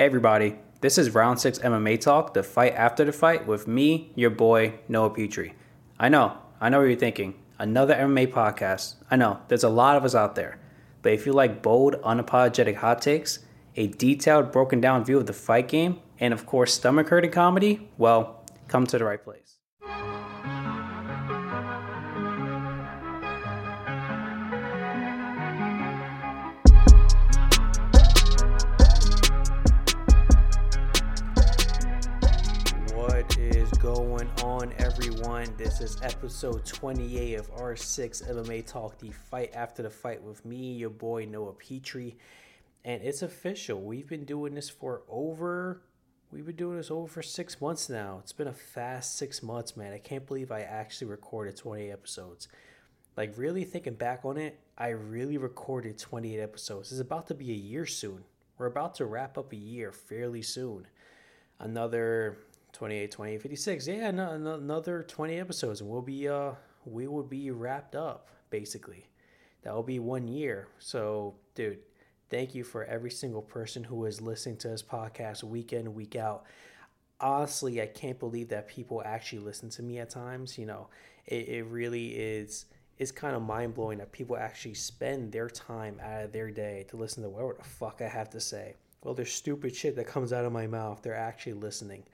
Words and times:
Everybody, 0.00 0.56
this 0.80 0.96
is 0.96 1.14
Round 1.14 1.38
6 1.38 1.58
MMA 1.58 2.00
Talk, 2.00 2.32
the 2.32 2.42
fight 2.42 2.72
after 2.72 3.04
the 3.04 3.12
fight 3.12 3.46
with 3.46 3.68
me, 3.68 4.12
your 4.14 4.30
boy, 4.30 4.80
Noah 4.88 5.10
Petrie. 5.10 5.52
I 5.98 6.08
know, 6.08 6.38
I 6.58 6.70
know 6.70 6.78
what 6.78 6.88
you're 6.88 6.96
thinking. 6.96 7.34
Another 7.58 7.94
MMA 7.94 8.28
podcast. 8.28 8.94
I 9.10 9.16
know, 9.16 9.40
there's 9.48 9.62
a 9.62 9.68
lot 9.68 9.98
of 9.98 10.04
us 10.06 10.14
out 10.14 10.36
there. 10.36 10.58
But 11.02 11.12
if 11.12 11.26
you 11.26 11.34
like 11.34 11.60
bold, 11.60 12.00
unapologetic 12.00 12.76
hot 12.76 13.02
takes, 13.02 13.40
a 13.76 13.88
detailed, 13.88 14.52
broken 14.52 14.80
down 14.80 15.04
view 15.04 15.18
of 15.18 15.26
the 15.26 15.34
fight 15.34 15.68
game, 15.68 16.00
and 16.18 16.32
of 16.32 16.46
course, 16.46 16.72
stomach 16.72 17.10
hurting 17.10 17.32
comedy, 17.32 17.90
well, 17.98 18.46
come 18.68 18.86
to 18.86 18.96
the 18.96 19.04
right 19.04 19.22
place. 19.22 19.59
Going 34.60 34.74
everyone? 34.76 35.46
This 35.56 35.80
is 35.80 35.96
episode 36.02 36.66
28 36.66 37.36
of 37.36 37.50
R6 37.54 38.30
MMA 38.30 38.66
Talk, 38.66 38.98
the 38.98 39.10
fight 39.10 39.52
after 39.54 39.82
the 39.82 39.88
fight 39.88 40.22
with 40.22 40.44
me, 40.44 40.74
your 40.74 40.90
boy 40.90 41.24
Noah 41.24 41.54
Petrie. 41.54 42.18
And 42.84 43.02
it's 43.02 43.22
official. 43.22 43.80
We've 43.80 44.06
been 44.06 44.26
doing 44.26 44.54
this 44.54 44.68
for 44.68 45.00
over, 45.08 45.80
we've 46.30 46.44
been 46.44 46.56
doing 46.56 46.76
this 46.76 46.90
over 46.90 47.06
for 47.06 47.22
six 47.22 47.58
months 47.58 47.88
now. 47.88 48.18
It's 48.22 48.34
been 48.34 48.48
a 48.48 48.52
fast 48.52 49.16
six 49.16 49.42
months, 49.42 49.78
man. 49.78 49.94
I 49.94 49.98
can't 49.98 50.26
believe 50.26 50.52
I 50.52 50.60
actually 50.60 51.06
recorded 51.06 51.56
28 51.56 51.90
episodes. 51.90 52.48
Like, 53.16 53.38
really 53.38 53.64
thinking 53.64 53.94
back 53.94 54.26
on 54.26 54.36
it, 54.36 54.60
I 54.76 54.88
really 54.88 55.38
recorded 55.38 55.98
28 55.98 56.38
episodes. 56.38 56.92
It's 56.92 57.00
about 57.00 57.28
to 57.28 57.34
be 57.34 57.50
a 57.50 57.54
year 57.54 57.86
soon. 57.86 58.24
We're 58.58 58.66
about 58.66 58.96
to 58.96 59.06
wrap 59.06 59.38
up 59.38 59.54
a 59.54 59.56
year 59.56 59.90
fairly 59.90 60.42
soon. 60.42 60.86
Another 61.60 62.36
28, 62.72 63.10
28, 63.10 63.42
56. 63.42 63.86
Yeah, 63.88 64.10
no, 64.10 64.36
no, 64.36 64.54
another 64.54 65.02
20 65.02 65.38
episodes, 65.38 65.80
and 65.80 65.90
we'll 65.90 66.02
be 66.02 66.28
uh 66.28 66.52
we 66.86 67.06
will 67.06 67.22
be 67.22 67.50
wrapped 67.50 67.94
up 67.94 68.28
basically. 68.50 69.06
That 69.62 69.74
will 69.74 69.82
be 69.82 69.98
one 69.98 70.26
year. 70.26 70.68
So, 70.78 71.34
dude, 71.54 71.78
thank 72.30 72.54
you 72.54 72.64
for 72.64 72.84
every 72.84 73.10
single 73.10 73.42
person 73.42 73.84
who 73.84 74.04
is 74.06 74.20
listening 74.20 74.56
to 74.58 74.68
this 74.68 74.82
podcast 74.82 75.42
week 75.42 75.72
in 75.72 75.94
week 75.94 76.16
out. 76.16 76.44
Honestly, 77.20 77.82
I 77.82 77.86
can't 77.86 78.18
believe 78.18 78.48
that 78.48 78.68
people 78.68 79.02
actually 79.04 79.40
listen 79.40 79.68
to 79.70 79.82
me 79.82 79.98
at 79.98 80.08
times. 80.10 80.56
You 80.56 80.66
know, 80.66 80.88
it, 81.26 81.48
it 81.48 81.64
really 81.64 82.08
is 82.08 82.66
is 82.98 83.10
kind 83.10 83.34
of 83.34 83.40
mind 83.40 83.74
blowing 83.74 83.96
that 83.96 84.12
people 84.12 84.36
actually 84.36 84.74
spend 84.74 85.32
their 85.32 85.48
time 85.48 85.98
out 86.02 86.22
of 86.22 86.32
their 86.32 86.50
day 86.50 86.84
to 86.88 86.98
listen 86.98 87.22
to 87.22 87.30
whatever 87.30 87.54
the 87.54 87.64
fuck 87.64 88.02
I 88.02 88.08
have 88.08 88.28
to 88.30 88.40
say. 88.40 88.74
Well, 89.02 89.14
there's 89.14 89.32
stupid 89.32 89.74
shit 89.74 89.96
that 89.96 90.06
comes 90.06 90.34
out 90.34 90.44
of 90.44 90.52
my 90.52 90.66
mouth. 90.66 91.00
They're 91.02 91.14
actually 91.14 91.54
listening. 91.54 92.04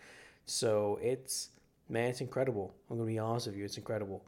So 0.46 0.98
it's 1.02 1.50
man, 1.88 2.10
it's 2.10 2.20
incredible. 2.20 2.74
I'm 2.90 2.96
gonna 2.96 3.06
be 3.06 3.18
honest 3.18 3.48
with 3.48 3.56
you, 3.56 3.64
it's 3.64 3.76
incredible. 3.76 4.24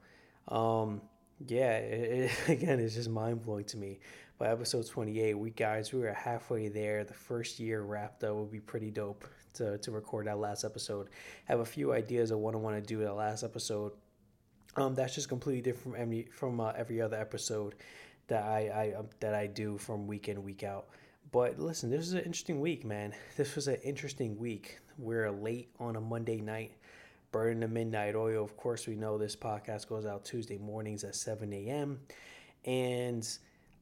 Um, 0.48 1.00
yeah, 1.46 1.76
it, 1.78 2.30
it, 2.48 2.48
again, 2.48 2.80
it's 2.80 2.94
just 2.94 3.08
mind 3.08 3.42
blowing 3.44 3.64
to 3.66 3.76
me. 3.76 4.00
By 4.38 4.48
episode 4.50 4.86
28, 4.86 5.34
we 5.34 5.50
guys, 5.50 5.92
we 5.92 5.98
were 5.98 6.12
halfway 6.12 6.68
there. 6.68 7.02
The 7.02 7.14
first 7.14 7.58
year 7.58 7.82
wrapped 7.82 8.22
up 8.22 8.36
would 8.36 8.52
be 8.52 8.60
pretty 8.60 8.90
dope 8.90 9.24
to, 9.54 9.78
to 9.78 9.90
record 9.90 10.28
that 10.28 10.38
last 10.38 10.64
episode. 10.64 11.08
have 11.46 11.58
a 11.58 11.64
few 11.64 11.92
ideas 11.92 12.30
of 12.30 12.38
what 12.38 12.54
I 12.54 12.58
want 12.58 12.76
to 12.76 12.80
do 12.80 13.02
that 13.02 13.14
last 13.14 13.42
episode. 13.42 13.92
Um, 14.76 14.94
that's 14.94 15.14
just 15.14 15.28
completely 15.28 15.60
different 15.60 15.96
from 15.96 16.02
every, 16.02 16.28
from 16.30 16.60
uh, 16.60 16.72
every 16.76 17.00
other 17.00 17.16
episode 17.16 17.74
that 18.28 18.44
I, 18.44 18.68
I 18.68 18.98
uh, 18.98 19.02
that 19.20 19.34
I 19.34 19.48
do 19.48 19.76
from 19.76 20.06
week 20.06 20.28
in 20.28 20.42
week 20.44 20.62
out. 20.62 20.88
But 21.30 21.58
listen, 21.58 21.90
this 21.90 22.06
is 22.06 22.14
an 22.14 22.20
interesting 22.20 22.60
week, 22.60 22.84
man. 22.84 23.12
This 23.36 23.54
was 23.54 23.68
an 23.68 23.76
interesting 23.84 24.38
week. 24.38 24.78
We're 24.96 25.30
late 25.30 25.68
on 25.78 25.96
a 25.96 26.00
Monday 26.00 26.40
night, 26.40 26.72
burning 27.32 27.60
the 27.60 27.68
midnight 27.68 28.16
oil. 28.16 28.42
Of 28.42 28.56
course, 28.56 28.86
we 28.86 28.96
know 28.96 29.18
this 29.18 29.36
podcast 29.36 29.88
goes 29.88 30.06
out 30.06 30.24
Tuesday 30.24 30.58
mornings 30.58 31.04
at 31.04 31.14
7 31.14 31.52
a.m. 31.52 32.00
And 32.64 33.28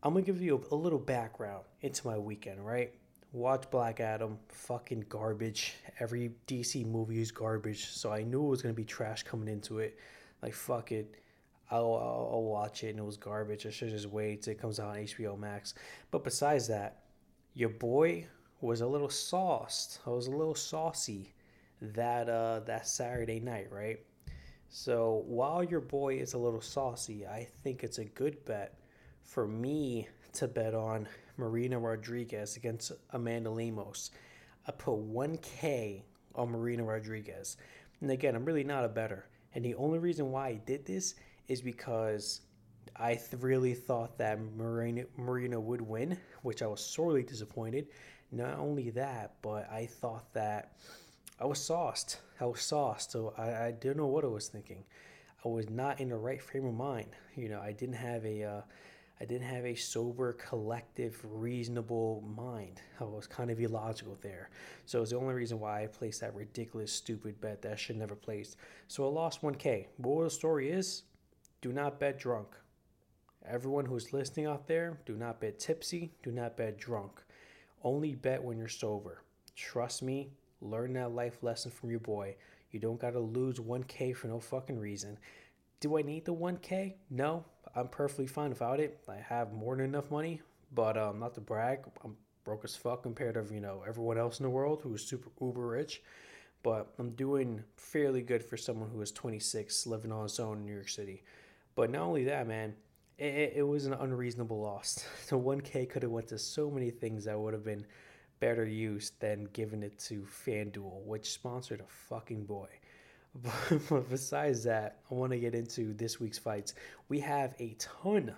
I'm 0.03 0.13
going 0.13 0.25
to 0.25 0.33
give 0.33 0.43
you 0.43 0.63
a, 0.71 0.75
little 0.75 0.99
background 0.99 1.65
into 1.83 2.07
my 2.07 2.19
weekend, 2.19 2.67
right? 2.67 2.93
Watch 3.33 3.71
Black 3.71 4.01
Adam, 4.01 4.39
fucking 4.49 5.07
garbage. 5.09 5.75
Every 6.01 6.33
DC 6.49 6.85
movie 6.85 7.21
is 7.21 7.31
garbage. 7.31 7.87
So 7.87 8.13
I 8.13 8.23
knew 8.23 8.45
it 8.47 8.51
was 8.51 8.63
going 8.63 8.75
to 8.75 8.77
be 8.77 8.85
trash 8.85 9.23
coming 9.23 9.49
into 9.49 9.79
it. 9.79 9.99
Like, 10.43 10.55
fuck 10.55 10.91
it. 10.93 11.15
I'll, 11.71 11.95
I'll, 11.95 12.31
I'll 12.33 12.45
watch 12.45 12.85
it 12.85 12.91
and 12.91 12.99
it 12.99 13.05
was 13.05 13.17
garbage. 13.17 13.67
I 13.67 13.71
should 13.71 13.91
just 13.91 14.07
wait 14.07 14.43
till 14.43 14.53
it 14.53 14.61
comes 14.61 14.79
out 14.81 14.91
on 14.91 14.97
HBO 14.97 15.39
Max. 15.39 15.75
But 16.11 16.23
besides 16.23 16.69
that, 16.69 17.06
your 17.57 17.71
boy 17.71 18.27
was 18.61 18.83
a 18.83 18.87
little 18.87 19.09
sauced. 19.09 20.01
I 20.07 20.11
was 20.11 20.27
a 20.27 20.31
little 20.31 20.55
saucy 20.55 21.33
that 21.81 22.29
uh 22.29 22.61
that 22.67 22.87
Saturday 22.87 23.41
night, 23.41 23.69
right? 23.73 23.99
So 24.69 25.25
while 25.27 25.65
your 25.65 25.81
boy 25.81 26.19
is 26.19 26.35
a 26.35 26.39
little 26.39 26.61
saucy, 26.61 27.27
I 27.27 27.49
think 27.65 27.83
it's 27.83 27.99
a 27.99 28.05
good 28.05 28.45
bet 28.45 28.79
for 29.23 29.47
me 29.47 30.07
to 30.35 30.47
bet 30.47 30.75
on 30.75 31.09
Marina 31.39 31.79
Rodriguez 31.79 32.57
against 32.57 32.93
Amanda 33.11 33.51
Lemos. 33.51 34.11
I 34.67 34.73
put 34.73 34.97
1K 34.97 36.03
on 36.35 36.51
Marina 36.51 36.85
Rodriguez. 36.85 37.57
And 38.01 38.11
again, 38.11 38.35
I'm 38.35 38.45
really 38.45 38.65
not 38.65 38.85
a 38.85 38.89
better. 38.89 39.27
And 39.55 39.65
the 39.65 39.75
only 39.77 39.99
reason 39.99 40.31
why 40.31 40.49
I 40.49 40.55
did 40.55 40.85
this 40.85 41.15
is 41.49 41.63
because 41.63 42.43
I 42.99 43.15
th- 43.15 43.41
really 43.41 43.75
thought 43.75 44.19
that 44.19 44.39
Marina, 44.57 45.05
Marina 45.17 45.59
would 45.61 45.81
win, 45.81 46.19
which 46.47 46.63
I 46.63 46.67
was 46.67 46.81
sorely 46.81 47.25
disappointed. 47.25 47.89
Not 48.31 48.59
only 48.59 48.91
that, 48.91 49.35
but 49.43 49.69
I 49.71 49.87
thought 49.87 50.33
that 50.33 50.77
I 51.41 51.45
was 51.45 51.61
sauced. 51.61 52.21
I 52.41 52.47
was 52.47 52.63
sauced, 52.63 53.11
so 53.11 53.35
I, 53.37 53.67
I 53.67 53.71
didn't 53.73 53.97
know 53.97 54.07
what 54.07 54.25
I 54.25 54.29
was 54.29 54.49
thinking. 54.49 54.85
I 55.45 55.49
was 55.49 55.69
not 55.69 56.01
in 56.01 56.09
the 56.09 56.17
right 56.17 56.41
frame 56.41 56.65
of 56.65 56.75
mind. 56.75 57.09
You 57.35 57.49
know, 57.49 57.61
I 57.61 57.73
didn't 57.73 57.97
have 57.97 58.25
a, 58.25 58.45
uh, 58.45 58.61
I 59.21 59.25
didn't 59.25 59.49
have 59.49 59.65
a 59.65 59.75
sober, 59.75 60.35
collective, 60.35 61.21
reasonable 61.25 62.23
mind. 62.37 62.81
I 63.01 63.05
was 63.05 63.27
kind 63.27 63.51
of 63.51 63.61
illogical 63.61 64.17
there. 64.21 64.51
So 64.85 65.03
it's 65.03 65.11
the 65.11 65.19
only 65.19 65.35
reason 65.35 65.59
why 65.59 65.83
I 65.83 65.87
placed 65.89 66.21
that 66.21 66.35
ridiculous, 66.35 66.93
stupid 66.93 67.41
bet 67.41 67.61
that 67.63 67.73
I 67.73 67.77
should 67.77 67.97
never 67.97 68.15
placed. 68.15 68.57
So 68.87 69.05
I 69.05 69.09
lost 69.09 69.43
1K. 69.43 69.87
But 69.99 70.09
what 70.11 70.25
the 70.25 70.31
story 70.31 70.71
is, 70.71 71.03
do 71.61 71.73
not 71.73 71.99
bet 71.99 72.19
drunk. 72.19 72.49
Everyone 73.49 73.85
who's 73.85 74.13
listening 74.13 74.47
out 74.47 74.67
there, 74.67 74.99
do 75.07 75.15
not 75.15 75.41
bet 75.41 75.59
tipsy, 75.59 76.13
do 76.23 76.33
not 76.33 76.57
bet 76.57 76.79
drunk. 76.79 77.23
Only 77.83 78.15
bet 78.15 78.43
when 78.43 78.59
you're 78.59 78.69
sober. 78.69 79.23
Trust 79.55 80.03
me, 80.03 80.31
learn 80.61 80.95
that 80.95 81.15
life 81.15 81.43
lesson 81.43 81.71
from 81.71 81.91
your 81.91 82.01
boy. 82.01 82.37
You 82.73 82.81
don't 82.81 83.01
gotta 83.01 83.21
lose 83.21 83.59
1K 83.59 84.17
for 84.17 84.27
no 84.27 84.41
fucking 84.41 84.79
reason. 84.79 85.19
Do 85.81 85.99
I 85.99 86.03
need 86.03 86.25
the 86.25 86.35
1K? 86.35 86.95
No, 87.11 87.45
I'm 87.75 87.89
perfectly 87.89 88.27
fine 88.27 88.51
without 88.51 88.81
it. 88.81 88.99
I 89.09 89.17
have 89.17 89.53
more 89.53 89.77
than 89.77 89.85
enough 89.87 90.11
money, 90.11 90.41
but 90.75 90.97
um, 90.97 91.21
not 91.21 91.35
to 91.35 91.41
brag, 91.41 91.81
I'm 92.05 92.17
broke 92.47 92.65
as 92.65 92.77
fuck 92.77 93.03
compared 93.03 93.35
to 93.35 93.53
you 93.53 93.61
know 93.61 93.83
everyone 93.87 94.17
else 94.17 94.39
in 94.39 94.45
the 94.45 94.51
world 94.51 94.81
who 94.83 94.95
is 94.95 95.05
super 95.05 95.31
uber 95.41 95.67
rich. 95.67 96.03
But 96.63 96.93
I'm 96.99 97.11
doing 97.11 97.63
fairly 97.77 98.23
good 98.23 98.43
for 98.43 98.57
someone 98.57 98.89
who 98.89 99.01
is 99.03 99.13
26, 99.13 99.87
living 99.87 100.11
on 100.11 100.25
his 100.25 100.41
own 100.41 100.59
in 100.59 100.67
New 100.67 100.73
York 100.73 100.89
City. 100.89 101.23
But 101.75 101.91
not 101.91 102.03
only 102.03 102.25
that, 102.25 102.49
man, 102.49 102.75
it, 103.19 103.55
it 103.57 103.63
was 103.63 103.87
an 103.87 103.95
unreasonable 103.95 104.61
loss. 104.61 105.05
The 105.29 105.39
1K 105.39 105.89
could 105.89 106.03
have 106.03 106.13
went 106.13 106.29
to 106.29 106.39
so 106.39 106.71
many 106.71 106.91
things 106.91 107.25
that 107.25 107.39
would 107.39 107.55
have 107.55 107.65
been 107.65 107.87
better 108.39 108.67
used 108.67 109.19
than 109.21 109.49
giving 109.53 109.83
it 109.83 109.99
to 109.99 110.27
FanDuel, 110.47 111.05
which 111.05 111.33
sponsored 111.33 111.81
a 111.81 111.87
fucking 112.09 112.45
boy. 112.45 112.69
But 113.91 114.09
besides 114.09 114.65
that, 114.65 115.01
I 115.11 115.15
want 115.15 115.33
to 115.33 115.39
get 115.39 115.55
into 115.55 115.93
this 115.95 116.21
week's 116.21 116.39
fights. 116.39 116.75
We 117.09 117.21
have 117.21 117.55
a 117.59 117.77
ton, 117.79 118.35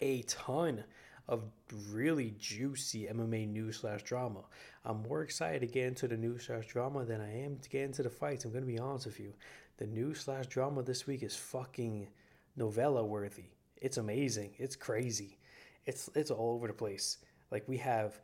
a 0.00 0.22
ton 0.22 0.84
of 1.28 1.44
really 1.90 2.34
juicy 2.38 3.06
MMA 3.06 3.48
news 3.48 3.78
slash 3.78 4.02
drama. 4.02 4.40
I'm 4.84 5.02
more 5.02 5.22
excited 5.22 5.60
to 5.60 5.66
get 5.66 5.86
into 5.86 6.08
the 6.08 6.16
news 6.16 6.46
slash 6.46 6.66
drama 6.66 7.04
than 7.04 7.20
I 7.20 7.42
am 7.44 7.58
to 7.58 7.68
get 7.68 7.84
into 7.84 8.02
the 8.02 8.10
fights. 8.10 8.44
I'm 8.44 8.52
going 8.52 8.64
to 8.64 8.72
be 8.72 8.78
honest 8.78 9.06
with 9.06 9.20
you. 9.20 9.34
The 9.76 9.86
news 9.86 10.20
slash 10.20 10.46
drama 10.46 10.82
this 10.82 11.06
week 11.06 11.22
is 11.22 11.36
fucking 11.36 12.08
novella 12.56 13.04
worthy. 13.04 13.44
It's 13.80 13.96
amazing. 13.96 14.52
It's 14.58 14.76
crazy. 14.76 15.38
It's 15.86 16.10
it's 16.14 16.30
all 16.30 16.54
over 16.54 16.66
the 16.66 16.72
place. 16.72 17.18
Like 17.50 17.66
we 17.66 17.78
have 17.78 18.20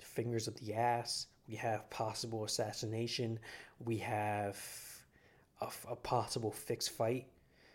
fingers 0.00 0.48
of 0.48 0.56
the 0.60 0.74
ass. 0.74 1.26
We 1.48 1.56
have 1.56 1.90
possible 1.90 2.44
assassination. 2.44 3.38
We 3.84 3.98
have 3.98 4.58
a, 5.60 5.68
a 5.88 5.96
possible 5.96 6.52
fixed 6.52 6.90
fight. 6.90 7.26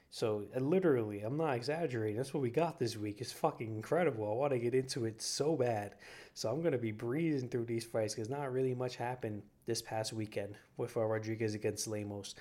So 0.10 0.46
uh, 0.56 0.60
literally, 0.62 1.22
I'm 1.22 1.36
not 1.36 1.56
exaggerating. 1.56 2.16
That's 2.16 2.34
what 2.34 2.42
we 2.42 2.50
got 2.50 2.80
this 2.80 2.96
week. 2.96 3.20
It's 3.20 3.34
fucking 3.34 3.76
incredible. 3.76 4.30
I 4.30 4.34
want 4.34 4.54
to 4.54 4.60
get 4.60 4.74
into 4.74 5.04
it 5.04 5.22
so 5.22 5.58
bad. 5.58 5.96
So 6.34 6.50
I'm 6.50 6.62
gonna 6.62 6.78
be 6.78 6.94
breezing 6.94 7.50
through 7.50 7.66
these 7.66 7.84
fights 7.84 8.16
because 8.16 8.30
not 8.30 8.54
really 8.54 8.74
much 8.74 8.96
happened 8.96 9.44
this 9.66 9.82
past 9.82 10.14
weekend 10.14 10.56
with 10.78 10.96
Rodriguez 10.96 11.54
against 11.54 11.88
Lemos. 11.88 12.36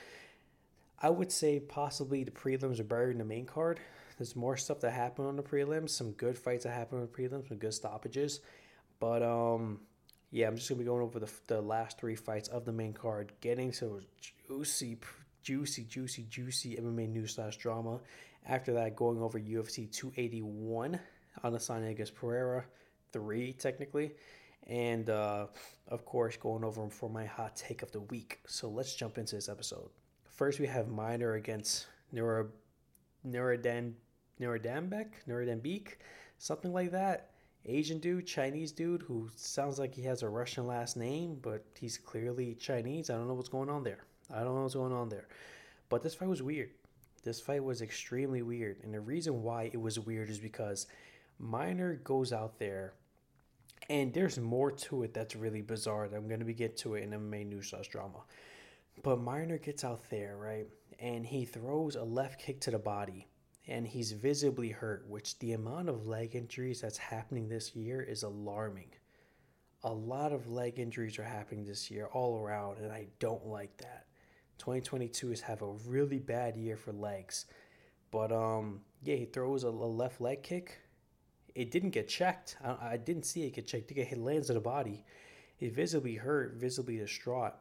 I 1.01 1.11
would 1.11 1.33
say 1.33 1.59
possibly 1.59 2.23
the 2.23 2.31
prelims 2.31 2.79
are 2.79 2.85
better 2.85 3.09
than 3.09 3.19
the 3.19 3.25
main 3.25 3.47
card. 3.47 3.81
There's 4.19 4.37
more 4.37 4.57
stuff 4.57 4.81
that 4.81 4.93
happened 4.93 5.27
on 5.27 5.37
the 5.37 5.43
prelims, 5.43 5.91
some 5.91 6.13
good 6.13 6.39
fights 6.39 6.65
that 6.65 6.73
happened 6.73 7.01
on 7.01 7.09
the 7.11 7.13
prelims, 7.13 7.49
some 7.49 7.59
good 7.59 7.75
stoppages. 7.75 8.41
But 9.01 9.23
um, 9.23 9.81
yeah, 10.31 10.47
I'm 10.49 10.57
just 10.57 10.69
gonna 10.69 10.79
be 10.79 10.85
going 10.85 11.03
over 11.03 11.19
the, 11.19 11.31
the 11.47 11.61
last 11.61 11.99
three 11.99 12.17
fights 12.17 12.49
of 12.49 12.65
the 12.65 12.73
main 12.73 12.93
card, 12.93 13.33
getting 13.41 13.73
to 13.73 14.01
juicy, 14.49 14.99
juicy, 15.43 15.85
juicy, 15.85 16.27
juicy 16.29 16.77
MMA 16.77 17.09
news 17.09 17.35
slash 17.35 17.57
drama. 17.57 18.01
After 18.47 18.73
that, 18.75 18.95
going 18.95 19.21
over 19.21 19.39
UFC 19.41 19.91
281, 19.91 20.99
Adesanya 21.43 21.91
against 21.91 22.15
Pereira, 22.15 22.65
three 23.13 23.53
technically, 23.53 24.13
and 24.67 25.09
uh, 25.09 25.47
of 25.89 26.05
course 26.05 26.37
going 26.37 26.65
over 26.65 26.89
for 26.89 27.09
my 27.09 27.25
hot 27.25 27.57
take 27.57 27.83
of 27.83 27.91
the 27.93 28.01
week. 28.01 28.41
So 28.47 28.69
let's 28.69 28.95
jump 28.95 29.19
into 29.19 29.35
this 29.35 29.49
episode. 29.49 29.89
First, 30.25 30.59
we 30.59 30.67
have 30.67 30.89
Minor 30.89 31.35
against 31.35 31.87
Nura 32.13 32.49
Nuradan 33.27 33.93
Nuradambek, 34.41 35.09
Nuradambek, 35.29 35.97
something 36.39 36.73
like 36.73 36.91
that. 36.93 37.31
Asian 37.67 37.99
dude, 37.99 38.27
Chinese 38.27 38.73
dude 38.73 39.03
who 39.03 39.31
sounds 39.37 39.79
like 39.79 39.95
he 39.95 40.03
has 40.03 40.23
a 40.23 40.29
Russian 40.29 40.67
last 40.67 40.97
name, 40.97 41.39
but 41.41 41.65
he's 41.79 41.97
clearly 41.97 42.55
Chinese. 42.55 43.09
I 43.09 43.15
don't 43.15 43.27
know 43.27 43.35
what's 43.35 43.49
going 43.49 43.71
on 43.71 43.83
there. 43.83 44.05
I 44.33 44.41
don't 44.41 44.55
know 44.55 44.63
what's 44.63 44.75
going 44.75 44.93
on 44.93 45.09
there. 45.09 45.29
But 45.89 46.03
this 46.03 46.15
fight 46.15 46.29
was 46.29 46.43
weird. 46.43 46.71
This 47.23 47.41
fight 47.41 47.65
was 47.65 47.81
extremely 47.81 48.43
weird. 48.43 48.81
And 48.83 48.93
the 48.93 49.01
reason 49.01 49.43
why 49.43 49.71
it 49.73 49.81
was 49.81 49.99
weird 49.99 50.29
is 50.29 50.39
because 50.39 50.87
Minor 51.39 51.95
goes 51.95 52.33
out 52.33 52.59
there 52.59 52.93
and 53.89 54.13
there's 54.13 54.39
more 54.39 54.71
to 54.71 55.03
it 55.03 55.15
that's 55.15 55.37
really 55.37 55.63
bizarre. 55.63 56.05
I'm 56.05 56.29
going 56.29 56.41
to 56.41 56.47
be 56.47 56.55
get 56.55 56.77
to 56.79 56.95
it 56.95 57.03
in 57.03 57.11
MMA 57.11 57.47
news 57.47 57.71
slash 57.71 57.89
drama. 57.89 58.21
But 59.03 59.21
Minor 59.21 59.59
gets 59.59 59.85
out 59.85 60.09
there, 60.11 60.37
right? 60.37 60.67
And 60.99 61.27
he 61.27 61.45
throws 61.45 61.97
a 61.97 62.05
left 62.05 62.41
kick 62.41 62.61
to 62.63 62.71
the 62.71 62.79
body 62.79 63.29
and 63.67 63.87
he's 63.87 64.13
visibly 64.13 64.71
hurt, 64.71 65.07
which 65.09 65.39
the 65.39 65.53
amount 65.53 65.89
of 65.89 66.07
leg 66.07 66.35
injuries 66.35 66.81
that's 66.81 66.99
happening 66.99 67.49
this 67.49 67.75
year 67.75 68.03
is 68.03 68.23
alarming. 68.23 68.91
A 69.85 69.93
lot 69.93 70.33
of 70.33 70.49
leg 70.49 70.79
injuries 70.79 71.19
are 71.19 71.25
happening 71.25 71.65
this 71.65 71.91
year 71.91 72.07
all 72.13 72.39
around, 72.39 72.79
and 72.79 72.93
I 72.93 73.07
don't 73.21 73.47
like 73.47 73.77
that. 73.79 74.07
2022 74.59 75.33
is 75.33 75.41
have 75.41 75.63
a 75.63 75.73
really 75.87 76.19
bad 76.19 76.57
year 76.57 76.77
for 76.77 76.93
legs. 76.93 77.47
But 78.11 78.33
um, 78.33 78.81
yeah, 79.03 79.17
he 79.17 79.25
throws 79.25 79.65
a, 79.65 79.71
left 79.71 80.21
leg 80.21 80.43
kick. 80.43 80.79
It 81.55 81.71
didn't 81.71 81.91
get 81.91 82.09
checked. 82.09 82.57
I, 82.63 82.97
didn't 82.97 83.25
see 83.25 83.45
it 83.45 83.55
get 83.55 83.67
checked. 83.67 83.91
It, 83.91 83.99
it 84.13 84.19
lands 84.19 84.51
on 84.51 84.55
the 84.55 84.61
body. 84.61 85.05
He 85.57 85.69
visibly 85.69 86.17
hurt, 86.17 86.55
visibly 86.55 86.99
distraught. 86.99 87.55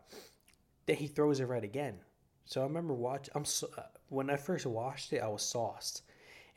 Then 0.86 0.98
he 0.98 1.08
throws 1.08 1.40
it 1.40 1.46
right 1.46 1.64
again. 1.64 2.00
So 2.46 2.62
I 2.62 2.66
remember 2.66 2.94
watch. 2.94 3.30
I'm 3.36 3.46
so, 3.46 3.68
uh, 3.78 3.84
when 4.10 4.30
I 4.30 4.36
first 4.36 4.66
watched 4.66 5.14
it, 5.14 5.22
I 5.22 5.28
was 5.28 5.44
sauced, 5.44 6.04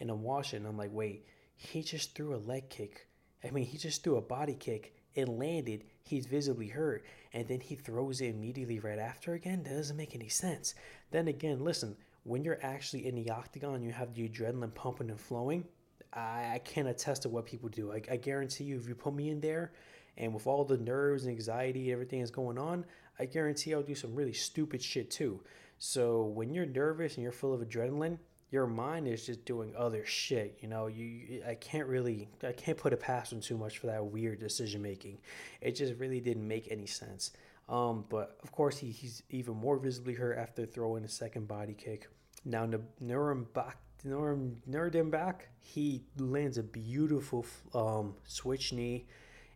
and 0.00 0.11
I'm 0.11 0.23
watching. 0.23 0.59
And 0.59 0.67
I'm 0.67 0.77
like, 0.77 0.93
wait, 0.93 1.27
he 1.55 1.83
just 1.83 2.15
threw 2.15 2.35
a 2.35 2.38
leg 2.38 2.69
kick. 2.69 3.06
I 3.44 3.50
mean, 3.50 3.67
he 3.67 3.79
just 3.79 4.03
threw 4.03 4.17
a 4.17 4.23
body 4.23 4.55
kick. 4.55 4.94
It 5.15 5.29
landed. 5.29 5.85
He's 6.03 6.27
visibly 6.27 6.69
hurt, 6.69 7.05
and 7.33 7.49
then 7.49 7.61
he 7.61 7.75
throws 7.75 8.21
it 8.21 8.35
immediately 8.35 8.81
right 8.81 8.99
after 8.99 9.35
again. 9.35 9.62
That 9.62 9.75
doesn't 9.75 9.97
make 9.97 10.15
any 10.15 10.29
sense. 10.29 10.75
Then 11.11 11.29
again, 11.29 11.65
listen. 11.65 11.97
When 12.25 12.43
you're 12.43 12.59
actually 12.61 13.06
in 13.06 13.15
the 13.15 13.31
octagon, 13.31 13.83
you 13.83 13.93
have 13.93 14.12
the 14.12 14.29
adrenaline 14.29 14.75
pumping 14.75 15.11
and 15.11 15.21
flowing. 15.21 15.65
I, 16.12 16.55
I 16.55 16.61
can't 16.65 16.88
attest 16.88 17.23
to 17.23 17.29
what 17.29 17.47
people 17.47 17.69
do. 17.69 17.93
I, 17.93 18.03
I 18.11 18.17
guarantee 18.17 18.65
you, 18.65 18.77
if 18.79 18.88
you 18.88 18.97
put 18.97 19.15
me 19.15 19.31
in 19.31 19.41
there, 19.41 19.71
and 20.17 20.35
with 20.35 20.49
all 20.49 20.65
the 20.65 20.77
nerves 20.77 21.25
and 21.25 21.33
anxiety, 21.33 21.85
and 21.85 21.93
everything 21.93 22.19
that's 22.19 22.33
going 22.33 22.59
on, 22.59 22.85
I 23.21 23.27
guarantee 23.27 23.75
I'll 23.75 23.83
do 23.83 23.94
some 23.94 24.15
really 24.15 24.33
stupid 24.33 24.83
shit 24.83 25.09
too. 25.09 25.41
So 25.78 26.25
when 26.25 26.52
you're 26.52 26.67
nervous 26.67 27.14
and 27.14 27.23
you're 27.23 27.32
full 27.32 27.52
of 27.52 27.61
adrenaline, 27.61 28.19
your 28.50 28.67
mind 28.67 29.08
is 29.08 29.26
just 29.26 29.44
doing 29.44 29.75
other 29.76 30.05
shit. 30.05 30.58
You 30.61 30.69
know, 30.69 30.87
you 30.87 31.43
I 31.46 31.55
can't 31.55 31.87
really 31.87 32.28
I 32.43 32.52
can't 32.52 32.78
put 32.78 32.93
it 32.93 33.00
past 33.00 33.32
him 33.32 33.40
too 33.40 33.58
much 33.58 33.78
for 33.78 33.88
that 33.88 34.05
weird 34.05 34.38
decision 34.38 34.81
making. 34.82 35.19
It 35.61 35.73
just 35.73 35.94
really 35.94 36.20
didn't 36.20 36.46
make 36.46 36.70
any 36.70 36.87
sense. 36.87 37.32
Um, 37.69 38.05
but 38.08 38.38
of 38.43 38.52
course 38.52 38.78
he, 38.78 38.90
he's 38.90 39.23
even 39.31 39.56
more 39.56 39.76
visibly 39.76 40.14
hurt 40.14 40.38
after 40.38 40.64
throwing 40.64 41.05
a 41.05 41.08
second 41.08 41.49
body 41.49 41.75
kick. 41.75 42.08
Now 42.44 42.69
Nuremberg 43.00 43.75
Nurem 44.06 45.11
back, 45.11 45.49
he 45.61 46.05
lands 46.19 46.58
a 46.58 46.62
beautiful 46.62 47.44
um, 47.75 48.14
switch 48.25 48.73
knee 48.73 49.06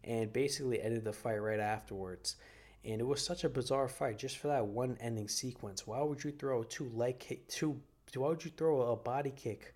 and 0.02 0.32
basically 0.32 0.81
ended 0.82 1.05
the 1.05 1.12
fight 1.12 1.37
right 1.37 1.61
afterwards. 1.61 2.37
And 2.85 3.00
it 3.00 3.06
was 3.06 3.25
such 3.25 3.44
a 3.44 3.49
bizarre 3.49 3.88
fight 3.88 4.19
just 4.19 4.38
for 4.38 4.49
that 4.49 4.67
one 4.67 4.97
ending 5.00 5.29
sequence. 5.29 5.87
Why 5.87 6.00
would 6.00 6.25
you 6.25 6.31
throw 6.31 6.62
two 6.62 6.91
leg 6.94 7.19
kick, 7.19 7.47
two? 7.49 7.81
Why 8.15 8.29
would 8.29 8.44
you 8.44 8.50
throw 8.56 8.93
a 8.93 8.97
body 8.97 9.31
kick 9.31 9.75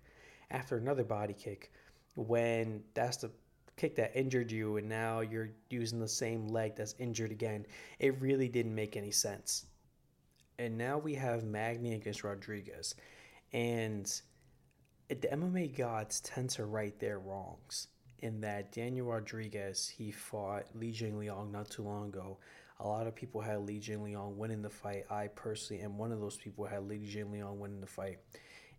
after 0.49 0.77
another 0.77 1.03
body 1.03 1.33
kick 1.33 1.71
when 2.15 2.83
that's 2.93 3.17
the 3.17 3.31
kick 3.77 3.95
that 3.97 4.15
injured 4.15 4.51
you, 4.51 4.77
and 4.77 4.89
now 4.89 5.19
you're 5.19 5.51
using 5.69 5.99
the 5.99 6.07
same 6.07 6.47
leg 6.47 6.75
that's 6.75 6.95
injured 6.97 7.31
again? 7.31 7.65
It 7.99 8.19
really 8.19 8.49
didn't 8.49 8.73
make 8.73 8.97
any 8.97 9.11
sense. 9.11 9.65
And 10.57 10.77
now 10.77 10.97
we 10.97 11.13
have 11.15 11.43
Magny 11.43 11.93
against 11.93 12.23
Rodriguez, 12.23 12.95
and 13.53 14.05
the 15.09 15.15
MMA 15.15 15.77
gods 15.77 16.21
tend 16.21 16.49
to 16.51 16.65
right 16.65 16.97
their 16.99 17.19
wrongs. 17.19 17.87
In 18.19 18.41
that 18.41 18.71
Daniel 18.71 19.07
Rodriguez, 19.07 19.87
he 19.87 20.09
fought 20.09 20.65
Li 20.73 20.91
Jingliang 20.91 21.51
not 21.51 21.69
too 21.69 21.83
long 21.83 22.07
ago 22.07 22.39
a 22.79 22.87
lot 22.87 23.07
of 23.07 23.15
people 23.15 23.41
had 23.41 23.59
Li 23.59 23.79
Jingliang 23.79 24.35
winning 24.35 24.61
the 24.61 24.69
fight. 24.69 25.05
I 25.09 25.27
personally 25.27 25.81
am 25.83 25.97
one 25.97 26.11
of 26.11 26.19
those 26.19 26.35
people 26.35 26.65
who 26.65 26.73
had 26.73 26.87
Li 26.87 26.99
Jingliang 26.99 27.57
winning 27.57 27.81
the 27.81 27.87
fight. 27.87 28.19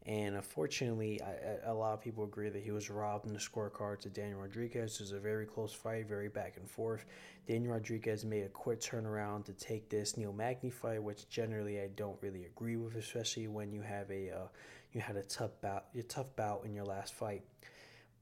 And 0.07 0.37
unfortunately, 0.37 1.21
a 1.65 1.75
lot 1.75 1.95
of 1.95 2.01
people 2.01 2.23
agree 2.23 2.49
that 2.49 2.63
he 2.63 2.71
was 2.71 2.91
robbed 2.91 3.27
in 3.27 3.33
the 3.33 3.41
scorecard 3.41 3.99
to 4.01 4.09
Daniel 4.09 4.39
Rodriguez. 4.39 4.95
It 4.95 5.01
was 5.01 5.13
a 5.13 5.19
very 5.19 5.47
close 5.47 5.73
fight, 5.73 6.07
very 6.07 6.29
back 6.29 6.59
and 6.59 6.71
forth. 6.71 7.05
Daniel 7.49 7.73
Rodriguez 7.73 8.25
made 8.25 8.45
a 8.45 8.49
quick 8.49 8.81
turnaround 8.81 9.47
to 9.47 9.53
take 9.53 9.89
this 9.89 10.17
Neil 10.17 10.33
Magny 10.33 10.71
fight, 10.71 11.03
which 11.03 11.29
generally 11.29 11.81
I 11.81 11.89
don't 11.89 12.17
really 12.23 12.45
agree 12.45 12.77
with, 12.77 12.95
especially 12.95 13.49
when 13.49 13.73
you 13.73 13.81
have 13.83 14.09
a 14.13 14.31
uh, 14.31 14.47
you 14.93 15.01
had 15.01 15.17
a 15.17 15.25
tough 15.25 15.61
bout, 15.61 15.87
a 15.99 16.03
tough 16.05 16.37
bout 16.37 16.65
in 16.65 16.73
your 16.73 16.85
last 16.85 17.13
fight. 17.15 17.43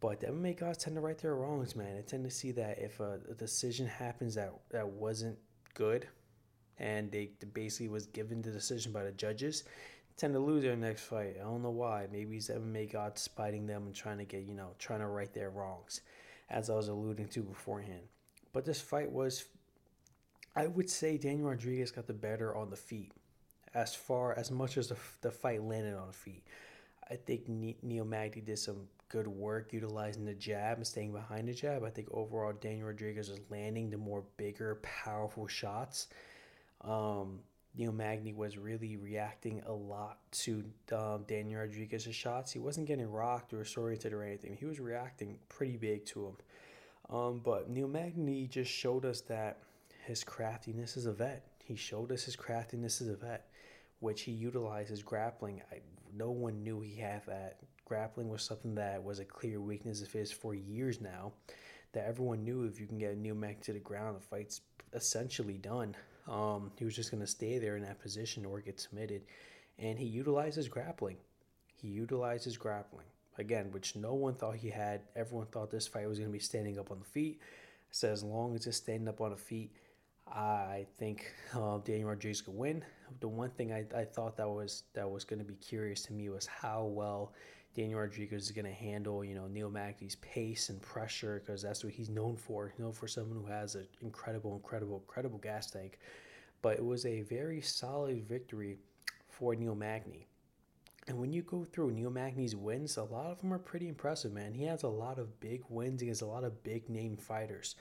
But 0.00 0.20
the 0.20 0.28
MMA 0.28 0.58
guys 0.58 0.78
tend 0.78 0.96
to 0.96 1.02
right 1.02 1.18
their 1.18 1.34
wrongs, 1.34 1.76
man. 1.76 1.98
I 1.98 2.00
tend 2.00 2.24
to 2.24 2.30
see 2.30 2.52
that 2.52 2.78
if 2.78 3.00
a, 3.00 3.20
a 3.30 3.34
decision 3.34 3.86
happens 3.86 4.36
that 4.36 4.54
that 4.70 4.88
wasn't 4.88 5.38
good 5.74 6.06
and 6.78 7.10
they 7.12 7.30
basically 7.52 7.88
was 7.88 8.06
given 8.06 8.42
the 8.42 8.50
decision 8.50 8.92
by 8.92 9.04
the 9.04 9.12
judges 9.12 9.64
tend 10.16 10.34
to 10.34 10.40
lose 10.40 10.62
their 10.62 10.76
next 10.76 11.02
fight. 11.02 11.36
I 11.40 11.44
don't 11.44 11.62
know 11.62 11.70
why. 11.70 12.06
Maybe 12.10 12.36
it's 12.36 12.48
MMA 12.48 12.92
God 12.92 13.18
spiting 13.18 13.66
them 13.66 13.86
and 13.86 13.94
trying 13.94 14.18
to 14.18 14.24
get, 14.24 14.42
you 14.42 14.54
know, 14.54 14.70
trying 14.78 15.00
to 15.00 15.06
right 15.06 15.32
their 15.32 15.50
wrongs, 15.50 16.02
as 16.50 16.70
I 16.70 16.74
was 16.74 16.88
alluding 16.88 17.28
to 17.28 17.42
beforehand. 17.42 18.02
But 18.52 18.64
this 18.64 18.80
fight 18.80 19.10
was, 19.10 19.46
I 20.54 20.68
would 20.68 20.88
say 20.88 21.18
Daniel 21.18 21.48
Rodriguez 21.48 21.90
got 21.90 22.06
the 22.06 22.12
better 22.12 22.54
on 22.54 22.70
the 22.70 22.76
feet, 22.76 23.12
as 23.74 23.94
far 23.94 24.38
as 24.38 24.50
much 24.50 24.78
as 24.78 24.88
the, 24.88 24.96
the 25.20 25.32
fight 25.32 25.62
landed 25.62 25.96
on 25.96 26.06
the 26.06 26.12
feet. 26.12 26.44
I 27.10 27.16
think 27.16 27.48
Neil 27.48 28.04
Magny 28.04 28.40
did 28.40 28.58
some 28.58 28.88
good 29.08 29.26
work 29.26 29.72
utilizing 29.72 30.24
the 30.24 30.34
jab 30.34 30.78
and 30.78 30.86
staying 30.86 31.12
behind 31.12 31.48
the 31.48 31.54
jab. 31.54 31.84
I 31.84 31.90
think 31.90 32.08
overall 32.10 32.52
Daniel 32.52 32.88
Rodriguez 32.88 33.28
was 33.28 33.40
landing 33.50 33.90
the 33.90 33.98
more 33.98 34.24
bigger, 34.36 34.80
powerful 34.82 35.46
shots. 35.46 36.08
Um, 36.80 37.40
Neil 37.76 37.92
Magny 37.92 38.32
was 38.32 38.56
really 38.56 38.96
reacting 38.96 39.62
a 39.66 39.72
lot 39.72 40.18
to 40.30 40.64
um, 40.92 41.24
Daniel 41.26 41.60
Rodriguez's 41.60 42.14
shots. 42.14 42.52
He 42.52 42.60
wasn't 42.60 42.86
getting 42.86 43.10
rocked 43.10 43.52
or 43.52 43.64
disoriented 43.64 44.12
or 44.12 44.22
anything. 44.22 44.56
He 44.56 44.64
was 44.64 44.78
reacting 44.78 45.38
pretty 45.48 45.76
big 45.76 46.04
to 46.06 46.26
him. 46.26 46.36
Um, 47.10 47.40
but 47.44 47.68
Neil 47.68 47.88
Magny 47.88 48.46
just 48.46 48.70
showed 48.70 49.04
us 49.04 49.20
that 49.22 49.58
his 50.06 50.22
craftiness 50.22 50.96
as 50.96 51.06
a 51.06 51.12
vet. 51.12 51.46
He 51.64 51.74
showed 51.74 52.12
us 52.12 52.24
his 52.24 52.36
craftiness 52.36 53.00
as 53.00 53.08
a 53.08 53.16
vet, 53.16 53.48
which 54.00 54.22
he 54.22 54.32
utilizes 54.32 55.02
grappling. 55.02 55.62
I, 55.72 55.78
no 56.16 56.30
one 56.30 56.62
knew 56.62 56.80
he 56.80 56.94
had 56.96 57.22
that 57.26 57.58
grappling 57.84 58.28
was 58.28 58.42
something 58.42 58.74
that 58.76 59.02
was 59.02 59.18
a 59.18 59.24
clear 59.24 59.60
weakness 59.60 60.02
of 60.02 60.12
his 60.12 60.32
for 60.32 60.54
years 60.54 61.00
now. 61.00 61.32
That 61.92 62.06
everyone 62.06 62.44
knew 62.44 62.64
if 62.64 62.80
you 62.80 62.86
can 62.86 62.98
get 62.98 63.12
a 63.12 63.16
Neil 63.16 63.34
Magny 63.34 63.62
to 63.64 63.72
the 63.72 63.78
ground, 63.78 64.16
the 64.16 64.20
fight's 64.20 64.62
essentially 64.92 65.58
done. 65.58 65.94
Um, 66.28 66.72
he 66.76 66.84
was 66.84 66.96
just 66.96 67.10
going 67.10 67.20
to 67.20 67.26
stay 67.26 67.58
there 67.58 67.76
in 67.76 67.82
that 67.82 68.00
position 68.00 68.44
or 68.44 68.60
get 68.60 68.80
submitted. 68.80 69.22
And 69.78 69.98
he 69.98 70.06
utilizes 70.06 70.68
grappling. 70.68 71.16
He 71.80 71.88
utilizes 71.88 72.56
grappling. 72.56 73.06
Again, 73.36 73.70
which 73.72 73.96
no 73.96 74.14
one 74.14 74.34
thought 74.34 74.56
he 74.56 74.70
had. 74.70 75.02
Everyone 75.16 75.46
thought 75.46 75.70
this 75.70 75.86
fight 75.86 76.08
was 76.08 76.18
going 76.18 76.30
to 76.30 76.32
be 76.32 76.38
standing 76.38 76.78
up 76.78 76.90
on 76.90 77.00
the 77.00 77.04
feet. 77.04 77.40
So 77.90 78.08
as 78.08 78.22
long 78.22 78.54
as 78.54 78.66
it's 78.66 78.76
standing 78.76 79.08
up 79.08 79.20
on 79.20 79.30
the 79.30 79.36
feet, 79.36 79.72
I 80.26 80.86
think 80.98 81.32
uh, 81.54 81.78
Daniel 81.78 82.08
Rodriguez 82.08 82.40
could 82.40 82.54
win. 82.54 82.84
The 83.20 83.28
one 83.28 83.50
thing 83.50 83.72
I, 83.72 83.84
I 83.96 84.04
thought 84.04 84.36
that 84.36 84.48
was 84.48 84.84
that 84.94 85.08
was 85.08 85.24
going 85.24 85.38
to 85.38 85.44
be 85.44 85.54
curious 85.54 86.02
to 86.02 86.12
me 86.12 86.28
was 86.28 86.46
how 86.46 86.84
well 86.84 87.32
Daniel 87.74 88.00
Rodriguez 88.00 88.44
is 88.44 88.50
going 88.52 88.66
to 88.66 88.72
handle, 88.72 89.24
you 89.24 89.34
know, 89.34 89.48
Neil 89.48 89.70
Magny's 89.70 90.16
pace 90.16 90.68
and 90.68 90.80
pressure 90.80 91.42
because 91.44 91.60
that's 91.60 91.82
what 91.82 91.92
he's 91.92 92.08
known 92.08 92.36
for. 92.36 92.72
Known 92.78 92.92
for 92.92 93.08
someone 93.08 93.42
who 93.42 93.50
has 93.50 93.74
an 93.74 93.88
incredible, 94.00 94.54
incredible, 94.54 94.98
incredible 94.98 95.38
gas 95.38 95.70
tank. 95.70 95.98
But 96.62 96.76
it 96.76 96.84
was 96.84 97.04
a 97.04 97.22
very 97.22 97.60
solid 97.60 98.28
victory 98.28 98.78
for 99.28 99.56
Neil 99.56 99.74
Magny. 99.74 100.28
And 101.08 101.18
when 101.18 101.32
you 101.32 101.42
go 101.42 101.64
through 101.64 101.90
Neil 101.90 102.10
Magny's 102.10 102.56
wins, 102.56 102.96
a 102.96 103.02
lot 103.02 103.26
of 103.26 103.40
them 103.40 103.52
are 103.52 103.58
pretty 103.58 103.88
impressive, 103.88 104.32
man. 104.32 104.54
He 104.54 104.64
has 104.64 104.84
a 104.84 104.88
lot 104.88 105.18
of 105.18 105.40
big 105.40 105.62
wins 105.68 106.00
against 106.00 106.22
a 106.22 106.26
lot 106.26 106.44
of 106.44 106.62
big 106.62 106.88
name 106.88 107.16
fighters. 107.16 107.74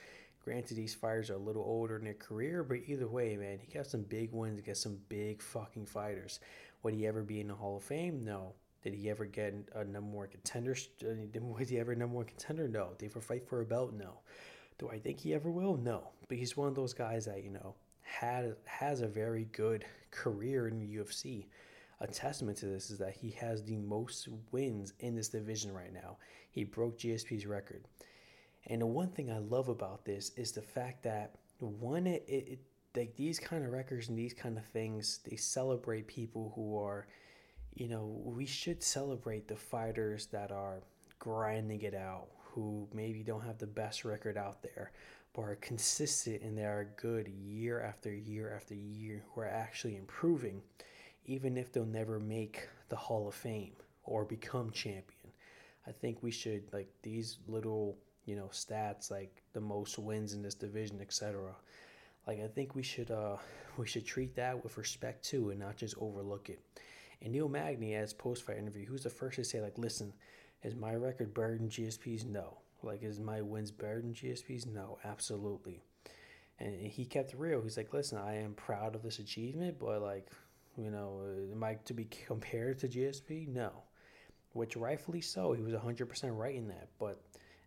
Granted, 0.43 0.75
these 0.75 0.93
fighters 0.93 1.29
are 1.29 1.35
a 1.35 1.37
little 1.37 1.63
older 1.63 1.97
in 1.97 2.03
their 2.03 2.15
career, 2.15 2.63
but 2.63 2.79
either 2.85 3.07
way, 3.07 3.37
man, 3.37 3.59
he 3.61 3.71
got 3.71 3.87
some 3.87 4.01
big 4.01 4.33
wins 4.33 4.59
against 4.59 4.81
some 4.81 4.99
big 5.07 5.41
fucking 5.41 5.85
fighters. 5.85 6.41
Would 6.81 6.95
he 6.95 7.07
ever 7.07 7.21
be 7.21 7.39
in 7.39 7.47
the 7.47 7.53
Hall 7.53 7.77
of 7.77 7.83
Fame? 7.83 8.25
No. 8.25 8.55
Did 8.83 8.93
he 8.93 9.09
ever 9.09 9.25
get 9.25 9.53
a 9.75 9.83
number 9.83 10.17
one 10.17 10.27
contender? 10.27 10.75
Was 11.41 11.69
he 11.69 11.79
ever 11.79 11.93
a 11.93 11.95
number 11.95 12.15
one 12.15 12.25
contender? 12.25 12.67
No. 12.67 12.89
Did 12.97 13.01
he 13.01 13.05
ever 13.07 13.21
fight 13.21 13.47
for 13.47 13.61
a 13.61 13.65
belt? 13.65 13.93
No. 13.93 14.19
Do 14.77 14.89
I 14.89 14.99
think 14.99 15.19
he 15.19 15.33
ever 15.33 15.49
will? 15.49 15.77
No. 15.77 16.09
But 16.27 16.37
he's 16.37 16.57
one 16.57 16.67
of 16.67 16.75
those 16.75 16.93
guys 16.93 17.25
that, 17.25 17.43
you 17.43 17.51
know, 17.51 17.75
had 18.01 18.55
has 18.65 19.01
a 19.01 19.07
very 19.07 19.45
good 19.51 19.85
career 20.11 20.67
in 20.67 20.79
the 20.79 20.97
UFC. 20.97 21.45
A 22.01 22.07
testament 22.07 22.57
to 22.57 22.65
this 22.65 22.91
is 22.91 22.99
that 22.99 23.13
he 23.13 23.31
has 23.31 23.63
the 23.63 23.77
most 23.77 24.27
wins 24.51 24.93
in 24.99 25.15
this 25.15 25.29
division 25.29 25.73
right 25.73 25.93
now. 25.93 26.17
He 26.51 26.65
broke 26.65 26.99
GSP's 26.99 27.45
record. 27.45 27.85
And 28.67 28.81
the 28.81 28.85
one 28.85 29.09
thing 29.09 29.31
I 29.31 29.37
love 29.37 29.69
about 29.69 30.03
this 30.03 30.31
is 30.35 30.51
the 30.51 30.61
fact 30.61 31.03
that 31.03 31.35
one, 31.59 32.07
it, 32.07 32.25
it 32.27 32.59
like 32.95 33.15
these 33.15 33.39
kind 33.39 33.65
of 33.65 33.71
records 33.71 34.09
and 34.09 34.17
these 34.17 34.33
kind 34.33 34.57
of 34.57 34.65
things, 34.65 35.19
they 35.29 35.35
celebrate 35.35 36.07
people 36.07 36.51
who 36.55 36.77
are, 36.77 37.07
you 37.75 37.87
know, 37.87 38.21
we 38.23 38.45
should 38.45 38.83
celebrate 38.83 39.47
the 39.47 39.55
fighters 39.55 40.27
that 40.27 40.51
are 40.51 40.81
grinding 41.19 41.81
it 41.81 41.95
out, 41.95 42.27
who 42.43 42.87
maybe 42.93 43.23
don't 43.23 43.43
have 43.43 43.57
the 43.57 43.67
best 43.67 44.05
record 44.05 44.37
out 44.37 44.61
there, 44.61 44.91
but 45.33 45.41
are 45.41 45.55
consistent 45.55 46.41
and 46.41 46.57
they 46.57 46.65
are 46.65 46.89
good 46.97 47.27
year 47.27 47.81
after 47.81 48.13
year 48.13 48.53
after 48.55 48.75
year, 48.75 49.23
who 49.33 49.41
are 49.41 49.47
actually 49.47 49.95
improving, 49.95 50.61
even 51.25 51.57
if 51.57 51.71
they'll 51.71 51.85
never 51.85 52.19
make 52.19 52.67
the 52.89 52.95
Hall 52.95 53.27
of 53.27 53.33
Fame 53.33 53.73
or 54.03 54.25
become 54.25 54.69
champion. 54.71 55.31
I 55.87 55.91
think 55.91 56.21
we 56.21 56.31
should 56.31 56.63
like 56.71 56.89
these 57.01 57.39
little 57.47 57.97
you 58.25 58.35
know 58.35 58.49
stats 58.51 59.11
like 59.11 59.41
the 59.53 59.59
most 59.59 59.99
wins 59.99 60.33
in 60.33 60.41
this 60.41 60.53
division 60.55 61.01
etc 61.01 61.53
like 62.27 62.39
i 62.39 62.47
think 62.47 62.75
we 62.75 62.83
should 62.83 63.11
uh 63.11 63.35
we 63.77 63.87
should 63.87 64.05
treat 64.05 64.35
that 64.35 64.63
with 64.63 64.77
respect 64.77 65.25
too 65.25 65.49
and 65.49 65.59
not 65.59 65.75
just 65.75 65.95
overlook 65.99 66.49
it 66.49 66.59
and 67.23 67.31
neil 67.31 67.49
magny 67.49 67.95
as 67.95 68.13
post-fight 68.13 68.57
interview 68.57 68.85
who's 68.85 69.03
the 69.03 69.09
first 69.09 69.35
to 69.37 69.43
say 69.43 69.61
like 69.61 69.77
listen 69.77 70.13
is 70.63 70.75
my 70.75 70.95
record 70.95 71.33
better 71.33 71.57
than 71.57 71.69
gsp's 71.69 72.25
no. 72.25 72.57
Like 72.81 73.03
is 73.03 73.19
my 73.19 73.41
wins 73.41 73.71
better 73.71 74.01
than 74.01 74.13
gsp's 74.13 74.65
no 74.65 74.97
absolutely. 75.03 75.81
And 76.59 76.75
he 76.75 77.05
kept 77.05 77.33
real. 77.33 77.61
He's 77.61 77.77
like 77.77 77.93
listen 77.93 78.17
i 78.17 78.35
am 78.35 78.53
proud 78.53 78.95
of 78.95 79.03
this 79.03 79.19
achievement 79.19 79.77
but 79.79 80.01
like 80.01 80.29
you 80.77 80.89
know 80.89 81.21
am 81.51 81.63
i 81.63 81.75
to 81.85 81.93
be 81.93 82.05
compared 82.27 82.79
to 82.79 82.87
gsp 82.87 83.47
no. 83.47 83.71
Which 84.53 84.75
rightfully 84.75 85.21
so 85.21 85.53
he 85.53 85.63
was 85.63 85.73
100% 85.73 86.37
right 86.37 86.55
in 86.55 86.67
that 86.67 86.89
but 86.99 87.21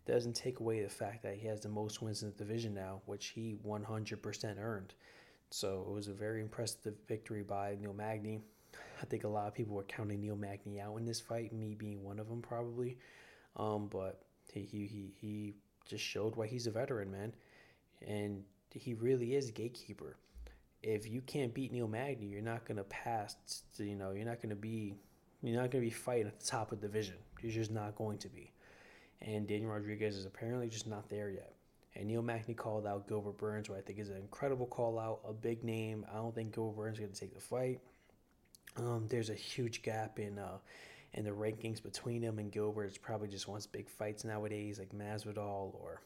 doesn't 0.05 0.37
take 0.37 0.61
away 0.61 0.81
the 0.81 0.89
fact 0.89 1.21
that 1.23 1.35
he 1.35 1.47
has 1.47 1.59
the 1.59 1.67
most 1.67 2.01
wins 2.01 2.23
in 2.23 2.29
the 2.29 2.35
division 2.37 2.73
now, 2.73 3.01
which 3.07 3.27
he 3.27 3.57
100% 3.67 4.57
earned. 4.57 4.93
So 5.49 5.85
it 5.85 5.91
was 5.91 6.07
a 6.07 6.13
very 6.13 6.39
impressive 6.39 6.93
victory 7.09 7.43
by 7.43 7.75
Neil 7.77 7.93
Magny. 7.93 8.39
I 9.01 9.05
think 9.05 9.23
a 9.23 9.27
lot 9.27 9.47
of 9.47 9.53
people 9.53 9.75
were 9.75 9.83
counting 9.83 10.21
Neil 10.21 10.35
Magny 10.35 10.79
out 10.79 10.97
in 10.97 11.05
this 11.05 11.19
fight, 11.19 11.53
me 11.53 11.75
being 11.75 12.03
one 12.03 12.19
of 12.19 12.27
them 12.27 12.41
probably. 12.41 12.97
Um, 13.55 13.87
but 13.87 14.21
he, 14.51 14.61
he, 14.61 15.13
he 15.19 15.53
just 15.85 16.03
showed 16.03 16.35
why 16.35 16.47
he's 16.47 16.67
a 16.67 16.71
veteran, 16.71 17.11
man. 17.11 17.33
And 18.05 18.43
he 18.69 18.93
really 18.93 19.35
is 19.35 19.51
gatekeeper. 19.51 20.17
If 20.83 21.07
you 21.09 21.21
can't 21.21 21.53
beat 21.53 21.71
Neil 21.71 21.87
Magny, 21.87 22.27
you're 22.27 22.41
not 22.41 22.65
gonna 22.65 22.83
pass. 22.83 23.35
To, 23.77 23.83
you 23.83 23.95
know, 23.95 24.11
you're 24.11 24.25
not 24.25 24.41
gonna 24.41 24.55
be, 24.55 24.93
you're 25.41 25.59
not 25.59 25.71
gonna 25.71 25.83
be 25.83 25.89
fighting 25.89 26.27
at 26.27 26.39
the 26.39 26.45
top 26.45 26.71
of 26.71 26.81
the 26.81 26.87
division. 26.87 27.15
You're 27.41 27.51
just 27.51 27.71
not 27.71 27.95
going 27.95 28.19
to 28.19 28.29
be 28.29 28.51
and 29.21 29.47
Daniel 29.47 29.71
Rodriguez 29.71 30.15
is 30.15 30.25
apparently 30.25 30.69
just 30.69 30.87
not 30.87 31.09
there 31.09 31.29
yet. 31.29 31.53
And 31.95 32.07
Neil 32.07 32.21
Magny 32.21 32.53
called 32.53 32.85
out 32.85 33.07
Gilbert 33.07 33.37
Burns, 33.37 33.67
who 33.67 33.75
I 33.75 33.81
think 33.81 33.97
is 33.97 34.09
an 34.09 34.17
incredible 34.17 34.67
call 34.67 34.99
out, 34.99 35.21
a 35.27 35.33
big 35.33 35.63
name. 35.63 36.05
I 36.11 36.17
don't 36.17 36.35
think 36.35 36.53
Gilbert 36.53 36.77
Burns 36.77 36.97
is 36.97 36.99
going 36.99 37.11
to 37.11 37.19
take 37.19 37.33
the 37.33 37.41
fight. 37.41 37.79
Um, 38.77 39.07
there's 39.09 39.29
a 39.29 39.35
huge 39.35 39.81
gap 39.81 40.19
in 40.19 40.37
uh, 40.37 40.57
in 41.13 41.23
the 41.23 41.31
rankings 41.31 41.81
between 41.81 42.21
him 42.21 42.39
and 42.39 42.51
Gilbert. 42.51 42.85
It's 42.85 42.97
probably 42.97 43.27
just 43.27 43.47
wants 43.47 43.65
big 43.65 43.89
fights 43.89 44.23
nowadays, 44.23 44.79
like 44.79 44.89
Masvidal 44.89 45.73
or 45.81 46.01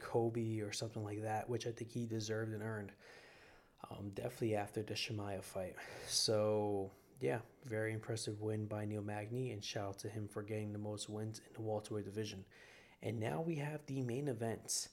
Colby 0.00 0.62
or 0.62 0.72
something 0.72 1.04
like 1.04 1.22
that, 1.22 1.48
which 1.48 1.66
I 1.66 1.70
think 1.70 1.90
he 1.90 2.06
deserved 2.06 2.52
and 2.52 2.62
earned. 2.62 2.92
Um, 3.90 4.10
definitely 4.14 4.56
after 4.56 4.82
the 4.82 4.94
Chimaev 4.94 5.44
fight. 5.44 5.76
So 6.08 6.90
yeah, 7.20 7.38
very 7.64 7.92
impressive 7.92 8.40
win 8.40 8.66
by 8.66 8.84
Neil 8.84 9.02
Magny, 9.02 9.52
and 9.52 9.62
shout 9.62 9.88
out 9.88 9.98
to 10.00 10.08
him 10.08 10.28
for 10.28 10.42
getting 10.42 10.72
the 10.72 10.78
most 10.78 11.08
wins 11.08 11.38
in 11.38 11.52
the 11.54 11.62
welterweight 11.62 12.04
division. 12.04 12.44
And 13.02 13.20
now 13.20 13.42
we 13.46 13.56
have 13.56 13.80
the 13.86 14.02
main 14.02 14.28
event, 14.28 14.88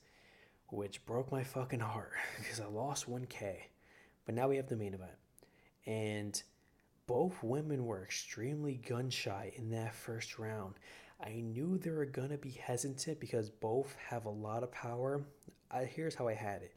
which 0.69 1.05
broke 1.05 1.31
my 1.31 1.43
fucking 1.43 1.79
heart 1.79 2.11
because 2.37 2.59
I 2.59 2.65
lost 2.65 3.09
1K. 3.09 3.55
But 4.25 4.35
now 4.35 4.47
we 4.47 4.57
have 4.57 4.67
the 4.67 4.75
main 4.75 4.93
event. 4.93 5.11
And 5.85 6.41
both 7.07 7.43
women 7.43 7.85
were 7.85 8.03
extremely 8.03 8.75
gun 8.75 9.09
shy 9.09 9.51
in 9.55 9.69
that 9.71 9.93
first 9.93 10.39
round. 10.39 10.75
I 11.23 11.41
knew 11.41 11.77
they 11.77 11.91
were 11.91 12.05
going 12.05 12.29
to 12.29 12.37
be 12.37 12.51
hesitant 12.51 13.19
because 13.19 13.49
both 13.49 13.95
have 14.09 14.25
a 14.25 14.29
lot 14.29 14.63
of 14.63 14.71
power. 14.71 15.23
I, 15.71 15.85
here's 15.85 16.15
how 16.15 16.27
I 16.27 16.33
had 16.33 16.61
it 16.61 16.73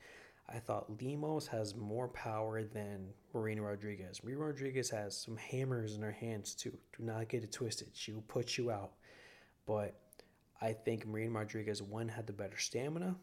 I 0.49 0.59
thought 0.59 1.03
Lemos 1.03 1.47
has 1.49 1.75
more 1.75 2.09
power 2.09 2.63
than 2.63 3.09
Marina 3.35 3.63
Rodriguez. 3.63 4.23
Marina 4.23 4.45
Rodriguez 4.45 4.91
has 4.91 5.17
some 5.17 5.37
hammers 5.37 5.97
in 5.97 6.03
her 6.03 6.13
hands 6.13 6.55
too. 6.55 6.77
Do 6.97 7.05
not 7.05 7.29
get 7.29 7.43
it 7.43 7.53
twisted. 7.53 7.89
She 7.95 8.13
will 8.13 8.23
put 8.23 8.57
you 8.57 8.71
out. 8.71 8.93
But 9.67 9.99
I 10.61 10.73
think 10.73 11.07
Marina 11.07 11.33
Rodriguez, 11.33 11.83
one, 11.83 12.09
had 12.09 12.27
the 12.27 12.33
better 12.33 12.59
stamina, 12.59 13.17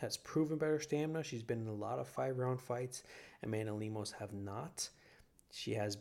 has 0.00 0.16
proven 0.16 0.56
better 0.56 0.80
stamina. 0.80 1.22
She's 1.22 1.42
been 1.42 1.60
in 1.60 1.68
a 1.68 1.74
lot 1.74 1.98
of 1.98 2.08
five 2.08 2.38
round 2.38 2.60
fights. 2.60 3.02
Amanda 3.42 3.74
Lemos 3.74 4.12
have 4.12 4.32
not. 4.32 4.88
She 5.52 5.74
has 5.74 5.98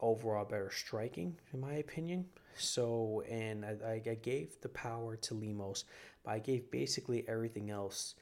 overall 0.00 0.44
better 0.44 0.70
striking, 0.70 1.36
in 1.52 1.60
my 1.60 1.74
opinion. 1.74 2.26
So, 2.56 3.22
and 3.28 3.64
I, 3.64 4.00
I 4.08 4.14
gave 4.14 4.60
the 4.60 4.68
power 4.68 5.16
to 5.16 5.34
Lemos, 5.34 5.84
but 6.24 6.32
I 6.32 6.38
gave 6.38 6.70
basically 6.70 7.24
everything 7.28 7.70
else 7.70 8.14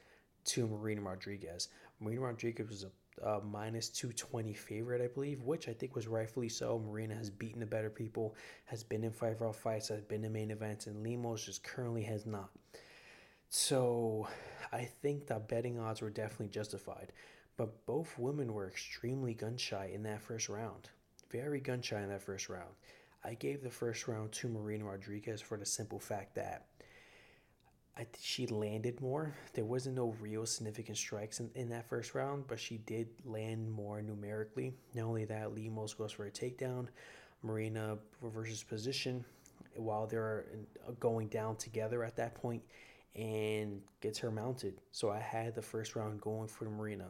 to 0.45 0.67
Marina 0.67 1.01
Rodriguez. 1.01 1.69
Marina 1.99 2.21
Rodriguez 2.21 2.67
was 2.67 2.85
a 3.23 3.41
minus 3.41 3.89
220 3.89 4.53
favorite, 4.53 5.01
I 5.01 5.07
believe, 5.07 5.43
which 5.43 5.67
I 5.67 5.73
think 5.73 5.95
was 5.95 6.07
rightfully 6.07 6.49
so. 6.49 6.79
Marina 6.79 7.15
has 7.15 7.29
beaten 7.29 7.59
the 7.59 7.65
better 7.65 7.89
people, 7.89 8.35
has 8.65 8.83
been 8.83 9.03
in 9.03 9.11
five 9.11 9.39
round 9.39 9.55
fights, 9.55 9.89
has 9.89 10.01
been 10.01 10.23
in 10.23 10.33
main 10.33 10.51
events, 10.51 10.87
and 10.87 11.03
Lemos 11.03 11.45
just 11.45 11.63
currently 11.63 12.03
has 12.03 12.25
not. 12.25 12.49
So 13.49 14.27
I 14.71 14.85
think 14.85 15.27
the 15.27 15.35
betting 15.35 15.79
odds 15.79 16.01
were 16.01 16.09
definitely 16.09 16.47
justified. 16.47 17.13
But 17.55 17.85
both 17.85 18.17
women 18.17 18.51
were 18.51 18.67
extremely 18.67 19.35
gun 19.35 19.57
shy 19.57 19.91
in 19.93 20.01
that 20.03 20.21
first 20.21 20.49
round. 20.49 20.89
Very 21.33 21.59
gun 21.59 21.81
shy 21.81 21.99
in 21.99 22.09
that 22.09 22.21
first 22.21 22.47
round. 22.47 22.69
I 23.25 23.33
gave 23.33 23.63
the 23.63 23.69
first 23.69 24.07
round 24.07 24.31
to 24.33 24.47
Marina 24.47 24.85
Rodriguez 24.85 25.41
for 25.41 25.57
the 25.57 25.65
simple 25.65 25.99
fact 25.99 26.35
that 26.35 26.67
I 27.97 28.05
she 28.21 28.45
landed 28.45 29.01
more. 29.01 29.33
There 29.53 29.65
wasn't 29.65 29.95
no 29.95 30.15
real 30.21 30.45
significant 30.45 30.97
strikes 30.97 31.39
in, 31.39 31.49
in 31.55 31.69
that 31.69 31.89
first 31.89 32.13
round, 32.13 32.45
but 32.47 32.59
she 32.59 32.77
did 32.77 33.07
land 33.25 33.71
more 33.71 34.01
numerically. 34.01 34.73
Not 34.93 35.05
only 35.05 35.25
that, 35.25 35.55
Lemos 35.55 35.95
goes 35.95 36.11
for 36.11 36.27
a 36.27 36.31
takedown. 36.31 36.87
Marina 37.41 37.97
reverses 38.21 38.61
position 38.61 39.25
while 39.75 40.05
they're 40.05 40.45
uh, 40.87 40.91
going 40.99 41.29
down 41.29 41.55
together 41.55 42.03
at 42.03 42.15
that 42.15 42.35
point 42.35 42.61
and 43.15 43.81
gets 44.01 44.19
her 44.19 44.29
mounted. 44.29 44.75
So 44.91 45.09
I 45.09 45.19
had 45.19 45.55
the 45.55 45.61
first 45.63 45.95
round 45.95 46.21
going 46.21 46.47
for 46.47 46.65
Marina. 46.65 47.07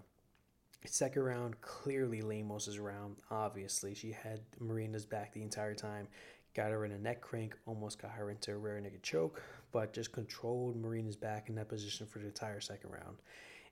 Second 0.86 1.24
round, 1.24 1.62
clearly 1.62 2.22
Lemos's 2.22 2.78
round. 2.78 3.16
Obviously, 3.32 3.94
she 3.94 4.12
had 4.12 4.42
Marina's 4.60 5.06
back 5.06 5.32
the 5.32 5.42
entire 5.42 5.74
time. 5.74 6.08
Got 6.56 6.72
her 6.72 6.86
in 6.86 6.92
a 6.92 6.98
neck 6.98 7.22
crank, 7.22 7.56
almost 7.66 8.02
got 8.02 8.12
her 8.12 8.30
into 8.30 8.52
a 8.52 8.58
rear 8.58 8.80
naked 8.80 9.02
choke, 9.02 9.42
but 9.72 9.94
just 9.94 10.12
controlled 10.12 10.76
Marina's 10.76 11.16
back 11.16 11.50
in 11.50 11.56
that 11.56 11.70
position 11.70 12.06
for 12.06 12.20
the 12.20 12.28
entire 12.28 12.60
second 12.60 12.92
round. 12.92 13.18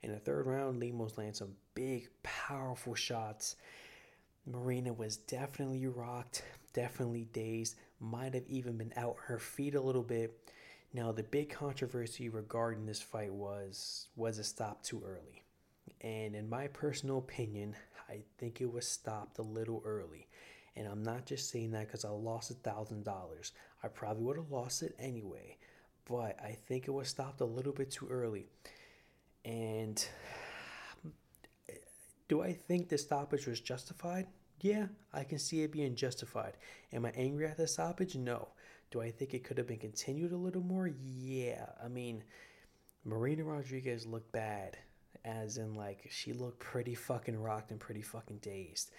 In 0.03 0.11
the 0.11 0.17
third 0.19 0.47
round, 0.47 0.79
Lemos 0.79 1.17
landed 1.17 1.35
some 1.35 1.53
big, 1.75 2.09
powerful 2.23 2.95
shots. 2.95 3.55
Marina 4.47 4.91
was 4.91 5.17
definitely 5.17 5.85
rocked, 5.85 6.43
definitely 6.73 7.27
dazed, 7.33 7.75
might 7.99 8.33
have 8.33 8.47
even 8.47 8.77
been 8.77 8.93
out 8.95 9.17
her 9.25 9.37
feet 9.37 9.75
a 9.75 9.81
little 9.81 10.01
bit. 10.01 10.35
Now, 10.93 11.11
the 11.11 11.23
big 11.23 11.51
controversy 11.51 12.29
regarding 12.29 12.85
this 12.85 13.01
fight 13.01 13.31
was 13.31 14.07
was 14.15 14.39
it 14.39 14.45
stopped 14.45 14.85
too 14.85 15.03
early? 15.05 15.40
And 16.01 16.35
in 16.35 16.49
my 16.49 16.67
personal 16.67 17.19
opinion, 17.19 17.75
I 18.09 18.21
think 18.37 18.59
it 18.61 18.71
was 18.71 18.87
stopped 18.87 19.37
a 19.39 19.43
little 19.43 19.81
early. 19.85 20.27
And 20.75 20.87
I'm 20.87 21.03
not 21.03 21.25
just 21.25 21.49
saying 21.49 21.71
that 21.71 21.87
because 21.87 22.05
I 22.05 22.09
lost 22.09 22.51
a 22.51 22.55
thousand 22.55 23.03
dollars. 23.03 23.51
I 23.83 23.87
probably 23.87 24.23
would 24.23 24.37
have 24.37 24.51
lost 24.51 24.83
it 24.83 24.95
anyway, 24.99 25.57
but 26.05 26.37
I 26.41 26.57
think 26.67 26.87
it 26.87 26.91
was 26.91 27.07
stopped 27.07 27.41
a 27.41 27.45
little 27.45 27.73
bit 27.73 27.91
too 27.91 28.07
early. 28.09 28.47
And 29.43 30.03
do 32.27 32.41
I 32.41 32.53
think 32.53 32.89
the 32.89 32.97
stoppage 32.97 33.47
was 33.47 33.59
justified? 33.59 34.27
Yeah, 34.61 34.87
I 35.11 35.23
can 35.23 35.39
see 35.39 35.63
it 35.63 35.71
being 35.71 35.95
justified. 35.95 36.53
Am 36.93 37.05
I 37.05 37.11
angry 37.11 37.47
at 37.47 37.57
the 37.57 37.67
stoppage? 37.67 38.15
No. 38.15 38.49
Do 38.91 39.01
I 39.01 39.09
think 39.09 39.33
it 39.33 39.43
could 39.43 39.57
have 39.57 39.67
been 39.67 39.79
continued 39.79 40.31
a 40.31 40.37
little 40.37 40.61
more? 40.61 40.87
Yeah. 40.87 41.65
I 41.83 41.87
mean, 41.87 42.23
Marina 43.03 43.43
Rodriguez 43.43 44.05
looked 44.05 44.31
bad 44.31 44.77
as 45.25 45.57
in 45.57 45.75
like 45.75 46.07
she 46.09 46.33
looked 46.33 46.59
pretty 46.59 46.95
fucking 46.95 47.39
rocked 47.39 47.71
and 47.71 47.79
pretty 47.79 48.01
fucking 48.01 48.37
dazed. 48.37 48.91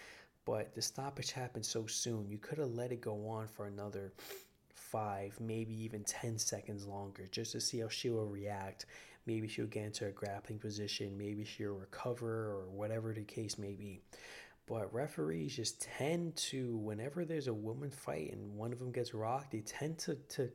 But 0.44 0.74
the 0.74 0.82
stoppage 0.82 1.32
happened 1.32 1.64
so 1.64 1.86
soon. 1.86 2.28
You 2.28 2.38
could 2.38 2.58
have 2.58 2.70
let 2.72 2.92
it 2.92 3.00
go 3.00 3.28
on 3.28 3.46
for 3.46 3.66
another 3.66 4.12
five, 4.74 5.38
maybe 5.40 5.74
even 5.84 6.04
10 6.04 6.38
seconds 6.38 6.86
longer 6.86 7.28
just 7.30 7.52
to 7.52 7.60
see 7.60 7.78
how 7.78 7.88
she 7.88 8.10
will 8.10 8.26
react. 8.26 8.86
Maybe 9.24 9.46
she'll 9.46 9.66
get 9.66 9.84
into 9.84 10.06
a 10.06 10.10
grappling 10.10 10.58
position, 10.58 11.16
maybe 11.16 11.44
she'll 11.44 11.74
recover, 11.74 12.50
or 12.50 12.64
whatever 12.70 13.12
the 13.12 13.22
case 13.22 13.56
may 13.56 13.74
be. 13.74 14.02
But 14.66 14.92
referees 14.92 15.56
just 15.56 15.80
tend 15.80 16.34
to, 16.36 16.76
whenever 16.76 17.24
there's 17.24 17.46
a 17.46 17.54
woman 17.54 17.90
fight 17.90 18.32
and 18.32 18.56
one 18.56 18.72
of 18.72 18.80
them 18.80 18.90
gets 18.90 19.14
rocked, 19.14 19.52
they 19.52 19.60
tend 19.60 19.98
to, 19.98 20.16
to, 20.30 20.50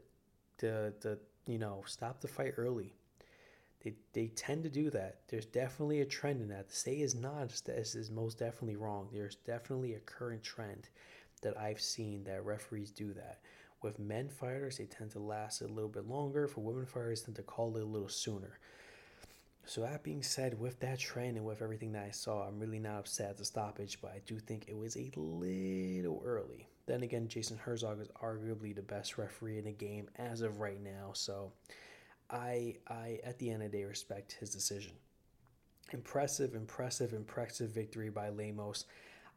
to, 0.59 0.93
to 1.01 1.17
you 1.45 1.59
know, 1.59 1.83
stop 1.86 2.19
the 2.19 2.27
fight 2.27 2.53
early. 2.57 2.93
They, 3.84 3.93
they 4.13 4.27
tend 4.27 4.63
to 4.63 4.69
do 4.69 4.89
that. 4.89 5.19
There's 5.27 5.46
definitely 5.46 6.01
a 6.01 6.05
trend 6.05 6.41
in 6.41 6.50
that. 6.50 6.69
To 6.69 6.75
say 6.75 7.00
is 7.00 7.15
not 7.15 7.50
this 7.65 7.96
is 7.96 8.10
most 8.10 8.39
definitely 8.39 8.75
wrong. 8.75 9.10
There's 9.13 9.36
definitely 9.36 9.93
a 9.93 10.00
current 10.00 10.43
trend 10.43 10.89
that 11.41 11.57
I've 11.57 11.79
seen 11.79 12.24
that 12.24 12.46
referees 12.46 12.91
do 12.91 13.13
that. 13.13 13.39
With 13.84 14.00
men 14.00 14.29
fighters, 14.29 14.77
they 14.77 14.86
tend 14.86 15.12
to 15.12 15.19
last 15.19 15.62
a 15.62 15.67
little 15.67 15.89
bit 15.89 16.07
longer. 16.07 16.48
For 16.48 16.62
women 16.62 16.86
fighters, 16.86 17.22
tend 17.22 17.36
to 17.36 17.43
call 17.43 17.77
it 17.77 17.84
a 17.84 17.86
little 17.86 18.10
sooner. 18.10 18.57
So 19.65 19.81
that 19.81 20.01
being 20.01 20.24
said, 20.24 20.60
with 20.60 20.79
that 20.79 20.98
trend 20.98 21.36
and 21.36 21.46
with 21.46 21.62
everything 21.62 21.91
that 21.91 22.05
I 22.05 22.12
saw, 22.12 22.48
I'm 22.48 22.57
really 22.57 22.79
not 22.79 23.00
upset 23.00 23.31
at 23.31 23.38
the 23.38 23.46
stoppage, 23.46 24.00
but 24.01 24.12
I 24.12 24.22
do 24.25 24.39
think 24.39 24.65
it 24.67 24.77
was 24.77 24.96
a 24.96 25.12
little 25.15 26.22
early. 26.25 26.67
Then 26.86 27.03
again, 27.03 27.27
Jason 27.27 27.57
Herzog 27.57 28.01
is 28.01 28.07
arguably 28.24 28.74
the 28.74 28.81
best 28.81 29.17
referee 29.17 29.57
in 29.57 29.65
the 29.65 29.74
game 29.74 30.07
as 30.15 30.41
of 30.41 30.62
right 30.62 30.81
now. 30.81 31.12
So 31.13 31.51
I, 32.29 32.75
I 32.88 33.19
at 33.24 33.39
the 33.39 33.50
end 33.50 33.63
of 33.63 33.72
the 33.72 33.77
day, 33.77 33.84
respect 33.86 34.38
his 34.39 34.50
decision. 34.50 34.93
Impressive, 35.93 36.55
impressive, 36.55 37.13
impressive 37.13 37.69
victory 37.69 38.10
by 38.10 38.29
Lemos. 38.29 38.86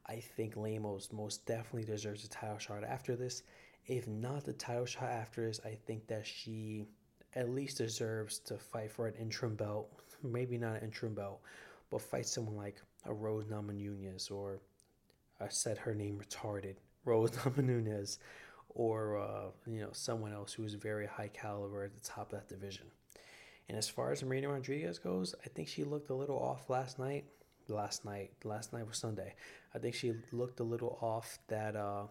I 0.07 0.17
think 0.17 0.57
Lemos 0.57 1.13
most 1.13 1.47
definitely 1.47 1.85
deserves 1.85 2.25
a 2.25 2.29
title 2.29 2.59
shot 2.59 2.83
after 2.83 3.15
this. 3.15 3.43
If 3.87 4.09
not 4.09 4.45
the 4.45 4.53
title 4.53 4.87
shot 4.87 5.11
after 5.11 5.47
this, 5.47 5.61
I 5.65 5.77
think 5.87 6.07
that 6.09 6.27
she 6.27 6.87
at 7.35 7.51
least 7.51 7.79
deserves 7.79 8.39
to 8.41 8.59
fight 8.59 8.91
for 8.91 9.07
an 9.07 9.15
interim 9.15 9.55
belt. 9.55 9.93
Maybe 10.23 10.59
not 10.59 10.77
an 10.77 10.85
interim 10.85 11.15
belt, 11.15 11.41
but 11.91 12.03
fight 12.03 12.27
someone 12.27 12.57
like 12.57 12.83
a 13.07 13.13
Rose 13.13 13.45
Namajunas 13.45 14.31
or 14.31 14.61
I 15.41 15.49
said 15.49 15.79
her 15.79 15.95
name 15.95 16.19
retarded, 16.19 16.77
Rose 17.05 17.31
Namajunas 17.37 18.19
or 18.75 19.19
uh, 19.19 19.51
you 19.67 19.81
know 19.81 19.91
someone 19.93 20.33
else 20.33 20.53
who 20.53 20.65
is 20.65 20.75
very 20.75 21.07
high 21.07 21.29
caliber 21.29 21.85
at 21.85 21.95
the 21.95 22.01
top 22.01 22.33
of 22.33 22.39
that 22.39 22.49
division. 22.49 22.87
And 23.69 23.79
as 23.79 23.89
far 23.89 24.11
as 24.11 24.23
Marina 24.25 24.49
Rodriguez 24.49 24.99
goes, 24.99 25.35
I 25.45 25.49
think 25.49 25.69
she 25.69 25.85
looked 25.85 26.11
a 26.11 26.15
little 26.15 26.39
off 26.39 26.69
last 26.69 26.99
night. 26.99 27.25
Last 27.69 28.05
night, 28.05 28.33
last 28.43 28.73
night 28.73 28.85
was 28.85 28.97
Sunday. 28.97 29.35
I 29.73 29.79
think 29.79 29.95
she 29.95 30.13
looked 30.33 30.59
a 30.59 30.65
little 30.65 30.99
off 31.01 31.39
that 31.47 31.77
uh, 31.77 32.07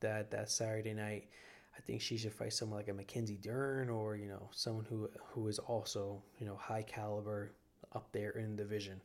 that 0.00 0.30
that 0.30 0.50
Saturday 0.50 0.92
night. 0.92 1.28
I 1.76 1.80
think 1.80 2.02
she 2.02 2.18
should 2.18 2.32
fight 2.32 2.52
someone 2.52 2.78
like 2.78 2.88
a 2.88 2.92
Mackenzie 2.92 3.38
Dern 3.40 3.88
or 3.88 4.16
you 4.16 4.28
know 4.28 4.50
someone 4.52 4.84
who 4.84 5.08
who 5.30 5.48
is 5.48 5.58
also 5.58 6.22
you 6.38 6.46
know 6.46 6.56
high 6.56 6.82
caliber 6.82 7.52
up 7.94 8.12
there 8.12 8.32
in 8.32 8.56
the 8.56 8.62
division. 8.62 9.00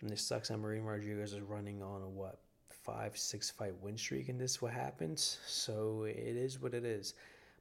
And 0.00 0.10
this 0.10 0.22
sucks 0.22 0.48
that 0.48 0.58
Marina 0.58 0.84
Rodriguez 0.84 1.32
is 1.32 1.40
running 1.40 1.82
on 1.82 2.02
a 2.02 2.08
what 2.08 2.40
five, 2.82 3.16
six 3.16 3.50
fight 3.50 3.74
win 3.80 3.96
streak, 3.96 4.28
and 4.28 4.40
this 4.40 4.60
what 4.60 4.72
happens. 4.72 5.38
So 5.46 6.04
it 6.04 6.16
is 6.16 6.60
what 6.60 6.74
it 6.74 6.84
is. 6.84 7.14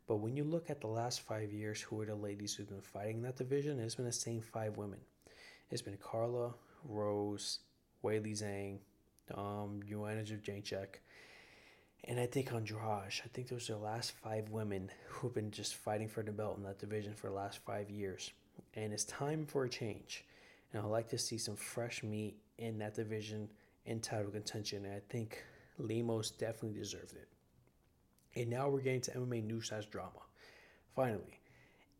But 0.08 0.18
when 0.18 0.36
you 0.36 0.44
look 0.44 0.70
at 0.70 0.82
the 0.82 0.88
last 0.88 1.22
five 1.22 1.52
years, 1.52 1.82
who 1.82 2.02
are 2.02 2.06
the 2.06 2.16
ladies 2.16 2.56
who've 2.56 2.68
been 2.68 2.82
fighting 2.82 3.18
in 3.18 3.22
that 3.24 3.38
division? 3.38 3.80
It's 3.80 3.96
been 3.96 4.06
the 4.06 4.12
same 4.12 4.42
five 4.42 4.78
women. 4.78 5.00
It's 5.70 5.84
been 5.84 5.98
Carla, 5.98 6.54
Rose, 6.84 7.60
Weili 8.04 8.32
Zhang, 8.32 8.80
um, 9.36 9.82
Joanna 9.88 10.24
Jędrzejczyk, 10.24 11.00
and 12.06 12.20
I 12.20 12.26
think 12.26 12.52
Andrade. 12.52 13.22
I 13.24 13.28
think 13.34 13.50
those 13.50 13.70
are 13.70 13.74
the 13.74 13.80
last 13.80 14.14
five 14.24 14.50
women 14.50 14.90
who've 15.08 15.34
been 15.34 15.52
just 15.52 15.76
fighting 15.76 16.08
for 16.08 16.24
the 16.24 16.32
belt 16.32 16.58
in 16.58 16.64
that 16.64 16.80
division 16.80 17.14
for 17.14 17.28
the 17.28 17.34
last 17.34 17.60
five 17.66 17.90
years. 17.90 18.32
And 18.76 18.94
it's 18.94 19.06
time 19.06 19.46
for 19.46 19.66
a 19.66 19.70
change. 19.70 20.26
And 20.72 20.82
I'd 20.82 20.88
like 20.88 21.10
to 21.10 21.18
see 21.18 21.38
some 21.38 21.56
fresh 21.56 22.04
meat 22.04 22.38
in 22.58 22.80
that 22.80 22.96
division 22.96 23.50
in 23.90 24.00
title 24.00 24.32
contention. 24.32 24.86
And 24.86 24.94
I 24.94 25.02
think 25.10 25.44
Lemos 25.80 26.32
definitely 26.32 26.80
deserved 26.80 27.14
it. 27.14 27.28
And 28.36 28.50
now 28.50 28.70
we're 28.70 28.82
getting 28.82 29.02
to 29.02 29.12
MMA 29.12 29.44
news 29.44 29.68
slash 29.70 29.88
drama. 29.88 30.22
Finally. 30.96 31.40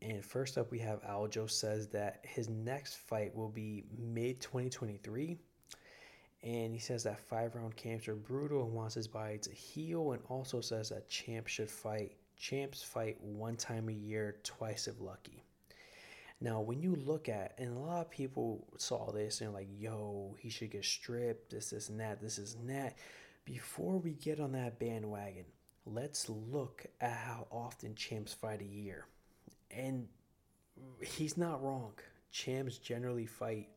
And 0.02 0.24
first 0.24 0.56
up, 0.56 0.70
we 0.70 0.78
have 0.78 1.02
Aljo 1.02 1.50
says 1.50 1.88
that 1.88 2.20
his 2.22 2.48
next 2.48 2.96
fight 2.96 3.34
will 3.34 3.50
be 3.50 3.84
mid 3.98 4.40
2023. 4.40 5.36
And 6.42 6.72
he 6.72 6.78
says 6.78 7.02
that 7.02 7.20
five 7.20 7.54
round 7.54 7.76
camps 7.76 8.08
are 8.08 8.14
brutal 8.14 8.64
and 8.64 8.72
wants 8.72 8.94
his 8.94 9.08
body 9.08 9.36
to 9.38 9.50
heal. 9.50 10.12
And 10.12 10.22
also 10.28 10.60
says 10.60 10.88
that 10.88 11.08
champs 11.08 11.52
should 11.52 11.70
fight. 11.70 12.12
Champs 12.38 12.82
fight 12.82 13.20
one 13.20 13.56
time 13.56 13.90
a 13.90 13.92
year, 13.92 14.36
twice 14.42 14.88
if 14.88 14.98
lucky. 15.00 15.44
Now, 16.40 16.60
when 16.60 16.80
you 16.80 16.96
look 16.96 17.28
at, 17.28 17.54
and 17.58 17.76
a 17.76 17.80
lot 17.80 18.00
of 18.00 18.10
people 18.10 18.66
saw 18.78 19.12
this 19.12 19.42
and 19.42 19.52
like, 19.52 19.68
yo, 19.78 20.36
he 20.38 20.48
should 20.48 20.70
get 20.70 20.84
stripped, 20.84 21.50
this, 21.50 21.70
this, 21.70 21.90
and 21.90 22.00
that, 22.00 22.20
this 22.20 22.38
is 22.38 22.56
that. 22.64 22.96
Before 23.44 23.98
we 23.98 24.12
get 24.12 24.40
on 24.40 24.52
that 24.52 24.78
bandwagon, 24.78 25.44
let's 25.84 26.28
look 26.28 26.86
at 27.00 27.12
how 27.12 27.46
often 27.50 27.94
champs 27.94 28.32
fight 28.32 28.62
a 28.62 28.64
year. 28.64 29.06
And 29.70 30.08
he's 31.02 31.36
not 31.36 31.62
wrong. 31.62 31.92
Champs 32.30 32.78
generally 32.78 33.26
fight 33.26 33.68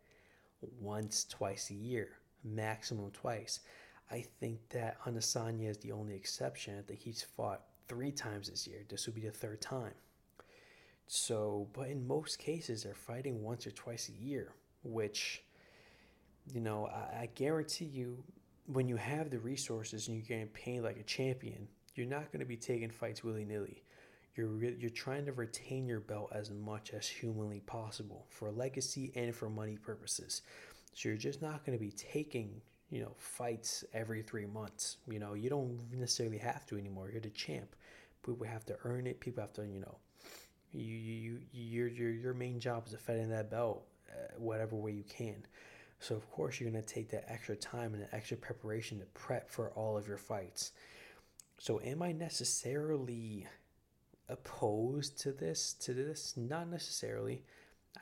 once, 0.79 1.25
twice 1.25 1.69
a 1.69 1.73
year, 1.73 2.11
maximum 2.43 3.11
twice. 3.11 3.59
I 4.11 4.25
think 4.39 4.59
that 4.69 5.01
Adesanya 5.05 5.69
is 5.69 5.77
the 5.79 5.91
only 5.91 6.13
exception. 6.13 6.77
I 6.77 6.81
think 6.81 6.99
he's 6.99 7.23
fought 7.23 7.61
three 7.87 8.11
times 8.11 8.49
this 8.49 8.67
year. 8.67 8.83
This 8.87 9.05
will 9.05 9.13
be 9.13 9.21
the 9.21 9.31
third 9.31 9.59
time. 9.59 9.93
So, 11.07 11.67
but 11.73 11.89
in 11.89 12.07
most 12.07 12.39
cases, 12.39 12.83
they're 12.83 12.95
fighting 12.95 13.43
once 13.43 13.67
or 13.67 13.71
twice 13.71 14.09
a 14.09 14.23
year, 14.23 14.53
which, 14.83 15.43
you 16.53 16.61
know, 16.61 16.87
I, 16.87 17.21
I 17.21 17.29
guarantee 17.35 17.85
you, 17.85 18.23
when 18.67 18.87
you 18.87 18.95
have 18.95 19.29
the 19.29 19.39
resources 19.39 20.07
and 20.07 20.17
you're 20.17 20.25
getting 20.25 20.47
paid 20.47 20.81
like 20.81 20.97
a 20.97 21.03
champion, 21.03 21.67
you're 21.95 22.07
not 22.07 22.31
going 22.31 22.39
to 22.39 22.45
be 22.45 22.57
taking 22.57 22.89
fights 22.89 23.23
willy 23.23 23.45
nilly. 23.45 23.83
You're 24.35 24.47
re- 24.47 24.75
you're 24.79 24.89
trying 24.89 25.25
to 25.25 25.31
retain 25.33 25.85
your 25.85 25.99
belt 25.99 26.31
as 26.33 26.49
much 26.49 26.91
as 26.91 27.07
humanly 27.07 27.59
possible 27.61 28.25
for 28.29 28.51
legacy 28.51 29.11
and 29.15 29.35
for 29.35 29.49
money 29.49 29.77
purposes. 29.77 30.41
So 30.93 31.09
you're 31.09 31.17
just 31.17 31.41
not 31.41 31.65
going 31.65 31.77
to 31.77 31.83
be 31.83 31.91
taking 31.91 32.61
you 32.89 33.01
know 33.01 33.13
fights 33.17 33.83
every 33.93 34.23
three 34.23 34.45
months. 34.45 34.97
You 35.09 35.19
know 35.19 35.33
you 35.33 35.49
don't 35.49 35.79
necessarily 35.91 36.37
have 36.39 36.65
to 36.67 36.77
anymore. 36.77 37.09
You're 37.11 37.21
the 37.21 37.29
champ. 37.29 37.75
People 38.25 38.47
have 38.47 38.65
to 38.67 38.77
earn 38.85 39.05
it. 39.05 39.19
People 39.19 39.41
have 39.41 39.53
to 39.53 39.63
you 39.67 39.79
know 39.79 39.97
you, 40.73 40.95
you, 40.95 41.39
your, 41.51 41.87
your, 41.87 42.09
your 42.09 42.33
main 42.33 42.59
job 42.59 42.83
is 42.87 42.91
defending 42.93 43.29
that 43.29 43.49
belt 43.49 43.85
uh, 44.09 44.33
whatever 44.37 44.75
way 44.75 44.91
you 44.91 45.03
can. 45.03 45.45
So, 45.99 46.15
of 46.15 46.29
course, 46.31 46.59
you're 46.59 46.69
going 46.69 46.83
to 46.83 46.87
take 46.87 47.09
that 47.11 47.25
extra 47.31 47.55
time 47.55 47.93
and 47.93 48.03
that 48.03 48.13
extra 48.13 48.35
preparation 48.35 48.99
to 48.99 49.05
prep 49.13 49.49
for 49.49 49.71
all 49.71 49.97
of 49.97 50.07
your 50.07 50.17
fights. 50.17 50.71
So, 51.59 51.79
am 51.81 52.01
I 52.01 52.11
necessarily 52.11 53.47
opposed 54.27 55.19
to 55.21 55.31
this? 55.31 55.73
To 55.81 55.93
this? 55.93 56.35
Not 56.35 56.69
necessarily. 56.69 57.43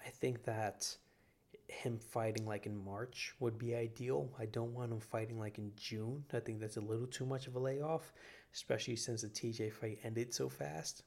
I 0.03 0.09
think 0.09 0.43
that 0.45 0.95
him 1.67 1.99
fighting 1.99 2.45
like 2.45 2.65
in 2.65 2.83
March 2.83 3.33
would 3.39 3.57
be 3.57 3.75
ideal. 3.75 4.29
I 4.39 4.45
don't 4.45 4.73
want 4.73 4.91
him 4.91 4.99
fighting 4.99 5.39
like 5.39 5.57
in 5.57 5.71
June. 5.75 6.23
I 6.33 6.39
think 6.39 6.59
that's 6.59 6.77
a 6.77 6.81
little 6.81 7.07
too 7.07 7.25
much 7.25 7.47
of 7.47 7.55
a 7.55 7.59
layoff, 7.59 8.11
especially 8.53 8.95
since 8.95 9.21
the 9.21 9.29
TJ 9.29 9.73
fight 9.73 9.99
ended 10.03 10.33
so 10.33 10.49
fast. 10.49 11.03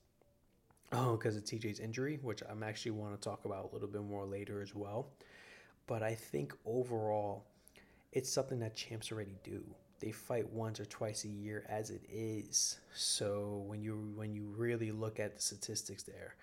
Oh, 0.96 1.16
because 1.16 1.37
of 1.37 1.42
TJ's 1.42 1.80
injury, 1.80 2.20
which 2.22 2.42
I'm 2.48 2.62
actually 2.62 2.92
want 2.92 3.20
to 3.20 3.28
talk 3.28 3.44
about 3.44 3.68
a 3.70 3.74
little 3.74 3.88
bit 3.88 4.02
more 4.02 4.24
later 4.24 4.62
as 4.62 4.76
well. 4.76 5.09
But 5.88 6.04
I 6.04 6.14
think 6.14 6.54
overall, 6.64 7.44
it's 8.12 8.30
something 8.30 8.61
that 8.61 8.76
champs 8.76 9.11
already 9.11 9.37
do. 9.42 9.62
They 9.98 10.12
fight 10.12 10.48
once 10.52 10.78
or 10.78 10.85
twice 10.85 11.24
a 11.24 11.28
year 11.28 11.66
as 11.68 11.90
it 11.90 12.02
is. 12.12 12.78
So 12.94 13.64
when 13.66 13.83
you 13.83 14.12
when 14.14 14.33
you 14.35 14.44
really 14.57 14.92
look 14.92 15.18
at 15.18 15.35
the 15.35 15.42
statistics 15.42 16.04
there, 16.04 16.37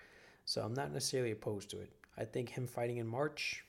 so 0.44 0.60
I'm 0.62 0.74
not 0.74 0.92
necessarily 0.92 1.30
opposed 1.30 1.70
to 1.70 1.80
it. 1.80 1.90
I 2.18 2.24
think 2.24 2.50
him 2.50 2.66
fighting 2.66 2.98
in 2.98 3.06
March, 3.06 3.64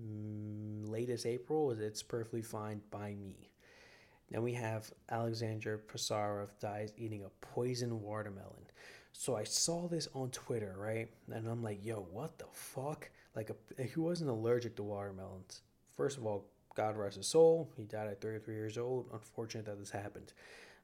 mm, 0.00 0.88
latest 0.88 1.26
April, 1.26 1.72
it's 1.72 2.02
perfectly 2.02 2.42
fine 2.42 2.80
by 2.90 3.14
me. 3.14 3.50
Then 4.30 4.42
we 4.42 4.54
have 4.54 4.90
Alexander 5.10 5.82
Pisarov 5.92 6.48
dies 6.60 6.92
eating 6.96 7.24
a 7.24 7.44
poison 7.44 8.00
watermelon. 8.00 8.64
So 9.12 9.36
I 9.36 9.44
saw 9.44 9.88
this 9.88 10.08
on 10.14 10.30
Twitter, 10.30 10.74
right? 10.78 11.08
And 11.32 11.46
I'm 11.48 11.62
like, 11.62 11.84
yo, 11.84 12.06
what 12.10 12.38
the 12.38 12.46
fuck? 12.52 13.10
Like, 13.36 13.50
a, 13.50 13.82
he 13.82 14.00
wasn't 14.00 14.30
allergic 14.30 14.76
to 14.76 14.82
watermelons. 14.82 15.62
First 15.96 16.16
of 16.18 16.26
all, 16.26 16.46
God 16.74 16.96
rest 16.96 17.16
his 17.16 17.26
soul. 17.26 17.70
He 17.76 17.84
died 17.84 18.08
at 18.08 18.20
33 18.20 18.54
years 18.54 18.78
old. 18.78 19.08
Unfortunate 19.12 19.66
that 19.66 19.78
this 19.78 19.90
happened. 19.90 20.32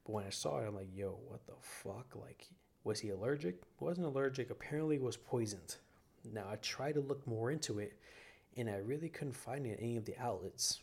But 0.05 0.12
when 0.12 0.25
I 0.27 0.31
saw 0.31 0.59
it, 0.61 0.67
I'm 0.67 0.75
like, 0.75 0.89
yo, 0.95 1.19
what 1.29 1.47
the 1.47 1.55
fuck? 1.61 2.15
Like, 2.15 2.47
was 2.85 3.01
he 3.01 3.11
allergic? 3.11 3.57
Wasn't 3.81 4.07
allergic. 4.07 4.51
Apparently, 4.51 4.99
was 4.99 5.17
poisoned. 5.17 5.77
Now, 6.33 6.47
I 6.51 6.57
tried 6.57 6.95
to 6.95 7.01
look 7.01 7.27
more 7.27 7.51
into 7.51 7.79
it. 7.79 7.95
and 8.57 8.69
I 8.71 8.77
really 8.77 9.09
couldn't 9.09 9.35
find 9.37 9.67
it 9.67 9.79
in 9.79 9.85
any 9.85 9.97
of 9.97 10.05
the 10.05 10.19
outlets. 10.19 10.81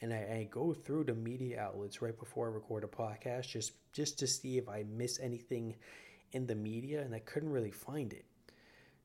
And 0.00 0.12
I, 0.12 0.16
I 0.18 0.48
go 0.50 0.72
through 0.72 1.04
the 1.04 1.14
media 1.14 1.60
outlets 1.60 2.00
right 2.02 2.18
before 2.18 2.48
I 2.48 2.52
record 2.54 2.84
a 2.84 2.86
podcast 2.88 3.48
just 3.48 3.72
just 3.92 4.18
to 4.20 4.26
see 4.26 4.56
if 4.58 4.68
I 4.68 4.84
miss 4.84 5.18
anything 5.20 5.74
in 6.32 6.46
the 6.46 6.54
media, 6.54 7.02
and 7.02 7.14
I 7.14 7.20
couldn't 7.20 7.50
really 7.50 7.70
find 7.70 8.12
it. 8.12 8.24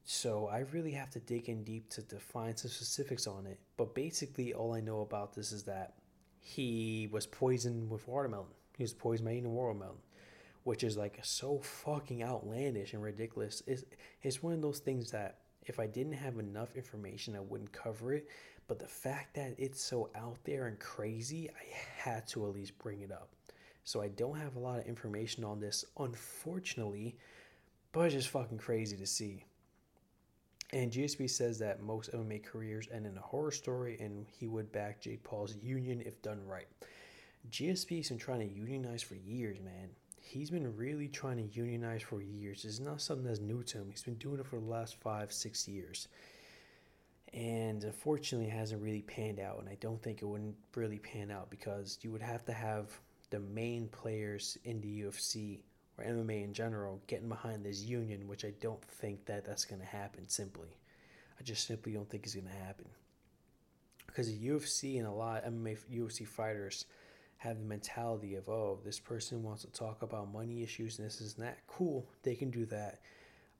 So 0.04 0.48
I 0.48 0.60
really 0.72 0.92
have 0.92 1.10
to 1.12 1.20
dig 1.20 1.50
in 1.50 1.64
deep 1.64 1.90
to, 1.92 2.04
to 2.04 2.20
find 2.20 2.58
some 2.58 2.70
specifics 2.70 3.26
on 3.26 3.48
it. 3.48 3.60
But 3.76 3.96
basically, 3.96 4.54
all 4.54 4.74
I 4.74 4.80
know 4.80 5.02
about 5.02 5.34
this 5.34 5.52
is 5.52 5.64
that 5.64 5.96
he 6.40 7.10
was 7.12 7.26
poisoned 7.26 7.90
with 7.90 8.08
watermelon. 8.08 8.46
He 8.78 8.84
was 8.84 8.94
poisoned 8.94 9.26
by 9.26 9.34
eating 9.34 9.54
watermelon, 9.54 9.98
which 10.64 10.84
is 10.84 10.96
like 10.96 11.20
so 11.24 11.60
fucking 11.60 12.22
outlandish 12.22 12.94
and 12.94 13.02
ridiculous. 13.02 13.64
It's, 13.66 13.84
it's 14.22 14.44
one 14.44 14.54
of 14.54 14.62
those 14.62 14.80
things 14.80 15.10
that 15.12 15.40
if 15.66 15.80
I 15.80 15.88
didn't 15.88 16.14
have 16.14 16.38
enough 16.38 16.76
information, 16.76 17.36
I 17.36 17.40
wouldn't 17.40 17.72
cover 17.72 18.14
it. 18.14 18.30
But 18.68 18.78
the 18.78 18.88
fact 18.88 19.36
that 19.36 19.56
it's 19.58 19.82
so 19.82 20.12
out 20.16 20.38
there 20.44 20.68
and 20.68 20.80
crazy, 20.80 21.50
I 21.50 22.10
had 22.10 22.28
to 22.30 22.46
at 22.48 22.54
least 22.54 22.78
bring 22.78 23.02
it 23.02 23.12
up. 23.12 23.30
So 23.86 24.02
I 24.02 24.08
don't 24.10 24.38
have 24.38 24.56
a 24.56 24.60
lot 24.60 24.80
of 24.80 24.88
information 24.88 25.44
on 25.44 25.60
this, 25.60 25.86
unfortunately, 26.00 27.16
but 27.92 28.08
it's 28.08 28.16
just 28.16 28.30
fucking 28.30 28.58
crazy 28.58 28.98
to 28.98 29.06
see. 29.06 29.46
And 30.74 30.92
GSP 30.92 31.30
says 31.30 31.60
that 31.60 31.84
most 31.84 32.12
MMA 32.12 32.44
careers 32.44 32.88
end 32.92 33.06
in 33.06 33.16
a 33.16 33.22
horror 33.22 33.52
story, 33.52 33.98
and 34.00 34.26
he 34.28 34.48
would 34.48 34.72
back 34.72 35.02
Jake 35.02 35.24
Paul's 35.24 35.56
union 35.62 36.02
if 36.04 36.20
done 36.24 36.42
right. 36.48 36.68
GSP's 37.52 38.10
been 38.10 38.18
trying 38.18 38.40
to 38.40 38.56
unionize 38.56 39.04
for 39.04 39.16
years, 39.16 39.60
man. 39.64 39.90
He's 40.20 40.50
been 40.50 40.76
really 40.76 41.08
trying 41.08 41.38
to 41.38 41.56
unionize 41.56 42.02
for 42.02 42.24
years. 42.24 42.66
It's 42.66 42.80
not 42.80 43.02
something 43.02 43.26
that's 43.26 43.40
new 43.40 43.62
to 43.62 43.78
him. 43.78 43.90
He's 43.92 44.02
been 44.02 44.16
doing 44.16 44.40
it 44.40 44.48
for 44.48 44.60
the 44.60 44.66
last 44.66 45.00
five, 45.00 45.32
six 45.32 45.68
years. 45.68 46.08
And 47.34 47.84
unfortunately, 47.84 48.48
it 48.48 48.54
hasn't 48.54 48.82
really 48.82 49.04
panned 49.04 49.40
out. 49.40 49.60
And 49.60 49.70
I 49.70 49.78
don't 49.80 50.02
think 50.02 50.24
it 50.24 50.26
wouldn't 50.26 50.56
really 50.74 50.98
pan 50.98 51.30
out 51.30 51.52
because 51.52 52.00
you 52.02 52.12
would 52.12 52.24
have 52.24 52.44
to 52.46 52.54
have 52.54 53.00
the 53.30 53.40
main 53.40 53.88
players 53.88 54.58
in 54.64 54.82
the 54.82 55.02
UFC 55.02 55.60
or 55.98 56.06
MMA 56.06 56.44
in 56.44 56.54
general 56.54 57.02
getting 57.08 57.30
behind 57.30 57.64
this 57.66 57.82
union, 57.82 58.28
which 58.28 58.46
I 58.46 58.54
don't 58.62 58.84
think 58.84 59.26
that 59.26 59.46
that's 59.46 59.66
going 59.66 59.82
to 59.82 59.88
happen 59.88 60.28
simply. 60.28 60.78
I 61.40 61.44
just 61.44 61.68
simply 61.68 61.94
don't 61.94 62.10
think 62.10 62.24
it's 62.24 62.36
going 62.36 62.48
to 62.48 62.66
happen. 62.66 62.86
Because 64.08 64.28
the 64.28 64.48
UFC 64.48 64.98
and 64.98 65.08
a 65.08 65.12
lot 65.12 65.44
of 65.44 65.54
MMA 65.54 65.78
UFC 65.92 66.28
fighters 66.28 66.86
have 67.38 67.58
the 67.58 67.66
mentality 67.66 68.36
of, 68.36 68.48
oh, 68.48 68.80
this 68.86 69.00
person 69.00 69.44
wants 69.44 69.64
to 69.64 69.72
talk 69.72 70.02
about 70.02 70.32
money 70.32 70.64
issues 70.64 70.98
and 70.98 71.06
this 71.06 71.22
is 71.22 71.34
that. 71.36 71.60
Cool, 71.68 72.08
they 72.24 72.36
can 72.36 72.50
do 72.50 72.66
that. 72.68 73.02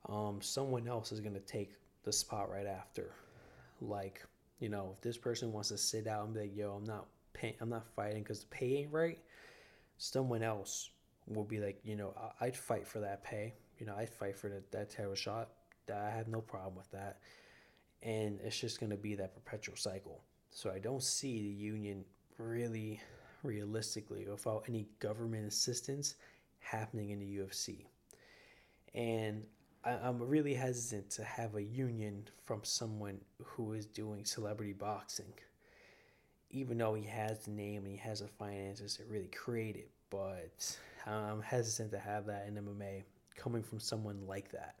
Um, 0.08 0.38
someone 0.40 0.88
else 0.88 1.12
is 1.12 1.20
going 1.20 1.34
to 1.34 1.40
take 1.40 1.72
the 2.04 2.12
spot 2.12 2.50
right 2.50 2.66
after. 2.66 3.10
Like, 3.80 4.24
you 4.60 4.68
know, 4.68 4.94
if 4.96 5.02
this 5.02 5.18
person 5.18 5.52
wants 5.52 5.68
to 5.68 5.78
sit 5.78 6.06
out 6.06 6.24
and 6.24 6.34
be 6.34 6.40
like, 6.40 6.56
yo, 6.56 6.72
I'm 6.72 6.84
not 6.84 7.06
paying, 7.34 7.54
I'm 7.60 7.68
not 7.68 7.86
fighting 7.94 8.22
because 8.22 8.40
the 8.40 8.46
pay 8.46 8.76
ain't 8.76 8.92
right, 8.92 9.18
someone 9.98 10.42
else 10.42 10.90
will 11.26 11.44
be 11.44 11.58
like, 11.58 11.80
you 11.84 11.96
know, 11.96 12.14
I'd 12.40 12.56
fight 12.56 12.86
for 12.86 13.00
that 13.00 13.24
pay. 13.24 13.54
You 13.78 13.86
know, 13.86 13.94
I'd 13.96 14.10
fight 14.10 14.36
for 14.36 14.48
that, 14.48 14.70
that 14.72 14.90
title 14.90 15.14
shot. 15.14 15.50
I 15.92 16.10
have 16.10 16.28
no 16.28 16.40
problem 16.40 16.76
with 16.76 16.90
that. 16.92 17.18
And 18.02 18.40
it's 18.42 18.58
just 18.58 18.80
going 18.80 18.90
to 18.90 18.96
be 18.96 19.14
that 19.16 19.34
perpetual 19.34 19.76
cycle. 19.76 20.22
So 20.50 20.70
I 20.70 20.78
don't 20.78 21.02
see 21.02 21.40
the 21.40 21.48
union 21.48 22.04
really 22.38 23.00
realistically 23.42 24.26
without 24.28 24.64
any 24.68 24.88
government 24.98 25.46
assistance 25.46 26.14
happening 26.60 27.10
in 27.10 27.20
the 27.20 27.38
UFC. 27.38 27.86
And 28.94 29.44
I, 29.84 29.92
I'm 29.92 30.20
really 30.20 30.54
hesitant 30.54 31.10
to 31.10 31.24
have 31.24 31.54
a 31.54 31.62
union 31.62 32.28
from 32.44 32.60
someone 32.64 33.20
who 33.42 33.72
is 33.72 33.86
doing 33.86 34.24
celebrity 34.24 34.72
boxing. 34.72 35.32
Even 36.50 36.78
though 36.78 36.94
he 36.94 37.04
has 37.04 37.40
the 37.40 37.50
name 37.50 37.82
and 37.84 37.92
he 37.92 37.98
has 37.98 38.20
the 38.20 38.28
finances 38.28 38.96
to 38.96 39.04
really 39.04 39.28
create 39.28 39.76
it, 39.76 39.90
but 40.10 40.78
I'm 41.06 41.42
hesitant 41.42 41.90
to 41.92 41.98
have 41.98 42.26
that 42.26 42.46
in 42.48 42.54
MMA 42.54 43.02
coming 43.36 43.62
from 43.62 43.80
someone 43.80 44.26
like 44.26 44.50
that. 44.52 44.76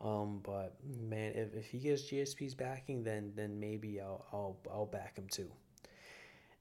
Um, 0.00 0.40
but 0.42 0.74
man, 1.00 1.32
if, 1.34 1.54
if 1.54 1.66
he 1.66 1.78
gets 1.78 2.02
GSP's 2.02 2.54
backing, 2.54 3.02
then 3.02 3.32
then 3.34 3.58
maybe 3.58 4.00
I'll 4.00 4.26
I'll 4.32 4.56
I'll 4.70 4.86
back 4.86 5.16
him 5.16 5.26
too. 5.28 5.50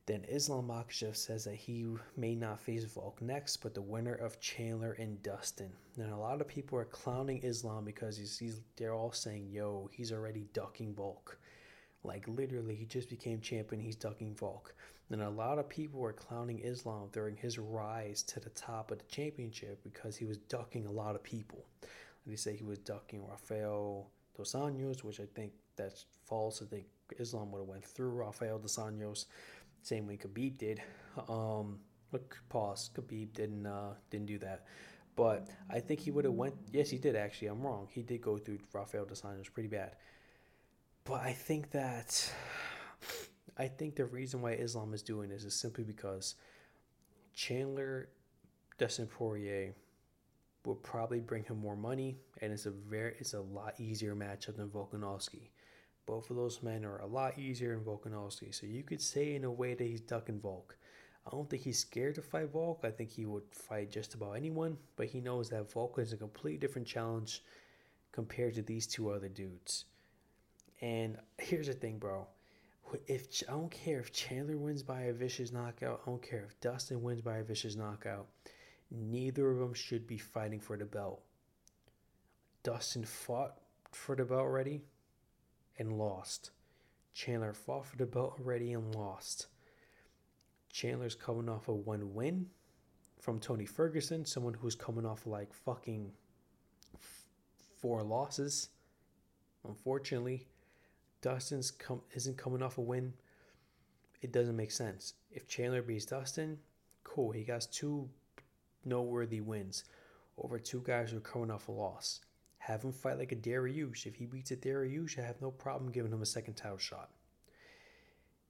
Then 0.06 0.24
Islam 0.30 0.68
Makhachev 0.68 1.16
says 1.16 1.46
that 1.46 1.56
he 1.56 1.88
may 2.16 2.36
not 2.36 2.60
face 2.60 2.84
Volk 2.86 3.22
next, 3.22 3.58
but 3.58 3.74
the 3.74 3.82
winner 3.82 4.14
of 4.14 4.40
Chandler 4.40 4.94
and 4.94 5.22
Dustin. 5.24 5.72
And 5.98 6.12
a 6.12 6.18
lot 6.18 6.42
of 6.42 6.48
people 6.48 6.78
are 6.78 6.86
clowning 6.86 7.42
Islam 7.44 7.86
because 7.86 8.16
he's, 8.16 8.38
he's 8.38 8.62
they're 8.78 8.94
all 8.94 9.12
saying, 9.12 9.50
"Yo, 9.52 9.90
he's 9.92 10.12
already 10.12 10.46
ducking 10.54 10.94
Volk." 10.94 11.40
Like 12.06 12.28
literally, 12.28 12.76
he 12.76 12.86
just 12.86 13.10
became 13.10 13.42
champion. 13.42 13.82
He's 13.82 13.96
ducking 13.96 14.36
Volk. 14.36 14.76
And 15.12 15.22
a 15.22 15.30
lot 15.30 15.60
of 15.60 15.70
people 15.70 16.00
were 16.00 16.14
clowning 16.14 16.60
Islam 16.60 17.10
during 17.12 17.36
his 17.36 17.60
rise 17.60 18.24
to 18.24 18.40
the 18.40 18.50
top 18.50 18.92
of 18.92 18.98
the 18.98 19.06
championship 19.06 19.84
because 19.84 20.16
he 20.16 20.26
was 20.26 20.38
ducking 20.38 20.88
a 20.88 20.92
lot 20.92 21.16
of 21.16 21.24
people. 21.24 21.66
They 22.26 22.36
say 22.36 22.56
he 22.56 22.64
was 22.64 22.80
ducking 22.80 23.24
Rafael 23.28 24.10
Dos 24.36 24.54
Anjos, 24.54 25.04
which 25.04 25.20
I 25.20 25.28
think 25.36 25.52
that's 25.76 26.06
false. 26.26 26.62
I 26.62 26.66
think 26.66 26.86
Islam 27.20 27.52
would 27.52 27.60
have 27.60 27.68
went 27.68 27.86
through 27.86 28.10
Rafael 28.10 28.58
Dos 28.58 28.78
Anjos, 28.78 29.26
same 29.84 30.08
way 30.08 30.18
Khabib 30.18 30.58
did. 30.58 30.82
Um, 31.30 31.80
look, 32.12 32.38
pause. 32.50 32.90
Khabib 32.96 33.34
didn't 33.34 33.66
uh, 33.66 33.94
didn't 34.10 34.26
do 34.26 34.40
that, 34.40 34.66
but 35.16 35.48
I 35.70 35.80
think 35.80 36.00
he 36.00 36.12
would 36.12 36.26
have 36.26 36.34
went. 36.34 36.56
Yes, 36.72 36.90
he 36.90 36.98
did 36.98 37.16
actually. 37.16 37.50
I'm 37.50 37.62
wrong. 37.62 37.88
He 37.92 38.02
did 38.02 38.22
go 38.22 38.38
through 38.38 38.60
Rafael 38.74 39.06
Dos 39.06 39.22
Anjos 39.22 39.54
pretty 39.54 39.70
bad, 39.70 39.96
but 41.06 41.22
I 41.22 41.32
think 41.32 41.72
that 41.72 42.34
I 43.58 43.68
think 43.68 43.96
the 43.96 44.06
reason 44.06 44.42
why 44.42 44.52
Islam 44.52 44.94
is 44.94 45.02
doing 45.02 45.30
this 45.30 45.46
is 45.46 45.54
simply 45.54 45.84
because 45.84 46.36
Chandler 47.34 48.10
Dustin 48.78 49.08
Poirier 49.08 49.74
will 50.66 50.76
probably 50.76 51.20
bring 51.20 51.44
him 51.44 51.60
more 51.60 51.76
money, 51.76 52.18
and 52.42 52.52
it's 52.52 52.66
a 52.66 52.72
very 52.72 53.16
it's 53.20 53.34
a 53.34 53.42
lot 53.42 53.76
easier 53.80 54.16
matchup 54.16 54.58
than 54.58 54.70
Volkanovski. 54.70 55.50
Both 56.06 56.30
of 56.30 56.36
those 56.36 56.62
men 56.62 56.86
are 56.86 57.00
a 57.00 57.08
lot 57.08 57.40
easier 57.40 57.76
than 57.76 57.86
Volkanovski, 57.86 58.54
so 58.54 58.66
you 58.66 58.84
could 58.84 59.02
say 59.02 59.36
in 59.36 59.44
a 59.44 59.52
way 59.52 59.74
that 59.74 59.84
he's 59.84 60.02
ducking 60.02 60.40
Volk. 60.40 60.78
I 61.26 61.32
don't 61.32 61.50
think 61.50 61.64
he's 61.64 61.80
scared 61.80 62.16
to 62.16 62.22
fight 62.22 62.52
Volk. 62.52 62.82
I 62.84 62.92
think 62.92 63.10
he 63.10 63.26
would 63.26 63.44
fight 63.52 63.90
just 63.90 64.14
about 64.14 64.34
anyone, 64.34 64.78
but 64.96 65.08
he 65.08 65.22
knows 65.22 65.50
that 65.50 65.72
Volk 65.72 65.98
is 65.98 66.14
a 66.14 66.18
completely 66.18 66.60
different 66.60 66.88
challenge 66.88 67.44
compared 68.12 68.54
to 68.56 68.62
these 68.62 68.86
two 68.86 69.10
other 69.10 69.30
dudes. 69.30 69.86
And 70.82 71.18
here's 71.38 71.68
the 71.68 71.74
thing, 71.74 71.98
bro 71.98 72.28
if 73.08 73.44
I 73.48 73.52
don't 73.52 73.72
care 73.72 74.00
if 74.00 74.12
Chandler 74.12 74.58
wins 74.58 74.84
by 74.84 75.04
a 75.04 75.14
vicious 75.14 75.52
knockout, 75.52 76.02
I 76.04 76.10
don't 76.10 76.22
care 76.22 76.46
if 76.48 76.60
Dustin 76.60 77.02
wins 77.02 77.22
by 77.22 77.38
a 77.38 77.44
vicious 77.44 77.76
knockout. 77.76 78.28
Neither 78.92 79.50
of 79.50 79.60
them 79.60 79.74
should 79.74 80.08
be 80.08 80.18
fighting 80.18 80.60
for 80.60 80.78
the 80.78 80.86
belt. 80.86 81.22
Dustin 82.64 83.04
fought 83.04 83.56
for 83.92 84.16
the 84.16 84.26
belt 84.26 84.42
already 84.42 84.84
and 85.78 85.98
lost. 85.98 86.52
Chandler 87.14 87.54
fought 87.54 87.86
for 87.86 87.98
the 87.98 88.06
belt 88.06 88.36
already 88.40 88.74
and 88.74 88.94
lost. 88.94 89.48
Chandler's 90.72 91.16
coming 91.16 91.50
off 91.50 91.68
a 91.68 91.74
one 91.74 92.14
win 92.14 92.48
from 93.20 93.40
Tony 93.40 93.66
Ferguson, 93.66 94.26
someone 94.26 94.54
who's 94.54 94.76
coming 94.76 95.06
off 95.06 95.26
like 95.26 95.54
fucking 95.54 96.12
four 97.80 98.04
losses. 98.04 98.70
Unfortunately, 99.64 100.48
Dustin's 101.26 101.72
come 101.72 102.02
isn't 102.14 102.38
coming 102.38 102.62
off 102.62 102.78
a 102.78 102.82
win, 102.82 103.12
it 104.22 104.32
doesn't 104.32 104.56
make 104.56 104.70
sense. 104.70 105.16
If 105.32 105.48
Chandler 105.48 105.82
beats 105.82 106.06
Dustin, 106.06 106.60
cool. 107.04 107.32
He 107.32 107.44
got 107.44 107.66
two 107.72 108.08
noteworthy 108.86 109.42
wins 109.42 109.86
over 110.38 110.60
two 110.60 110.84
guys 110.86 111.10
who 111.10 111.18
are 111.18 111.22
coming 111.22 111.50
off 111.50 111.68
a 111.68 111.72
loss. 111.72 112.20
Have 112.60 112.84
him 112.84 112.92
fight 112.92 113.18
like 113.18 113.32
a 113.32 113.36
Dariush. 113.36 114.06
If 114.06 114.18
he 114.18 114.28
beats 114.28 114.52
a 114.52 114.56
Dariush, 114.56 115.18
I 115.18 115.26
have 115.26 115.42
no 115.42 115.50
problem 115.50 115.92
giving 115.92 116.14
him 116.14 116.22
a 116.22 116.28
second 116.28 116.54
title 116.54 116.78
shot. 116.78 117.10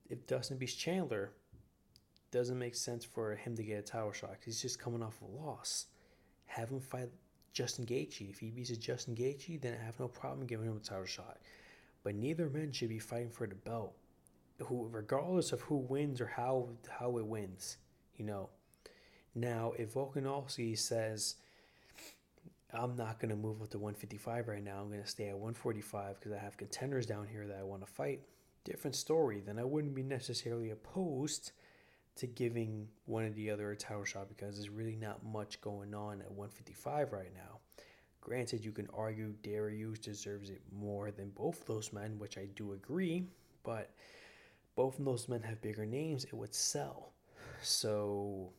If 0.09 0.27
Dustin 0.27 0.57
beats 0.57 0.73
Chandler, 0.73 1.31
doesn't 2.31 2.59
make 2.59 2.75
sense 2.75 3.05
for 3.05 3.37
him 3.37 3.55
to 3.55 3.63
get 3.63 3.79
a 3.79 3.83
title 3.83 4.11
shot. 4.11 4.35
He's 4.43 4.61
just 4.61 4.79
coming 4.79 5.01
off 5.01 5.21
a 5.21 5.41
loss. 5.41 5.85
Have 6.47 6.71
him 6.71 6.81
fight 6.81 7.07
Justin 7.53 7.85
Gaethje. 7.85 8.29
If 8.29 8.39
he 8.39 8.49
beats 8.49 8.69
a 8.71 8.75
Justin 8.75 9.15
Gaethje, 9.15 9.61
then 9.61 9.77
I 9.81 9.85
have 9.85 9.97
no 9.97 10.09
problem 10.09 10.45
giving 10.45 10.67
him 10.67 10.75
a 10.75 10.85
title 10.85 11.05
shot 11.05 11.37
but 12.05 12.13
neither 12.13 12.47
men 12.47 12.71
should 12.71 12.89
be 12.89 12.99
fighting 12.99 13.31
for 13.31 13.47
the 13.47 13.55
belt, 13.55 13.95
who 14.59 14.87
regardless 14.91 15.51
of 15.51 15.61
who 15.61 15.75
wins 15.75 16.21
or 16.21 16.27
how 16.27 16.69
how 16.87 17.17
it 17.17 17.25
wins. 17.25 17.77
You 18.15 18.25
know. 18.25 18.49
Now, 19.33 19.73
if 19.77 19.95
Volkanovski 19.95 20.77
says, 20.77 21.35
"I'm 22.71 22.95
not 22.95 23.19
going 23.19 23.31
to 23.31 23.35
move 23.35 23.61
up 23.61 23.69
to 23.71 23.79
155 23.79 24.47
right 24.47 24.63
now. 24.63 24.79
I'm 24.79 24.89
going 24.89 25.01
to 25.01 25.07
stay 25.07 25.27
at 25.27 25.35
145 25.35 26.19
because 26.19 26.31
I 26.31 26.37
have 26.37 26.55
contenders 26.55 27.05
down 27.05 27.27
here 27.27 27.47
that 27.47 27.57
I 27.57 27.63
want 27.63 27.85
to 27.85 27.91
fight," 27.91 28.21
different 28.63 28.95
story. 28.95 29.41
Then 29.41 29.57
I 29.57 29.63
wouldn't 29.63 29.95
be 29.95 30.03
necessarily 30.03 30.69
opposed 30.69 31.51
to 32.17 32.27
giving 32.27 32.87
one 33.07 33.23
or 33.23 33.31
the 33.31 33.49
other 33.49 33.71
a 33.71 33.75
title 33.75 34.05
shot 34.05 34.29
because 34.29 34.55
there's 34.55 34.69
really 34.69 34.95
not 34.95 35.25
much 35.25 35.59
going 35.59 35.93
on 35.95 36.21
at 36.21 36.31
155 36.31 37.11
right 37.11 37.33
now. 37.33 37.59
Granted, 38.25 38.65
you 38.65 38.71
can 38.71 38.87
argue 38.91 39.35
Darius 39.43 39.99
deserves 39.99 40.49
it 40.49 40.59
more 40.75 41.11
than 41.11 41.29
both 41.29 41.63
those 41.67 41.93
men, 41.93 42.17
which 42.17 42.39
I 42.39 42.47
do 42.55 42.73
agree, 42.73 43.27
but 43.61 43.91
both 44.75 44.97
of 44.97 45.05
those 45.05 45.29
men 45.29 45.43
have 45.43 45.61
bigger 45.61 45.85
names, 45.85 46.23
it 46.23 46.33
would 46.33 46.55
sell. 46.55 47.11
So 47.61 48.49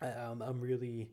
I, 0.00 0.06
I'm, 0.06 0.40
I'm 0.40 0.58
really, 0.58 1.10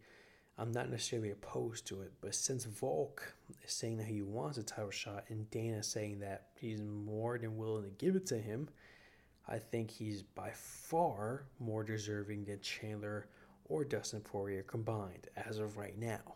I'm 0.58 0.72
not 0.72 0.90
necessarily 0.90 1.32
opposed 1.32 1.86
to 1.88 2.02
it, 2.04 2.14
but 2.22 2.34
since 2.34 2.64
Volk 2.64 3.36
is 3.62 3.74
saying 3.74 3.98
that 3.98 4.08
he 4.08 4.22
wants 4.22 4.58
a 4.58 4.64
title 4.64 4.90
shot 4.90 5.26
and 5.28 5.52
Dana 5.52 5.84
saying 5.84 6.20
that 6.20 6.48
he's 6.58 6.82
more 6.82 7.38
than 7.38 7.58
willing 7.58 7.84
to 7.84 7.90
give 7.90 8.16
it 8.16 8.26
to 8.28 8.38
him, 8.38 8.70
I 9.50 9.58
think 9.58 9.92
he's 9.92 10.24
by 10.24 10.52
far 10.54 11.44
more 11.60 11.84
deserving 11.84 12.46
than 12.46 12.62
Chandler 12.62 13.28
or 13.66 13.84
Dustin 13.84 14.22
Poirier 14.22 14.64
combined 14.64 15.28
as 15.36 15.58
of 15.60 15.76
right 15.76 16.00
now. 16.00 16.36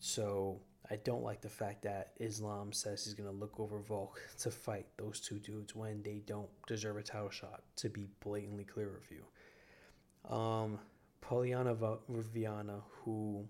So 0.00 0.60
I 0.90 0.96
don't 0.96 1.22
like 1.22 1.40
the 1.40 1.48
fact 1.48 1.82
that 1.82 2.12
Islam 2.18 2.72
says 2.72 3.04
he's 3.04 3.14
going 3.14 3.28
to 3.28 3.34
look 3.34 3.58
over 3.58 3.78
Volk 3.78 4.20
to 4.40 4.50
fight 4.50 4.86
those 4.96 5.20
two 5.20 5.38
dudes 5.38 5.74
when 5.74 6.02
they 6.02 6.22
don't 6.26 6.48
deserve 6.66 6.96
a 6.96 7.02
title 7.02 7.30
shot, 7.30 7.62
to 7.76 7.88
be 7.88 8.06
blatantly 8.22 8.64
clear 8.64 8.90
with 8.92 9.10
you. 9.10 10.34
Um, 10.34 10.78
Polyana 11.22 11.74
Viana, 12.08 12.80
who 13.02 13.46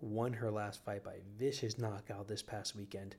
won 0.00 0.32
her 0.32 0.50
last 0.50 0.84
fight 0.84 1.04
by 1.04 1.16
vicious 1.38 1.78
knockout 1.78 2.26
this 2.26 2.42
past 2.42 2.74
weekend, 2.74 3.14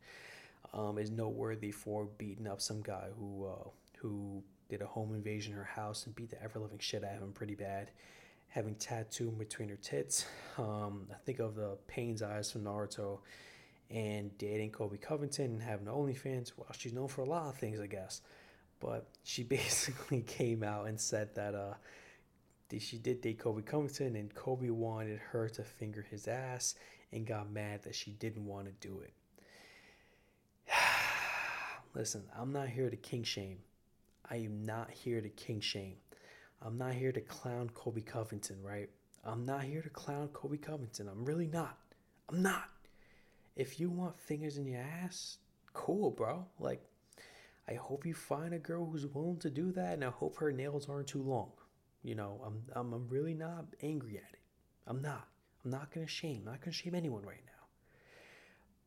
um, 0.73 0.97
is 0.97 1.09
noteworthy 1.09 1.71
for 1.71 2.05
beating 2.17 2.47
up 2.47 2.59
some 2.59 2.81
guy 2.81 3.07
who 3.17 3.45
uh, 3.45 3.69
who 3.97 4.43
did 4.69 4.81
a 4.81 4.87
home 4.87 5.13
invasion 5.13 5.53
in 5.53 5.57
her 5.57 5.63
house 5.63 6.05
and 6.05 6.15
beat 6.15 6.31
the 6.31 6.41
ever 6.41 6.59
living 6.59 6.79
shit 6.79 7.03
out 7.03 7.15
of 7.15 7.21
him 7.21 7.31
pretty 7.31 7.55
bad 7.55 7.91
having 8.53 8.75
tattooed 8.75 9.37
between 9.39 9.67
her 9.69 9.75
tits. 9.77 10.25
Um, 10.59 11.07
I 11.11 11.15
think 11.25 11.39
of 11.39 11.55
the 11.55 11.75
Pain's 11.87 12.21
Eyes 12.21 12.51
from 12.51 12.63
Naruto 12.63 13.19
and 13.89 14.37
dating 14.37 14.69
Colby 14.69 14.97
Covington 14.97 15.45
and 15.45 15.61
having 15.61 15.87
OnlyFans. 15.87 16.51
Well, 16.55 16.67
she's 16.77 16.93
known 16.93 17.07
for 17.07 17.21
a 17.21 17.25
lot 17.25 17.47
of 17.47 17.57
things, 17.57 17.79
I 17.79 17.87
guess. 17.87 18.21
But 18.79 19.07
she 19.23 19.43
basically 19.43 20.21
came 20.21 20.61
out 20.61 20.87
and 20.87 20.99
said 20.99 21.33
that 21.33 21.55
uh, 21.55 21.73
she 22.77 22.97
did 22.99 23.21
date 23.21 23.39
Colby 23.39 23.63
Covington 23.63 24.15
and 24.15 24.33
Colby 24.35 24.69
wanted 24.69 25.19
her 25.31 25.49
to 25.49 25.63
finger 25.63 26.05
his 26.09 26.27
ass 26.27 26.75
and 27.11 27.25
got 27.25 27.51
mad 27.51 27.81
that 27.83 27.95
she 27.95 28.11
didn't 28.11 28.45
want 28.45 28.67
to 28.67 28.87
do 28.87 28.99
it. 29.01 29.13
Listen, 31.95 32.23
I'm 32.37 32.53
not 32.53 32.69
here 32.69 32.91
to 32.91 32.95
king 32.95 33.23
shame. 33.23 33.57
I 34.29 34.37
am 34.37 34.63
not 34.63 34.91
here 34.91 35.21
to 35.21 35.29
king 35.29 35.59
shame. 35.59 35.95
I'm 36.65 36.77
not 36.77 36.93
here 36.93 37.11
to 37.11 37.21
clown 37.21 37.69
Colby 37.73 38.01
Covington, 38.01 38.57
right? 38.63 38.89
I'm 39.25 39.45
not 39.45 39.63
here 39.63 39.81
to 39.81 39.89
clown 39.89 40.29
Colby 40.29 40.57
Covington. 40.57 41.09
I'm 41.09 41.25
really 41.25 41.47
not. 41.47 41.77
I'm 42.29 42.41
not. 42.41 42.69
If 43.55 43.79
you 43.79 43.89
want 43.89 44.19
fingers 44.19 44.57
in 44.57 44.65
your 44.65 44.81
ass, 44.81 45.37
cool, 45.73 46.09
bro. 46.09 46.45
Like, 46.59 46.81
I 47.67 47.73
hope 47.73 48.05
you 48.05 48.13
find 48.13 48.53
a 48.53 48.59
girl 48.59 48.85
who's 48.85 49.05
willing 49.05 49.39
to 49.39 49.49
do 49.49 49.71
that, 49.73 49.93
and 49.93 50.03
I 50.03 50.09
hope 50.09 50.37
her 50.37 50.51
nails 50.51 50.89
aren't 50.89 51.07
too 51.07 51.21
long. 51.21 51.51
You 52.01 52.15
know, 52.15 52.41
I'm 52.45 52.63
I'm, 52.75 52.93
I'm 52.93 53.07
really 53.07 53.33
not 53.33 53.65
angry 53.81 54.17
at 54.17 54.33
it. 54.33 54.39
I'm 54.87 55.01
not. 55.01 55.27
I'm 55.63 55.71
not 55.71 55.91
gonna 55.91 56.07
shame. 56.07 56.43
I'm 56.45 56.51
not 56.51 56.61
gonna 56.61 56.73
shame 56.73 56.95
anyone 56.95 57.23
right 57.23 57.43
now. 57.45 57.51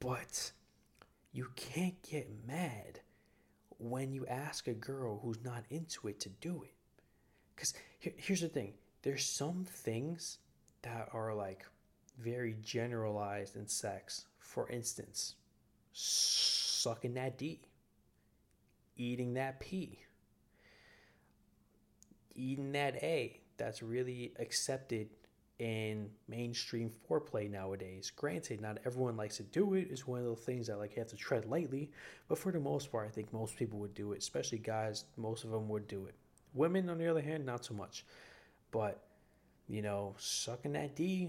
But 0.01 0.53
you 1.33 1.49
can't 1.57 2.01
get 2.03 2.47
mad 2.47 3.01
when 3.79 4.13
you 4.13 4.27
ask 4.27 4.69
a 4.69 4.75
girl 4.75 5.21
who's 5.23 5.43
not 5.43 5.65
into 5.71 6.09
it 6.09 6.21
to 6.21 6.29
do 6.29 6.63
it. 6.63 6.76
Because 7.57 7.75
here, 7.99 8.13
here's 8.17 8.43
the 8.43 8.49
thing 8.49 8.75
there's 9.03 9.25
some 9.25 9.65
things 9.65 10.39
that 10.83 11.09
are 11.13 11.35
like 11.35 11.65
very 12.19 12.57
generalized 12.63 13.57
in 13.57 13.67
sex. 13.67 14.27
For 14.39 14.69
instance, 14.69 15.35
sucking 15.93 17.15
that 17.15 17.37
D, 17.39 17.61
eating 18.97 19.35
that 19.35 19.59
P, 19.59 19.99
eating 22.35 22.73
that 22.73 22.97
A. 23.03 23.41
That's 23.59 23.83
really 23.83 24.35
accepted 24.39 25.09
in 25.59 26.11
mainstream 26.29 26.91
foreplay 27.09 27.51
nowadays. 27.51 28.13
Granted, 28.15 28.61
not 28.61 28.79
everyone 28.85 29.17
likes 29.17 29.39
to 29.39 29.43
do 29.45 29.73
it. 29.75 29.89
It's 29.91 30.07
one 30.07 30.19
of 30.19 30.27
those 30.27 30.41
things 30.41 30.67
that 30.67 30.79
like 30.79 30.95
you 30.95 31.01
have 31.01 31.09
to 31.09 31.17
tread 31.17 31.47
lightly, 31.47 31.91
but 32.29 32.37
for 32.37 32.53
the 32.53 32.61
most 32.61 32.93
part, 32.93 33.07
I 33.07 33.11
think 33.11 33.33
most 33.33 33.57
people 33.57 33.79
would 33.79 33.95
do 33.95 34.13
it, 34.13 34.19
especially 34.19 34.59
guys. 34.59 35.05
Most 35.17 35.45
of 35.45 35.51
them 35.51 35.69
would 35.71 35.89
do 35.89 36.05
it. 36.07 36.15
Women, 36.57 36.89
on 36.89 36.99
the 36.99 37.09
other 37.09 37.21
hand, 37.21 37.45
not 37.45 37.65
so 37.65 37.75
much. 37.75 38.05
But, 38.71 39.03
you 39.69 39.83
know, 39.83 40.15
sucking 40.19 40.73
that 40.73 40.97
D, 40.97 41.29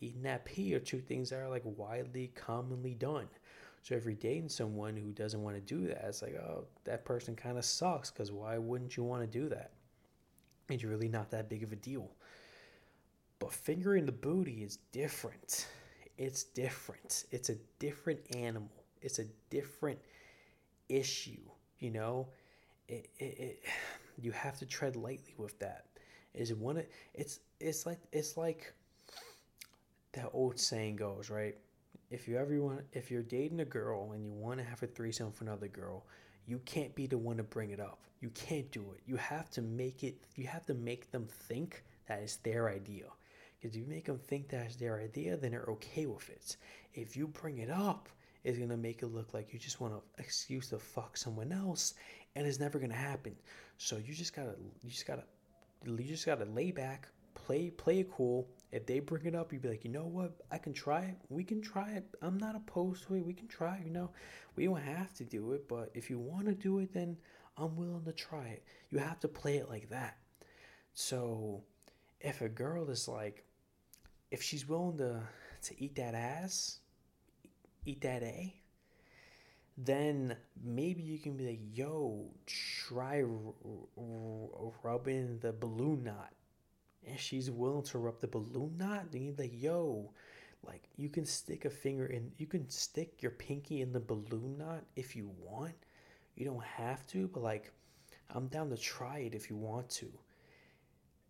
eating 0.00 0.22
that 0.22 0.44
P 0.44 0.74
are 0.74 0.80
two 0.80 1.00
things 1.00 1.30
that 1.30 1.40
are 1.40 1.48
like 1.48 1.62
widely 1.64 2.32
commonly 2.34 2.94
done. 2.94 3.28
So 3.82 3.96
if 3.96 4.04
you're 4.04 4.14
dating 4.14 4.48
someone 4.48 4.96
who 4.96 5.10
doesn't 5.10 5.42
want 5.42 5.56
to 5.56 5.60
do 5.60 5.88
that, 5.88 6.04
it's 6.04 6.22
like, 6.22 6.36
oh, 6.36 6.66
that 6.84 7.04
person 7.04 7.34
kind 7.34 7.58
of 7.58 7.64
sucks 7.64 8.10
because 8.10 8.30
why 8.30 8.56
wouldn't 8.56 8.96
you 8.96 9.02
want 9.02 9.22
to 9.22 9.38
do 9.38 9.48
that? 9.48 9.72
It's 10.70 10.84
really 10.84 11.08
not 11.08 11.30
that 11.32 11.48
big 11.48 11.64
of 11.64 11.72
a 11.72 11.76
deal. 11.76 12.08
But 13.40 13.52
fingering 13.52 14.06
the 14.06 14.12
booty 14.12 14.62
is 14.62 14.78
different. 14.92 15.66
It's 16.16 16.44
different. 16.44 17.24
It's 17.32 17.48
a 17.48 17.56
different 17.80 18.20
animal. 18.36 18.70
It's 19.00 19.18
a 19.18 19.24
different 19.50 19.98
issue, 20.88 21.40
you 21.80 21.90
know? 21.90 22.28
It, 22.88 23.08
it, 23.18 23.38
it 23.38 23.64
you 24.20 24.32
have 24.32 24.58
to 24.58 24.66
tread 24.66 24.96
lightly 24.96 25.34
with 25.36 25.58
that. 25.60 25.86
Is 26.34 26.54
one 26.54 26.82
it's 27.14 27.40
it's 27.60 27.86
like 27.86 27.98
it's 28.12 28.36
like 28.36 28.72
that 30.12 30.30
old 30.32 30.58
saying 30.58 30.96
goes, 30.96 31.30
right? 31.30 31.56
If 32.10 32.28
you 32.28 32.36
ever 32.38 32.60
want 32.60 32.82
if 32.92 33.10
you're 33.10 33.22
dating 33.22 33.60
a 33.60 33.64
girl 33.64 34.12
and 34.12 34.24
you 34.24 34.32
want 34.32 34.58
to 34.58 34.64
have 34.64 34.82
a 34.82 34.86
threesome 34.86 35.26
with 35.26 35.40
another 35.40 35.68
girl, 35.68 36.04
you 36.46 36.60
can't 36.64 36.94
be 36.94 37.06
the 37.06 37.18
one 37.18 37.36
to 37.36 37.42
bring 37.42 37.70
it 37.70 37.80
up. 37.80 38.00
You 38.20 38.30
can't 38.30 38.70
do 38.70 38.84
it. 38.94 39.02
You 39.06 39.16
have 39.16 39.50
to 39.50 39.62
make 39.62 40.04
it 40.04 40.16
you 40.36 40.46
have 40.46 40.66
to 40.66 40.74
make 40.74 41.10
them 41.10 41.26
think 41.26 41.84
that 42.06 42.20
it's 42.20 42.36
their 42.36 42.68
idea. 42.68 43.06
Because 43.60 43.76
if 43.76 43.82
you 43.82 43.86
make 43.88 44.06
them 44.06 44.18
think 44.18 44.48
that's 44.48 44.76
their 44.76 45.00
idea, 45.00 45.36
then 45.36 45.52
they're 45.52 45.66
okay 45.68 46.06
with 46.06 46.28
it. 46.30 46.56
If 46.94 47.16
you 47.16 47.28
bring 47.28 47.58
it 47.58 47.70
up, 47.70 48.08
it's 48.44 48.58
gonna 48.58 48.76
make 48.76 49.02
it 49.02 49.06
look 49.06 49.34
like 49.34 49.52
you 49.52 49.58
just 49.58 49.80
want 49.80 49.94
an 49.94 50.00
excuse 50.18 50.68
to 50.70 50.78
fuck 50.78 51.16
someone 51.16 51.52
else, 51.52 51.94
and 52.34 52.46
it's 52.46 52.58
never 52.58 52.78
gonna 52.78 52.94
happen. 52.94 53.36
So 53.78 53.96
you 53.96 54.14
just 54.14 54.34
gotta, 54.34 54.54
you 54.82 54.90
just 54.90 55.06
gotta, 55.06 55.24
you 55.84 56.04
just 56.04 56.26
gotta 56.26 56.44
lay 56.44 56.70
back, 56.70 57.08
play, 57.34 57.70
play 57.70 58.00
it 58.00 58.10
cool. 58.10 58.48
If 58.70 58.86
they 58.86 59.00
bring 59.00 59.26
it 59.26 59.34
up, 59.34 59.52
you'd 59.52 59.62
be 59.62 59.68
like, 59.68 59.84
you 59.84 59.90
know 59.90 60.06
what, 60.06 60.32
I 60.50 60.58
can 60.58 60.72
try 60.72 61.02
it. 61.02 61.16
We 61.28 61.44
can 61.44 61.60
try 61.60 61.90
it. 61.92 62.04
I'm 62.22 62.38
not 62.38 62.56
opposed 62.56 63.06
to 63.06 63.14
it. 63.16 63.26
We 63.26 63.34
can 63.34 63.48
try. 63.48 63.80
You 63.84 63.90
know, 63.90 64.10
we 64.56 64.64
don't 64.64 64.80
have 64.80 65.12
to 65.14 65.24
do 65.24 65.52
it, 65.52 65.68
but 65.68 65.90
if 65.94 66.08
you 66.08 66.18
want 66.18 66.46
to 66.46 66.54
do 66.54 66.78
it, 66.78 66.92
then 66.92 67.18
I'm 67.56 67.76
willing 67.76 68.04
to 68.04 68.12
try 68.12 68.46
it. 68.48 68.64
You 68.90 68.98
have 68.98 69.20
to 69.20 69.28
play 69.28 69.56
it 69.56 69.68
like 69.68 69.90
that. 69.90 70.16
So, 70.94 71.64
if 72.20 72.40
a 72.40 72.48
girl 72.48 72.88
is 72.90 73.08
like, 73.08 73.44
if 74.30 74.42
she's 74.42 74.68
willing 74.68 74.98
to 74.98 75.22
to 75.62 75.82
eat 75.82 75.94
that 75.96 76.14
ass, 76.14 76.80
eat 77.84 78.00
that 78.00 78.22
A, 78.22 78.54
then 79.84 80.36
maybe 80.62 81.02
you 81.02 81.18
can 81.18 81.36
be 81.36 81.46
like, 81.46 81.60
yo, 81.72 82.26
try 82.46 83.24
rubbing 84.82 85.38
the 85.40 85.52
balloon 85.52 86.04
knot. 86.04 86.32
And 87.06 87.18
she's 87.18 87.50
willing 87.50 87.82
to 87.84 87.98
rub 87.98 88.20
the 88.20 88.28
balloon 88.28 88.76
knot, 88.78 89.10
then 89.10 89.22
you're 89.24 89.34
like, 89.36 89.60
yo, 89.60 90.12
like 90.64 90.84
you 90.96 91.08
can 91.08 91.24
stick 91.24 91.64
a 91.64 91.70
finger 91.70 92.06
in, 92.06 92.30
you 92.38 92.46
can 92.46 92.68
stick 92.70 93.22
your 93.22 93.32
pinky 93.32 93.80
in 93.80 93.92
the 93.92 94.00
balloon 94.00 94.56
knot 94.58 94.84
if 94.94 95.16
you 95.16 95.30
want. 95.40 95.74
You 96.36 96.44
don't 96.44 96.62
have 96.62 97.06
to, 97.08 97.28
but 97.28 97.42
like, 97.42 97.72
I'm 98.30 98.46
down 98.46 98.70
to 98.70 98.76
try 98.76 99.18
it 99.18 99.34
if 99.34 99.50
you 99.50 99.56
want 99.56 99.90
to. 99.90 100.06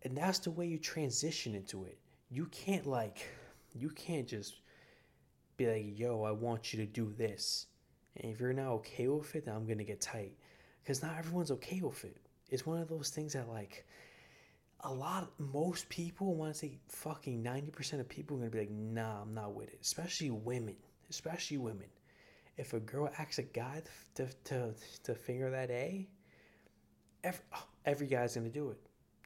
And 0.03 0.15
that's 0.15 0.39
the 0.39 0.51
way 0.51 0.67
you 0.67 0.77
transition 0.77 1.55
into 1.55 1.85
it. 1.85 1.97
You 2.29 2.45
can't 2.47 2.85
like, 2.85 3.27
you 3.73 3.89
can't 3.89 4.27
just 4.27 4.59
be 5.57 5.67
like, 5.67 5.99
yo, 5.99 6.23
I 6.23 6.31
want 6.31 6.73
you 6.73 6.79
to 6.79 6.85
do 6.85 7.13
this 7.17 7.67
and 8.17 8.31
if 8.31 8.39
you're 8.39 8.53
not 8.53 8.67
okay 8.67 9.07
with 9.07 9.35
it, 9.35 9.45
then 9.45 9.55
I'm 9.55 9.65
gonna 9.65 9.83
get 9.83 10.01
tight. 10.01 10.33
Because 10.81 11.01
not 11.01 11.17
everyone's 11.17 11.51
okay 11.51 11.81
with 11.81 12.03
it. 12.05 12.17
It's 12.49 12.65
one 12.65 12.79
of 12.79 12.87
those 12.87 13.09
things 13.09 13.33
that 13.33 13.49
like 13.49 13.85
a 14.81 14.93
lot 14.93 15.31
most 15.39 15.87
people 15.89 16.35
want 16.35 16.53
to 16.53 16.59
say 16.59 16.77
fucking 16.87 17.41
90% 17.43 17.99
of 17.99 18.09
people 18.09 18.37
are 18.37 18.39
gonna 18.41 18.51
be 18.51 18.59
like, 18.59 18.71
nah, 18.71 19.21
I'm 19.21 19.33
not 19.33 19.53
with 19.53 19.69
it. 19.69 19.79
Especially 19.81 20.29
women. 20.29 20.75
Especially 21.09 21.57
women. 21.57 21.87
If 22.57 22.73
a 22.73 22.79
girl 22.79 23.09
asks 23.17 23.39
a 23.39 23.43
guy 23.43 23.81
to 24.15 24.27
to, 24.45 24.73
to 25.03 25.15
finger 25.15 25.49
that 25.49 25.71
A, 25.71 26.07
every, 27.23 27.43
oh, 27.55 27.65
every 27.85 28.07
guy's 28.07 28.35
gonna 28.35 28.49
do 28.49 28.69
it. 28.69 28.79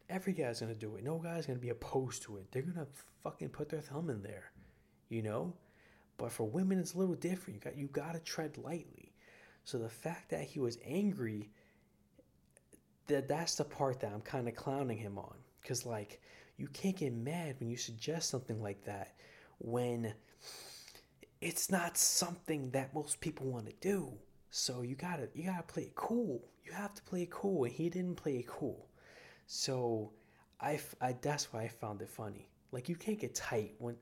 Every 0.09 0.31
guy's 0.31 0.61
gonna 0.61 0.75
do 0.75 0.95
it. 0.95 1.03
No 1.03 1.17
guy's 1.17 1.45
gonna 1.45 1.59
be 1.59 1.69
opposed 1.69 2.23
to 2.23 2.37
it. 2.37 2.51
They're 2.51 2.61
gonna 2.61 2.87
fucking 3.23 3.49
put 3.49 3.69
their 3.69 3.81
thumb 3.81 4.09
in 4.09 4.21
there. 4.21 4.51
You 5.09 5.23
know? 5.23 5.53
But 6.17 6.31
for 6.31 6.47
women, 6.47 6.79
it's 6.79 6.93
a 6.93 6.97
little 6.97 7.15
different. 7.15 7.55
You 7.55 7.71
got 7.71 7.77
you 7.77 7.87
got 7.87 8.13
to 8.13 8.19
tread 8.19 8.57
lightly. 8.57 9.13
So 9.63 9.77
the 9.77 9.89
fact 9.89 10.29
that 10.29 10.43
he 10.43 10.59
was 10.59 10.77
angry, 10.85 11.49
that 13.07 13.27
that's 13.27 13.55
the 13.55 13.65
part 13.65 13.99
that 13.99 14.11
I'm 14.13 14.21
kind 14.21 14.47
of 14.47 14.55
clowning 14.55 14.97
him 14.97 15.17
on. 15.17 15.35
Cause 15.65 15.85
like 15.85 16.21
you 16.57 16.67
can't 16.67 16.95
get 16.95 17.13
mad 17.13 17.55
when 17.59 17.69
you 17.69 17.77
suggest 17.77 18.29
something 18.29 18.61
like 18.61 18.83
that 18.85 19.13
when 19.59 20.13
it's 21.41 21.69
not 21.69 21.97
something 21.97 22.71
that 22.71 22.93
most 22.93 23.19
people 23.19 23.47
want 23.47 23.67
to 23.67 23.73
do. 23.81 24.11
So 24.49 24.81
you 24.81 24.95
gotta 24.95 25.29
you 25.35 25.43
gotta 25.45 25.63
play 25.63 25.83
it 25.83 25.95
cool. 25.95 26.41
You 26.65 26.71
have 26.71 26.93
to 26.95 27.01
play 27.03 27.23
it 27.23 27.29
cool, 27.29 27.65
and 27.65 27.73
he 27.73 27.89
didn't 27.89 28.15
play 28.15 28.37
it 28.37 28.47
cool. 28.47 28.87
So 29.45 30.11
I, 30.59 30.79
I 31.01 31.15
that's 31.21 31.53
why 31.53 31.63
I 31.63 31.67
found 31.67 32.01
it 32.01 32.09
funny. 32.09 32.49
Like 32.71 32.89
you 32.89 32.95
can't 32.95 33.19
get 33.19 33.35
tight 33.35 33.75
when 33.79 33.95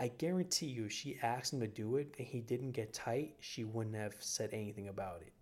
I 0.00 0.08
guarantee 0.08 0.66
you 0.66 0.88
she 0.88 1.18
asked 1.22 1.52
him 1.52 1.60
to 1.60 1.66
do 1.66 1.96
it 1.96 2.14
and 2.18 2.26
he 2.26 2.40
didn't 2.40 2.72
get 2.72 2.94
tight, 2.94 3.36
she 3.38 3.64
wouldn't 3.64 3.96
have 3.96 4.16
said 4.18 4.48
anything 4.52 4.88
about 4.88 5.20
it. 5.20 5.32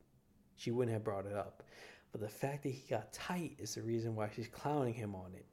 She 0.57 0.73
wouldn't 0.73 0.93
have 0.93 1.05
brought 1.05 1.27
it 1.27 1.37
up. 1.37 1.63
But 2.11 2.21
the 2.21 2.29
fact 2.29 2.65
that 2.65 2.71
he 2.71 2.83
got 2.91 3.13
tight 3.13 3.55
is 3.59 3.77
the 3.77 3.83
reason 3.83 4.17
why 4.17 4.31
she's 4.35 4.49
clowning 4.49 4.95
him 4.95 5.15
on 5.15 5.33
it. 5.37 5.47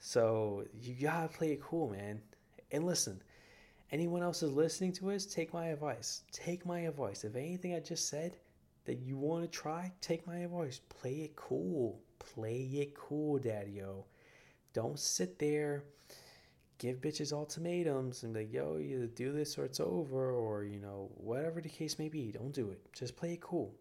So 0.00 0.64
you 0.78 0.94
gotta 0.94 1.28
play 1.28 1.52
it 1.52 1.62
cool, 1.62 1.88
man. 1.88 2.20
And 2.72 2.84
listen, 2.84 3.22
anyone 3.90 4.22
else 4.22 4.42
is 4.42 4.52
listening 4.52 4.92
to 4.94 5.12
us, 5.12 5.24
take 5.24 5.54
my 5.54 5.68
advice. 5.68 6.22
Take 6.30 6.66
my 6.66 6.80
advice. 6.80 7.24
If 7.24 7.36
anything 7.36 7.74
I 7.74 7.80
just 7.80 8.10
said 8.10 8.36
that 8.84 8.98
you 8.98 9.16
want 9.16 9.44
to 9.44 9.48
try, 9.48 9.92
take 10.02 10.26
my 10.26 10.38
advice. 10.38 10.80
Play 10.90 11.22
it 11.22 11.36
cool. 11.36 12.02
Play 12.18 12.68
it 12.74 12.94
cool, 12.94 13.38
daddy 13.38 13.72
yo. 13.72 14.04
Don't 14.74 14.98
sit 14.98 15.38
there, 15.38 15.84
give 16.82 17.00
bitches 17.00 17.32
ultimatums 17.32 18.24
and 18.24 18.34
like, 18.34 18.52
yo, 18.52 18.76
you 18.76 19.06
do 19.06 19.30
this 19.32 19.56
or 19.56 19.64
it's 19.64 19.78
over, 19.78 20.32
or 20.32 20.64
you 20.64 20.80
know, 20.80 21.10
whatever 21.14 21.60
the 21.60 21.68
case 21.68 21.96
may 21.96 22.08
be. 22.08 22.32
Don't 22.32 22.52
do 22.52 22.70
it. 22.70 22.80
Just 22.92 23.16
play 23.16 23.34
it 23.34 23.40
cool. 23.40 23.72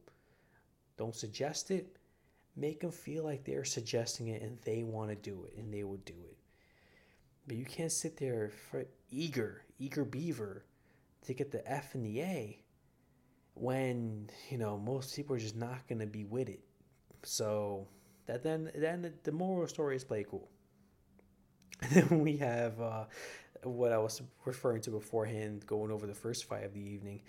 Don't 0.98 1.16
suggest 1.16 1.72
it. 1.72 1.98
Make 2.56 2.82
them 2.82 2.92
feel 2.92 3.24
like 3.24 3.44
they're 3.44 3.66
suggesting 3.66 4.28
it 4.28 4.44
and 4.44 4.60
they 4.62 4.84
want 4.84 5.10
to 5.10 5.16
do 5.16 5.46
it 5.48 5.58
and 5.58 5.74
they 5.74 5.84
will 5.84 5.98
do 6.06 6.14
it. 6.30 6.38
But 7.48 7.58
you 7.58 7.66
can't 7.66 7.92
sit 7.92 8.18
there 8.18 8.52
for 8.70 8.86
eager, 9.10 9.64
eager 9.80 10.06
beaver 10.06 10.64
to 11.26 11.34
get 11.34 11.52
the 11.52 11.68
F 11.70 11.96
and 11.96 12.06
the 12.06 12.22
A 12.22 12.64
when, 13.56 14.30
you 14.50 14.60
know, 14.60 14.78
most 14.78 15.16
people 15.16 15.36
are 15.36 15.40
just 15.40 15.56
not 15.56 15.88
going 15.88 16.00
to 16.00 16.06
be 16.08 16.26
with 16.26 16.50
it. 16.50 16.62
So 17.24 17.88
that 18.28 18.44
then 18.44 18.72
then 18.76 19.12
the 19.24 19.32
moral 19.32 19.68
story 19.68 19.96
is 19.96 20.04
play 20.04 20.24
cool. 20.30 20.50
Then 21.90 22.20
we 22.20 22.38
have 22.38 22.80
uh, 22.80 23.06
what 23.64 23.92
I 23.92 23.98
was 23.98 24.22
referring 24.46 24.82
to 24.82 24.92
beforehand, 24.92 25.66
going 25.66 25.92
over 25.92 26.06
the 26.06 26.14
first 26.14 26.46
fight 26.46 26.64
of 26.64 26.74
the 26.74 26.80
evening. 26.80 27.22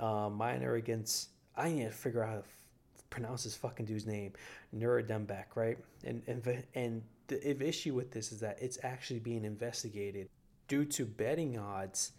Uh, 0.00 0.30
Minner 0.30 0.74
against 0.74 1.28
I 1.56 1.70
need 1.70 1.84
to 1.84 1.90
figure 1.90 2.22
out 2.22 2.28
how 2.28 2.34
to 2.36 2.40
f- 2.40 2.64
pronounce 3.10 3.44
this 3.44 3.54
fucking 3.54 3.86
dude's 3.86 4.06
name, 4.06 4.32
Nuradembek, 4.74 5.54
right? 5.54 5.78
And 6.04 6.22
and 6.26 6.64
and 6.74 7.02
the 7.26 7.66
issue 7.66 7.94
with 7.94 8.10
this 8.10 8.32
is 8.32 8.40
that 8.40 8.58
it's 8.60 8.78
actually 8.82 9.20
being 9.20 9.44
investigated 9.44 10.28
due 10.68 10.84
to 10.84 11.04
betting 11.04 11.58
odds 11.58 12.12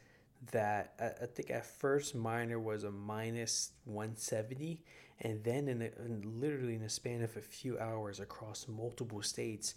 that 0.51 0.93
I, 0.99 1.25
think 1.25 1.49
at 1.49 1.65
first 1.65 2.15
Minner 2.15 2.59
was 2.59 2.83
a 2.83 2.91
minus 2.91 3.71
170 3.85 4.81
and 5.21 5.43
then 5.43 5.67
in, 5.67 5.81
a, 5.81 5.85
in 6.03 6.39
literally 6.39 6.75
in 6.75 6.83
a 6.83 6.89
span 6.89 7.23
of 7.23 7.35
a 7.37 7.41
few 7.41 7.79
hours 7.79 8.19
across 8.19 8.67
multiple 8.67 9.21
states 9.21 9.75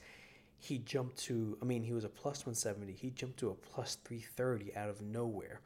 he 0.59 0.79
jumped 0.79 1.17
to 1.17 1.57
i 1.63 1.65
mean 1.65 1.83
he 1.83 1.93
was 1.93 2.05
a 2.05 2.09
plus 2.09 2.39
170 2.39 2.93
he 2.93 3.11
jumped 3.11 3.39
to 3.39 3.51
a 3.51 3.55
plus 3.55 3.97
330 4.05 4.77
out 4.77 4.89
of 4.89 5.01
nowhere. 5.03 5.61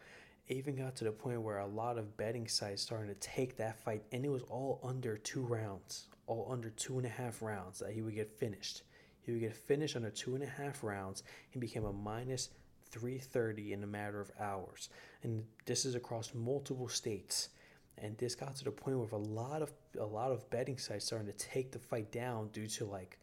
It 0.48 0.56
even 0.56 0.74
got 0.74 0.96
to 0.96 1.04
the 1.04 1.12
point 1.12 1.40
where 1.40 1.58
a 1.58 1.66
lot 1.66 1.98
of 1.98 2.16
betting 2.16 2.48
sites 2.48 2.82
started 2.82 3.08
to 3.08 3.28
take 3.28 3.56
that 3.56 3.78
fight 3.78 4.02
and 4.12 4.24
it 4.24 4.28
was 4.28 4.42
all 4.42 4.80
under 4.82 5.16
two 5.16 5.42
rounds 5.42 6.08
all 6.26 6.48
under 6.50 6.70
two 6.70 6.98
and 6.98 7.06
a 7.06 7.10
half 7.10 7.42
rounds 7.42 7.78
that 7.80 7.92
he 7.92 8.02
would 8.02 8.14
get 8.14 8.30
finished. 8.30 8.82
He 9.22 9.32
would 9.32 9.40
get 9.40 9.56
finished 9.56 9.96
under 9.96 10.10
two 10.10 10.34
and 10.34 10.42
a 10.42 10.46
half 10.46 10.82
rounds 10.82 11.22
and 11.52 11.60
became 11.60 11.84
a 11.84 11.92
minus 11.92 12.50
330 12.90 13.72
in 13.72 13.84
a 13.84 13.86
matter 13.86 14.20
of 14.20 14.30
hours. 14.40 14.88
And 15.22 15.44
this 15.66 15.84
is 15.84 15.94
across 15.94 16.34
multiple 16.34 16.88
states. 16.88 17.50
And 17.98 18.16
this 18.18 18.34
got 18.34 18.56
to 18.56 18.64
the 18.64 18.70
point 18.70 18.98
where 18.98 19.08
a 19.12 19.16
lot 19.16 19.62
of 19.62 19.72
a 19.98 20.04
lot 20.04 20.32
of 20.32 20.48
betting 20.50 20.78
sites 20.78 21.04
starting 21.04 21.30
to 21.30 21.36
take 21.36 21.70
the 21.70 21.78
fight 21.78 22.10
down 22.10 22.48
due 22.48 22.66
to 22.66 22.84
like 22.86 23.18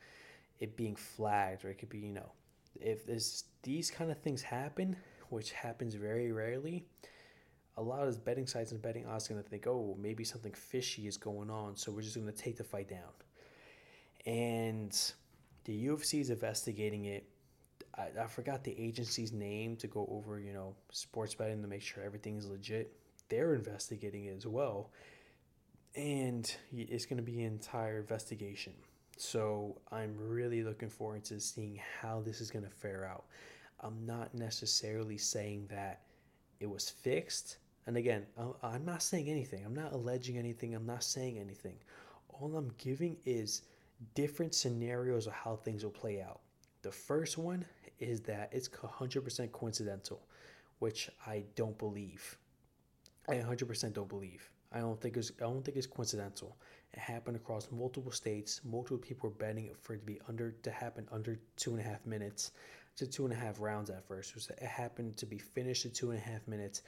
it 0.59 0.75
being 0.75 0.95
flagged 0.95 1.63
or 1.65 1.69
it 1.69 1.77
could 1.77 1.89
be 1.89 1.99
you 1.99 2.13
know 2.13 2.31
if 2.79 3.05
this 3.05 3.45
these 3.63 3.89
kind 3.91 4.11
of 4.11 4.17
things 4.19 4.41
happen 4.41 4.95
which 5.29 5.51
happens 5.51 5.95
very 5.95 6.31
rarely 6.31 6.85
a 7.79 7.81
lot 7.81 8.05
of 8.05 8.25
betting 8.25 8.45
sites 8.45 8.71
and 8.71 8.81
betting 8.81 9.07
odds 9.07 9.29
are 9.29 9.33
going 9.33 9.43
to 9.43 9.49
think 9.49 9.65
oh 9.65 9.97
maybe 9.99 10.23
something 10.23 10.53
fishy 10.53 11.07
is 11.07 11.17
going 11.17 11.49
on 11.49 11.75
so 11.75 11.91
we're 11.91 12.01
just 12.01 12.15
going 12.15 12.27
to 12.27 12.33
take 12.33 12.57
the 12.57 12.63
fight 12.63 12.89
down. 12.89 12.99
And 14.25 14.91
the 15.63 15.87
ufc 15.87 16.19
is 16.19 16.29
investigating 16.29 17.05
it. 17.05 17.25
I, 17.97 18.09
I 18.21 18.27
forgot 18.27 18.63
the 18.63 18.77
agency's 18.77 19.31
name 19.31 19.77
to 19.77 19.87
go 19.87 20.07
over 20.11 20.39
you 20.39 20.53
know 20.53 20.75
sports 20.91 21.33
betting 21.33 21.61
to 21.61 21.67
make 21.67 21.81
sure 21.81 22.03
everything 22.03 22.37
is 22.37 22.45
legit. 22.45 22.93
They're 23.29 23.55
investigating 23.55 24.25
it 24.25 24.35
as 24.35 24.45
well. 24.45 24.91
And 25.95 26.53
it's 26.71 27.05
going 27.05 27.17
to 27.17 27.23
be 27.23 27.43
an 27.43 27.53
entire 27.53 27.99
investigation 27.99 28.73
so 29.19 29.77
I'm 29.91 30.15
really 30.17 30.63
looking 30.63 30.89
forward 30.89 31.25
to 31.25 31.39
seeing 31.39 31.79
how 32.01 32.21
this 32.21 32.39
is 32.39 32.49
going 32.49 32.63
to 32.63 32.71
fare 32.71 33.05
out. 33.05 33.25
I'm 33.81 34.05
not 34.05 34.33
necessarily 34.33 35.17
saying 35.17 35.67
that 35.69 36.01
it 36.59 36.69
was 36.69 36.89
fixed. 36.89 37.57
And 37.85 37.97
again, 37.97 38.25
I'm 38.63 38.85
not 38.85 39.03
saying 39.03 39.29
anything. 39.29 39.65
I'm 39.65 39.75
not 39.75 39.93
alleging 39.93 40.37
anything. 40.37 40.73
I'm 40.73 40.85
not 40.85 41.03
saying 41.03 41.37
anything. 41.37 41.75
All 42.29 42.55
I'm 42.55 42.71
giving 42.77 43.17
is 43.25 43.63
different 44.15 44.53
scenarios 44.55 45.27
of 45.27 45.33
how 45.33 45.57
things 45.57 45.83
will 45.83 45.91
play 45.91 46.21
out. 46.21 46.39
The 46.81 46.91
first 46.91 47.37
one 47.37 47.65
is 47.99 48.21
that 48.21 48.49
it's 48.53 48.69
100% 48.69 49.51
coincidental, 49.51 50.21
which 50.79 51.09
I 51.27 51.43
don't 51.55 51.77
believe. 51.77 52.37
I 53.27 53.35
100% 53.35 53.93
don't 53.93 54.07
believe. 54.07 54.49
I 54.71 54.79
don't 54.79 55.01
think 55.01 55.17
it's 55.17 55.31
I 55.39 55.43
don't 55.43 55.65
think 55.65 55.77
it's 55.77 55.87
coincidental. 55.87 56.55
It 56.93 56.99
happened 56.99 57.35
across 57.35 57.71
multiple 57.71 58.11
states. 58.11 58.61
Multiple 58.63 58.97
people 58.97 59.29
were 59.29 59.35
betting 59.35 59.69
for 59.81 59.93
it 59.93 59.99
to 59.99 60.05
be 60.05 60.19
under 60.27 60.51
to 60.51 60.71
happen 60.71 61.07
under 61.11 61.39
two 61.55 61.71
and 61.71 61.79
a 61.79 61.83
half 61.83 62.05
minutes 62.05 62.51
to 62.95 63.07
two 63.07 63.23
and 63.25 63.33
a 63.33 63.37
half 63.37 63.59
rounds 63.59 63.89
at 63.89 64.05
first. 64.07 64.49
It 64.49 64.59
happened 64.63 65.15
to 65.17 65.25
be 65.25 65.37
finished 65.37 65.85
in 65.85 65.91
two 65.91 66.11
and 66.11 66.19
a 66.19 66.21
half 66.21 66.47
minutes, 66.47 66.81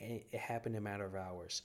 and 0.00 0.20
it 0.32 0.40
happened 0.40 0.74
in 0.74 0.80
a 0.80 0.84
matter 0.84 1.04
of 1.04 1.14
hours. 1.14 1.62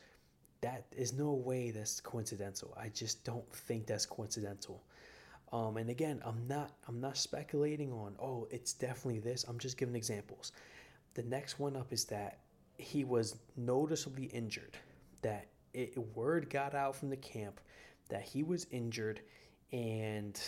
That 0.61 0.85
is 0.95 1.13
no 1.13 1.33
way 1.33 1.71
that's 1.71 2.01
coincidental. 2.01 2.75
I 2.77 2.89
just 2.89 3.23
don't 3.23 3.49
think 3.53 3.85
that's 3.87 4.05
coincidental. 4.05 4.83
Um, 5.53 5.77
and 5.77 5.89
again, 5.89 6.21
I'm 6.25 6.45
not 6.47 6.71
I'm 6.87 6.99
not 6.99 7.17
speculating 7.17 7.91
on 7.93 8.15
oh 8.19 8.47
it's 8.51 8.73
definitely 8.73 9.19
this. 9.19 9.45
I'm 9.47 9.59
just 9.59 9.77
giving 9.77 9.95
examples. 9.95 10.51
The 11.13 11.23
next 11.23 11.57
one 11.57 11.75
up 11.75 11.93
is 11.93 12.05
that 12.05 12.39
he 12.77 13.03
was 13.03 13.37
noticeably 13.55 14.25
injured. 14.25 14.77
That 15.21 15.47
it, 15.73 15.97
word 16.15 16.49
got 16.49 16.73
out 16.73 16.95
from 16.95 17.09
the 17.09 17.17
camp 17.17 17.59
that 18.09 18.23
he 18.23 18.43
was 18.43 18.67
injured 18.71 19.21
and 19.71 20.39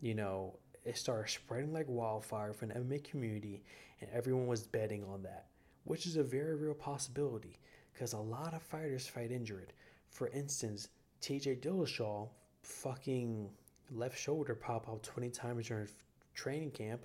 you 0.00 0.14
know 0.14 0.54
it 0.84 0.96
started 0.96 1.30
spreading 1.30 1.72
like 1.72 1.86
wildfire 1.88 2.52
from 2.52 2.68
the 2.68 2.74
MMA 2.74 3.04
community 3.04 3.62
and 4.00 4.10
everyone 4.12 4.46
was 4.46 4.62
betting 4.62 5.04
on 5.04 5.22
that 5.22 5.46
which 5.84 6.06
is 6.06 6.16
a 6.16 6.22
very 6.22 6.54
real 6.54 6.74
possibility 6.74 7.58
because 7.92 8.12
a 8.12 8.18
lot 8.18 8.54
of 8.54 8.62
fighters 8.62 9.06
fight 9.06 9.30
injured 9.30 9.72
for 10.08 10.28
instance 10.28 10.88
TJ 11.20 11.60
Dillashaw 11.60 12.28
fucking 12.62 13.50
left 13.90 14.18
shoulder 14.18 14.54
pop 14.54 14.88
out 14.88 15.02
20 15.02 15.30
times 15.30 15.66
during 15.68 15.88
training 16.34 16.70
camp 16.70 17.04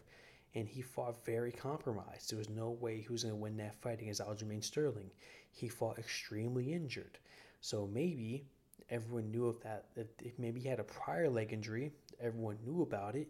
and 0.56 0.68
he 0.68 0.82
fought 0.82 1.26
very 1.26 1.52
compromised. 1.52 2.32
There 2.32 2.38
was 2.38 2.50
no 2.50 2.72
way 2.72 3.02
he 3.02 3.12
was 3.12 3.24
going 3.24 3.36
to 3.36 3.42
win 3.42 3.58
that 3.58 3.76
fight 3.76 4.02
against 4.02 4.22
Aljamain 4.22 4.64
Sterling. 4.64 5.12
He 5.52 5.68
fought 5.68 6.00
extremely 6.00 6.74
injured. 6.74 7.20
So 7.66 7.90
maybe 7.92 8.46
everyone 8.92 9.32
knew 9.32 9.48
of 9.48 9.60
that. 9.62 9.86
If 9.96 10.38
maybe 10.38 10.60
he 10.60 10.70
had 10.70 10.80
a 10.80 10.84
prior 10.84 11.28
leg 11.28 11.52
injury, 11.52 11.92
everyone 12.22 12.60
knew 12.64 12.84
about 12.84 13.16
it. 13.16 13.28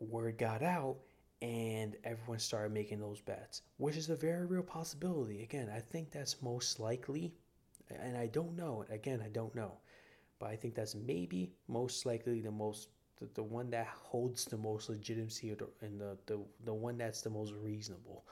Word 0.00 0.38
got 0.38 0.62
out, 0.62 0.96
and 1.42 1.94
everyone 2.02 2.38
started 2.38 2.72
making 2.72 2.98
those 2.98 3.20
bets, 3.20 3.60
which 3.76 3.98
is 3.98 4.08
a 4.08 4.16
very 4.16 4.46
real 4.46 4.62
possibility. 4.62 5.42
Again, 5.42 5.68
I 5.68 5.80
think 5.80 6.10
that's 6.10 6.40
most 6.40 6.80
likely, 6.80 7.34
and 7.90 8.16
I 8.16 8.28
don't 8.28 8.56
know. 8.56 8.86
Again, 8.88 9.20
I 9.22 9.28
don't 9.28 9.54
know, 9.54 9.72
but 10.38 10.48
I 10.48 10.56
think 10.56 10.74
that's 10.74 10.94
maybe 10.94 11.52
most 11.68 12.06
likely 12.06 12.40
the 12.40 12.50
most 12.50 12.88
the, 13.20 13.28
the 13.34 13.42
one 13.42 13.68
that 13.72 13.88
holds 13.88 14.46
the 14.46 14.56
most 14.56 14.88
legitimacy 14.88 15.54
and 15.82 16.00
the, 16.00 16.16
the 16.24 16.40
the 16.64 16.72
one 16.72 16.96
that's 16.96 17.20
the 17.20 17.28
most 17.28 17.52
reasonable. 17.52 18.24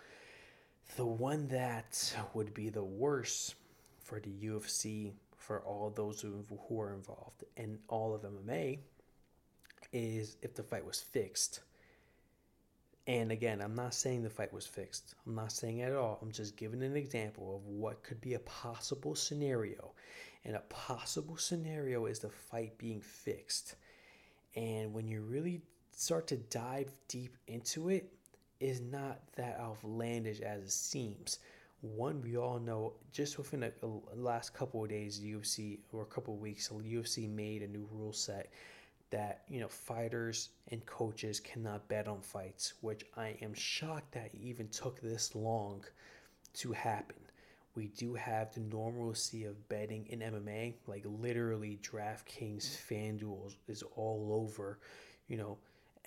The 0.97 1.05
one 1.05 1.47
that 1.49 2.14
would 2.32 2.55
be 2.55 2.70
the 2.70 2.82
worst 2.82 3.55
for 4.11 4.18
the 4.18 4.48
UFC, 4.48 5.12
for 5.36 5.61
all 5.61 5.88
those 5.88 6.20
who, 6.20 6.44
who 6.68 6.80
are 6.80 6.92
involved, 6.92 7.44
and 7.56 7.78
all 7.86 8.12
of 8.12 8.22
MMA 8.22 8.80
is 9.92 10.36
if 10.42 10.52
the 10.52 10.64
fight 10.64 10.84
was 10.84 11.00
fixed. 11.00 11.61
And 13.06 13.30
again, 13.30 13.61
I'm 13.61 13.76
not 13.76 13.94
saying 13.94 14.24
the 14.24 14.28
fight 14.28 14.52
was 14.52 14.66
fixed. 14.66 15.14
I'm 15.24 15.36
not 15.36 15.52
saying 15.52 15.82
at 15.82 15.92
all. 15.92 16.18
I'm 16.20 16.32
just 16.32 16.56
giving 16.56 16.82
an 16.82 16.96
example 16.96 17.54
of 17.54 17.64
what 17.66 18.02
could 18.02 18.20
be 18.20 18.34
a 18.34 18.40
possible 18.40 19.14
scenario. 19.14 19.92
And 20.44 20.56
a 20.56 20.61
possible 20.68 21.36
scenario 21.36 22.06
is 22.06 22.18
the 22.18 22.30
fight 22.30 22.76
being 22.78 23.00
fixed. 23.00 23.76
And 24.56 24.92
when 24.92 25.06
you 25.06 25.22
really 25.22 25.62
start 25.92 26.26
to 26.28 26.36
dive 26.36 26.90
deep 27.06 27.36
into 27.46 27.90
it, 27.90 28.12
is 28.58 28.80
not 28.80 29.20
that 29.36 29.58
outlandish 29.58 30.40
as 30.40 30.62
it 30.62 30.70
seems 30.70 31.38
One, 31.83 32.20
we 32.20 32.37
all 32.37 32.59
know 32.59 32.95
just 33.11 33.39
within 33.39 33.61
the 33.61 34.01
last 34.14 34.53
couple 34.53 34.85
of 34.85 34.91
days, 34.91 35.18
UFC 35.20 35.78
or 35.93 36.03
a 36.03 36.07
couple 36.07 36.35
of 36.35 36.41
weeks, 36.41 36.68
UFC 36.68 37.28
made 37.28 37.62
a 37.62 37.68
new 37.68 37.89
rule 37.91 38.12
set 38.12 38.51
that 39.11 39.43
you 39.49 39.61
know 39.61 39.68
fighters 39.68 40.51
and 40.68 40.85
coaches 40.87 41.41
cannot 41.41 41.89
bet 41.89 42.07
on 42.07 42.20
fights, 42.20 42.74
which 42.81 43.05
I 43.16 43.37
am 43.43 43.55
shocked 43.55 44.12
that 44.12 44.31
even 44.35 44.68
took 44.68 45.01
this 45.01 45.35
long 45.35 45.85
to 46.55 46.72
happen. 46.72 47.16
We 47.74 47.87
do 47.89 48.14
have 48.14 48.53
the 48.53 48.61
normalcy 48.61 49.45
of 49.45 49.68
betting 49.68 50.07
in 50.09 50.20
MMA, 50.20 50.74
like 50.87 51.05
literally 51.07 51.78
DraftKings, 51.83 52.76
FanDuel 52.89 53.55
is 53.68 53.83
all 53.95 54.28
over, 54.33 54.81
you 55.28 55.37
know, 55.37 55.57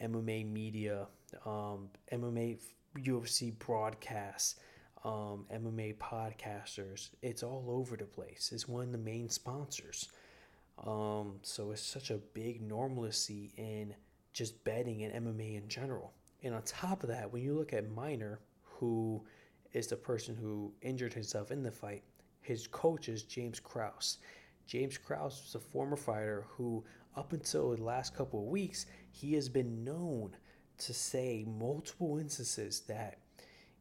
MMA 0.01 0.51
media, 0.51 1.07
um, 1.45 1.89
MMA 2.11 2.59
UFC 2.99 3.57
broadcasts, 3.59 4.55
um, 5.03 5.45
MMA 5.53 5.97
podcasters. 5.97 7.09
It's 7.21 7.43
all 7.43 7.65
over 7.67 7.95
the 7.97 8.05
place. 8.05 8.51
It's 8.53 8.67
one 8.67 8.85
of 8.85 8.91
the 8.91 8.97
main 8.97 9.29
sponsors. 9.29 10.09
Um, 10.85 11.35
so 11.41 11.71
it's 11.71 11.81
such 11.81 12.09
a 12.09 12.17
big 12.17 12.61
normalcy 12.61 13.53
in 13.57 13.93
just 14.33 14.63
betting 14.63 15.01
in 15.01 15.11
MMA 15.11 15.57
in 15.57 15.67
general. 15.67 16.13
And 16.41 16.53
on 16.53 16.61
top 16.63 17.03
of 17.03 17.09
that, 17.09 17.31
when 17.31 17.43
you 17.43 17.53
look 17.53 17.73
at 17.73 17.89
Minner, 17.89 18.39
who 18.63 19.23
is 19.73 19.87
the 19.87 19.95
person 19.95 20.35
who 20.35 20.73
injured 20.81 21.13
himself 21.13 21.51
in 21.51 21.63
the 21.63 21.71
fight, 21.71 22.03
his 22.41 22.67
coach 22.67 23.07
is 23.09 23.23
James 23.23 23.59
Krause. 23.59 24.17
James 24.67 24.97
Krause 24.97 25.41
was 25.43 25.55
a 25.55 25.59
former 25.59 25.95
fighter 25.95 26.45
who, 26.49 26.83
up 27.15 27.33
until 27.33 27.75
the 27.75 27.83
last 27.83 28.15
couple 28.15 28.39
of 28.39 28.47
weeks, 28.47 28.85
he 29.11 29.33
has 29.33 29.47
been 29.47 29.83
known 29.83 30.35
to 30.79 30.93
say 30.93 31.45
multiple 31.47 32.17
instances 32.17 32.81
that 32.87 33.19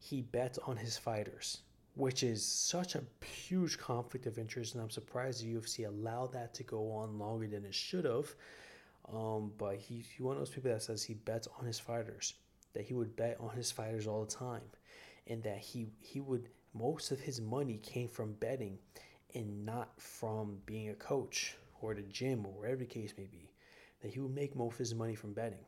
he 0.03 0.21
bets 0.21 0.59
on 0.67 0.77
his 0.77 0.97
fighters, 0.97 1.59
which 1.95 2.25
is 2.25 2.45
such 2.45 2.97
a 2.97 3.05
huge 3.25 3.79
conflict 3.79 4.27
of 4.27 4.37
interest. 4.37 4.75
And 4.75 4.83
I'm 4.83 4.91
surprised 4.91 5.45
the 5.45 5.55
UFC 5.55 5.87
allowed 5.87 6.33
that 6.33 6.55
to 6.55 6.65
go 6.65 6.91
on 6.91 7.21
longer 7.21 7.47
than 7.47 7.65
it 7.65 7.75
should 7.75 8.05
have. 8.05 8.35
Um, 9.13 9.53
but 9.59 9.77
he's 9.77 10.07
one 10.19 10.37
of 10.37 10.41
those 10.41 10.51
people 10.51 10.73
that 10.73 10.83
says 10.83 11.05
he 11.05 11.15
bets 11.15 11.47
on 11.59 11.65
his 11.65 11.79
fighters, 11.79 12.35
that 12.75 12.85
he 12.85 12.95
would 12.95 13.15
bet 13.15 13.37
on 13.39 13.51
his 13.51 13.71
fighters 13.71 14.09
all 14.09 14.25
the 14.25 14.31
time, 14.31 14.63
and 15.29 15.41
that 15.45 15.59
he, 15.59 15.87
he 16.01 16.21
would, 16.21 16.49
most 16.75 17.13
of 17.13 17.21
his 17.21 17.41
money 17.41 17.79
came 17.83 18.09
from 18.09 18.33
betting 18.35 18.79
and 19.35 19.65
not 19.65 19.93
from 20.01 20.59
being 20.67 20.91
a 20.91 20.95
coach 20.95 21.57
or 21.81 21.95
the 21.95 22.03
gym 22.03 22.45
or 22.45 22.53
wherever 22.53 22.77
the 22.77 22.87
case 22.87 23.15
may 23.17 23.27
be, 23.27 23.53
that 24.03 24.13
he 24.13 24.19
would 24.19 24.35
make 24.35 24.57
most 24.57 24.75
of 24.75 24.79
his 24.79 24.95
money 24.95 25.15
from 25.15 25.33
betting. 25.33 25.65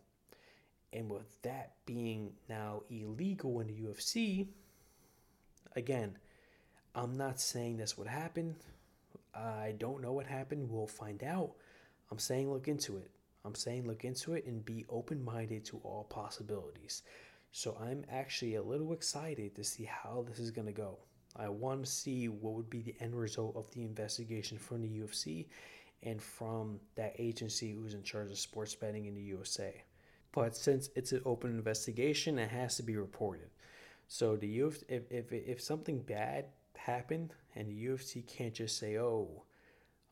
And 0.94 1.10
with 1.10 1.42
that 1.42 1.72
being 1.86 2.32
now 2.48 2.82
illegal 2.88 3.60
in 3.60 3.66
the 3.66 3.74
UFC, 3.74 4.46
again, 5.74 6.16
I'm 6.94 7.16
not 7.16 7.40
saying 7.40 7.76
that's 7.76 7.98
what 7.98 8.06
happened. 8.06 8.54
I 9.34 9.74
don't 9.76 10.00
know 10.00 10.12
what 10.12 10.26
happened. 10.26 10.70
We'll 10.70 10.86
find 10.86 11.24
out. 11.24 11.54
I'm 12.12 12.20
saying 12.20 12.50
look 12.50 12.68
into 12.68 12.96
it. 12.96 13.10
I'm 13.44 13.56
saying 13.56 13.86
look 13.86 14.04
into 14.04 14.34
it 14.34 14.46
and 14.46 14.64
be 14.64 14.86
open 14.88 15.22
minded 15.22 15.64
to 15.66 15.80
all 15.82 16.04
possibilities. 16.04 17.02
So 17.50 17.76
I'm 17.80 18.04
actually 18.10 18.54
a 18.54 18.62
little 18.62 18.92
excited 18.92 19.56
to 19.56 19.64
see 19.64 19.84
how 19.84 20.24
this 20.28 20.38
is 20.38 20.52
going 20.52 20.66
to 20.66 20.72
go. 20.72 20.98
I 21.36 21.48
want 21.48 21.84
to 21.84 21.90
see 21.90 22.28
what 22.28 22.54
would 22.54 22.70
be 22.70 22.82
the 22.82 22.94
end 23.00 23.16
result 23.16 23.56
of 23.56 23.68
the 23.72 23.82
investigation 23.82 24.58
from 24.58 24.82
the 24.82 25.00
UFC 25.00 25.46
and 26.04 26.22
from 26.22 26.78
that 26.94 27.16
agency 27.18 27.72
who's 27.72 27.94
in 27.94 28.04
charge 28.04 28.30
of 28.30 28.38
sports 28.38 28.76
betting 28.76 29.06
in 29.06 29.14
the 29.14 29.22
USA. 29.22 29.82
But 30.34 30.56
since 30.56 30.90
it's 30.96 31.12
an 31.12 31.22
open 31.24 31.50
investigation, 31.50 32.38
it 32.40 32.50
has 32.50 32.76
to 32.76 32.82
be 32.82 32.96
reported. 32.96 33.50
So 34.08 34.36
the 34.36 34.58
UFC, 34.58 34.82
if, 34.88 35.02
if, 35.10 35.32
if 35.32 35.60
something 35.60 36.00
bad 36.00 36.46
happened 36.76 37.32
and 37.54 37.68
the 37.68 37.86
UFC 37.86 38.26
can't 38.26 38.52
just 38.52 38.78
say, 38.78 38.98
oh, 38.98 39.44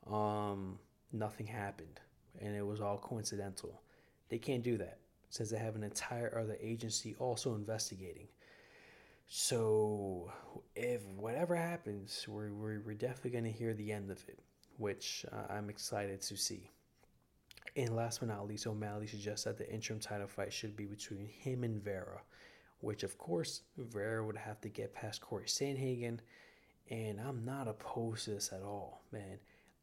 um, 0.06 0.78
nothing 1.12 1.46
happened 1.46 2.00
and 2.40 2.54
it 2.54 2.64
was 2.64 2.80
all 2.80 2.98
coincidental. 2.98 3.82
They 4.28 4.38
can't 4.38 4.62
do 4.62 4.78
that 4.78 4.98
since 5.28 5.50
they 5.50 5.58
have 5.58 5.74
an 5.74 5.82
entire 5.82 6.38
other 6.38 6.56
agency 6.60 7.16
also 7.18 7.54
investigating. 7.54 8.28
So 9.26 10.30
if 10.76 11.04
whatever 11.06 11.56
happens, 11.56 12.26
we're, 12.28 12.52
we're, 12.52 12.94
definitely 12.94 13.30
going 13.30 13.44
to 13.44 13.50
hear 13.50 13.74
the 13.74 13.90
end 13.90 14.10
of 14.10 14.22
it, 14.28 14.38
which 14.76 15.24
uh, 15.32 15.52
I'm 15.52 15.70
excited 15.70 16.20
to 16.22 16.36
see. 16.36 16.70
And 17.74 17.96
last 17.96 18.20
but 18.20 18.28
not 18.28 18.46
least, 18.46 18.66
O'Malley 18.66 19.06
suggests 19.06 19.44
that 19.44 19.56
the 19.56 19.70
interim 19.72 19.98
title 19.98 20.26
fight 20.26 20.52
should 20.52 20.76
be 20.76 20.84
between 20.84 21.26
him 21.26 21.64
and 21.64 21.82
Vera, 21.82 22.20
which 22.80 23.02
of 23.02 23.16
course 23.16 23.62
Vera 23.78 24.24
would 24.24 24.36
have 24.36 24.60
to 24.60 24.68
get 24.68 24.94
past 24.94 25.22
Corey 25.22 25.46
Sandhagen. 25.46 26.18
And 26.90 27.18
I'm 27.18 27.44
not 27.44 27.68
opposed 27.68 28.24
to 28.24 28.32
this 28.32 28.52
at 28.52 28.62
all, 28.62 29.02
man. 29.10 29.38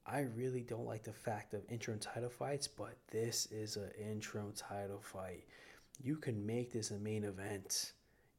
I 0.06 0.22
really 0.36 0.62
don't 0.62 0.86
like 0.86 1.04
the 1.04 1.14
fact 1.14 1.54
of 1.54 1.62
interim 1.70 2.00
title 2.00 2.30
fights, 2.30 2.68
but 2.68 2.96
this 3.12 3.48
is 3.52 3.76
an 3.76 3.92
interim 4.00 4.54
title 4.56 5.02
fight. 5.02 5.46
You 6.02 6.16
can 6.16 6.46
make 6.46 6.72
this 6.72 6.92
a 6.92 7.00
main 7.00 7.24
event. 7.24 7.94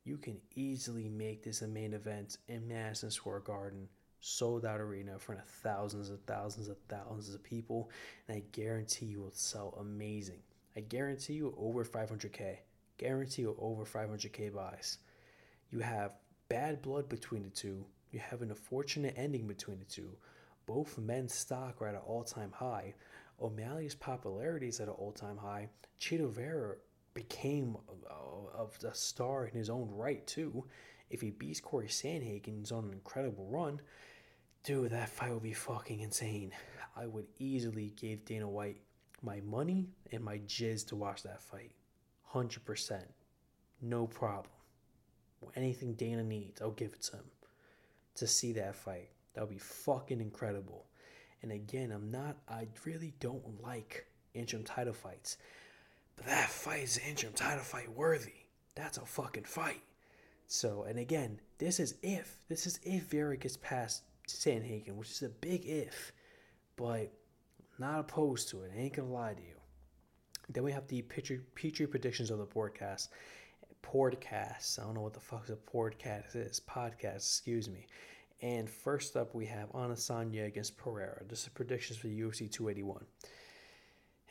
You 0.04 0.16
can 0.16 0.38
easily 0.54 1.08
make 1.08 1.42
this 1.44 1.62
a 1.62 1.68
main 1.68 1.94
event 1.94 2.38
in 2.48 2.66
Madison 2.68 3.10
Square 3.10 3.40
Garden 3.40 3.88
sold 4.20 4.64
out 4.64 4.80
arena 4.80 5.12
in 5.12 5.18
front 5.18 5.40
of 5.40 5.46
thousands 5.46 6.10
and 6.10 6.24
thousands 6.26 6.68
and 6.68 6.76
thousands 6.88 7.34
of 7.34 7.42
people, 7.42 7.90
and 8.28 8.36
I 8.36 8.42
guarantee 8.52 9.06
you 9.06 9.20
will 9.20 9.32
sell 9.32 9.76
amazing. 9.80 10.40
I 10.76 10.80
guarantee 10.80 11.34
you 11.34 11.54
over 11.58 11.84
500k. 11.84 12.58
Guarantee 12.98 13.42
you 13.42 13.56
over 13.58 13.84
500k 13.84 14.54
buys. 14.54 14.98
You 15.70 15.80
have 15.80 16.12
bad 16.48 16.82
blood 16.82 17.08
between 17.08 17.42
the 17.42 17.50
two. 17.50 17.84
You 18.12 18.20
have 18.20 18.42
an 18.42 18.50
unfortunate 18.50 19.14
ending 19.16 19.46
between 19.46 19.78
the 19.78 19.84
two. 19.84 20.16
Both 20.66 20.98
men's 20.98 21.34
stock 21.34 21.80
are 21.80 21.88
at 21.88 21.94
an 21.94 22.00
all-time 22.06 22.52
high. 22.52 22.94
O'Malley's 23.40 23.94
popularity 23.94 24.68
is 24.68 24.80
at 24.80 24.88
an 24.88 24.94
all-time 24.94 25.38
high. 25.38 25.68
Chito 26.00 26.28
Vera 26.28 26.76
became 27.14 27.76
a, 28.08 28.62
a, 28.62 28.88
a 28.88 28.94
star 28.94 29.46
in 29.46 29.56
his 29.56 29.70
own 29.70 29.88
right 29.90 30.26
too. 30.26 30.64
If 31.08 31.20
he 31.20 31.30
beats 31.30 31.60
Corey 31.60 31.88
Sandhagen, 31.88 32.58
he's 32.58 32.70
on 32.70 32.84
an 32.84 32.92
incredible 32.92 33.46
run. 33.48 33.80
Dude, 34.62 34.90
that 34.90 35.08
fight 35.08 35.32
would 35.32 35.42
be 35.42 35.54
fucking 35.54 36.00
insane. 36.00 36.52
I 36.94 37.06
would 37.06 37.26
easily 37.38 37.94
give 37.96 38.24
Dana 38.26 38.48
White 38.48 38.82
my 39.22 39.40
money 39.40 39.88
and 40.12 40.22
my 40.22 40.38
jizz 40.38 40.86
to 40.88 40.96
watch 40.96 41.22
that 41.22 41.40
fight. 41.40 41.72
100%. 42.32 43.02
No 43.80 44.06
problem. 44.06 44.52
Anything 45.56 45.94
Dana 45.94 46.22
needs, 46.22 46.60
I'll 46.60 46.72
give 46.72 46.92
it 46.92 47.02
to 47.04 47.16
him 47.16 47.24
to 48.16 48.26
see 48.26 48.52
that 48.52 48.74
fight. 48.74 49.08
That 49.32 49.40
would 49.40 49.50
be 49.50 49.58
fucking 49.58 50.20
incredible. 50.20 50.84
And 51.42 51.52
again, 51.52 51.90
I'm 51.90 52.10
not, 52.10 52.36
I 52.46 52.66
really 52.84 53.14
don't 53.20 53.62
like 53.62 54.06
interim 54.34 54.64
title 54.64 54.92
fights. 54.92 55.38
But 56.16 56.26
that 56.26 56.50
fight 56.50 56.82
is 56.82 56.98
interim 56.98 57.32
title 57.32 57.64
fight 57.64 57.90
worthy. 57.90 58.44
That's 58.74 58.98
a 58.98 59.06
fucking 59.06 59.44
fight. 59.44 59.82
So, 60.46 60.82
and 60.82 60.98
again, 60.98 61.40
this 61.58 61.80
is 61.80 61.94
if. 62.02 62.36
This 62.48 62.66
is 62.66 62.78
if 62.82 63.04
Vera 63.04 63.36
gets 63.36 63.56
past 63.56 64.02
Sandhagen, 64.36 64.96
which 64.96 65.10
is 65.10 65.22
a 65.22 65.28
big 65.28 65.66
if, 65.66 66.12
but 66.76 67.12
not 67.78 68.00
opposed 68.00 68.48
to 68.50 68.62
it. 68.62 68.72
I 68.74 68.80
ain't 68.80 68.94
gonna 68.94 69.10
lie 69.10 69.34
to 69.34 69.42
you. 69.42 69.56
Then 70.48 70.64
we 70.64 70.72
have 70.72 70.88
the 70.88 71.02
Petrie, 71.02 71.40
Petrie 71.54 71.86
predictions 71.86 72.30
of 72.30 72.38
the 72.38 72.46
podcast. 72.46 73.08
Podcast. 73.82 74.78
I 74.78 74.84
don't 74.84 74.94
know 74.94 75.00
what 75.00 75.14
the 75.14 75.20
fuck 75.20 75.48
a 75.48 75.56
podcast 75.56 76.34
is. 76.34 76.60
Podcast, 76.60 77.16
excuse 77.16 77.68
me. 77.68 77.86
And 78.42 78.68
first 78.68 79.16
up, 79.16 79.34
we 79.34 79.46
have 79.46 79.70
Adesanya 79.72 80.46
against 80.46 80.76
Pereira. 80.76 81.22
This 81.28 81.42
is 81.42 81.48
predictions 81.48 81.98
for 81.98 82.08
the 82.08 82.20
UFC 82.20 82.50
281. 82.50 83.04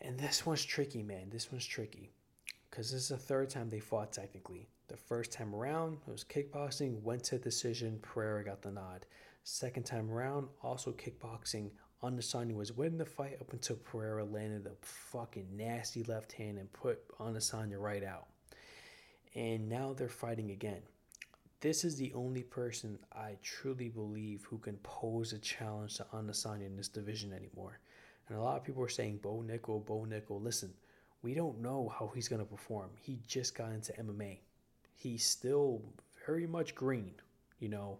And 0.01 0.19
this 0.19 0.45
one's 0.45 0.65
tricky, 0.65 1.03
man. 1.03 1.29
This 1.29 1.51
one's 1.51 1.65
tricky. 1.65 2.11
Because 2.69 2.91
this 2.91 3.03
is 3.03 3.09
the 3.09 3.17
third 3.17 3.49
time 3.49 3.69
they 3.69 3.79
fought, 3.79 4.11
technically. 4.11 4.67
The 4.87 4.97
first 4.97 5.31
time 5.31 5.53
around, 5.53 5.99
it 6.07 6.11
was 6.11 6.23
kickboxing, 6.23 7.01
went 7.01 7.23
to 7.25 7.37
decision, 7.37 7.99
Pereira 8.01 8.43
got 8.43 8.61
the 8.61 8.71
nod. 8.71 9.05
Second 9.43 9.83
time 9.83 10.11
around, 10.11 10.47
also 10.61 10.91
kickboxing. 10.91 11.71
Adesanya 12.03 12.55
was 12.55 12.71
winning 12.71 12.97
the 12.97 13.05
fight 13.05 13.37
up 13.41 13.51
until 13.51 13.75
Pereira 13.77 14.23
landed 14.23 14.65
a 14.65 14.85
fucking 14.85 15.47
nasty 15.55 16.03
left 16.03 16.31
hand 16.31 16.57
and 16.57 16.71
put 16.71 17.05
Adesanya 17.17 17.79
right 17.79 18.03
out. 18.03 18.27
And 19.35 19.67
now 19.67 19.93
they're 19.93 20.07
fighting 20.07 20.51
again. 20.51 20.81
This 21.61 21.83
is 21.83 21.97
the 21.97 22.13
only 22.13 22.43
person 22.43 22.97
I 23.11 23.35
truly 23.43 23.89
believe 23.89 24.45
who 24.45 24.59
can 24.59 24.77
pose 24.77 25.33
a 25.33 25.39
challenge 25.39 25.97
to 25.97 26.05
Adesanya 26.13 26.65
in 26.65 26.77
this 26.77 26.87
division 26.87 27.33
anymore. 27.33 27.79
And 28.29 28.37
a 28.37 28.41
lot 28.41 28.57
of 28.57 28.63
people 28.63 28.83
are 28.83 28.89
saying 28.89 29.19
Bo 29.21 29.43
Nickal, 29.45 29.85
Bo 29.85 30.05
Nickal. 30.05 30.41
Listen, 30.41 30.73
we 31.21 31.33
don't 31.33 31.59
know 31.59 31.91
how 31.97 32.11
he's 32.15 32.29
going 32.29 32.41
to 32.41 32.45
perform. 32.45 32.91
He 33.01 33.19
just 33.27 33.55
got 33.55 33.73
into 33.73 33.91
MMA. 33.93 34.37
He's 34.95 35.25
still 35.25 35.81
very 36.25 36.47
much 36.47 36.75
green. 36.75 37.15
You 37.59 37.67
know, 37.69 37.99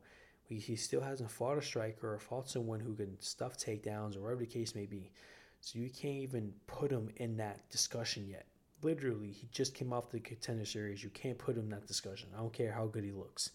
he, 0.50 0.76
still 0.76 1.02
hasn't 1.02 1.30
fought 1.30 1.58
a 1.58 1.62
striker 1.62 2.16
or 2.16 2.20
fought 2.20 2.50
someone 2.50 2.80
who 2.80 2.95
can 2.95 3.20
stuff 3.22 3.56
takedowns 3.56 4.18
or 4.18 4.22
whatever 4.22 4.41
the 4.41 4.47
case 4.47 4.74
may 4.74 4.88
be. 4.88 5.12
So 5.62 5.78
you 5.78 5.89
can't 5.89 6.16
even 6.16 6.54
put 6.66 6.91
him 6.91 7.10
in 7.18 7.38
that 7.38 7.70
discussion 7.70 8.28
yet. 8.28 8.45
Literally, 8.82 9.32
he 9.32 9.47
just 9.52 9.76
came 9.76 9.93
off 9.93 10.10
the 10.10 10.20
contender 10.20 10.66
series. 10.66 11.04
You 11.04 11.10
can't 11.12 11.38
put 11.38 11.56
him 11.56 11.64
in 11.64 11.70
that 11.70 11.86
discussion. 11.86 12.30
I 12.34 12.39
don't 12.39 12.54
care 12.54 12.72
how 12.72 12.88
good 12.88 13.04
he 13.04 13.12
looks. 13.12 13.52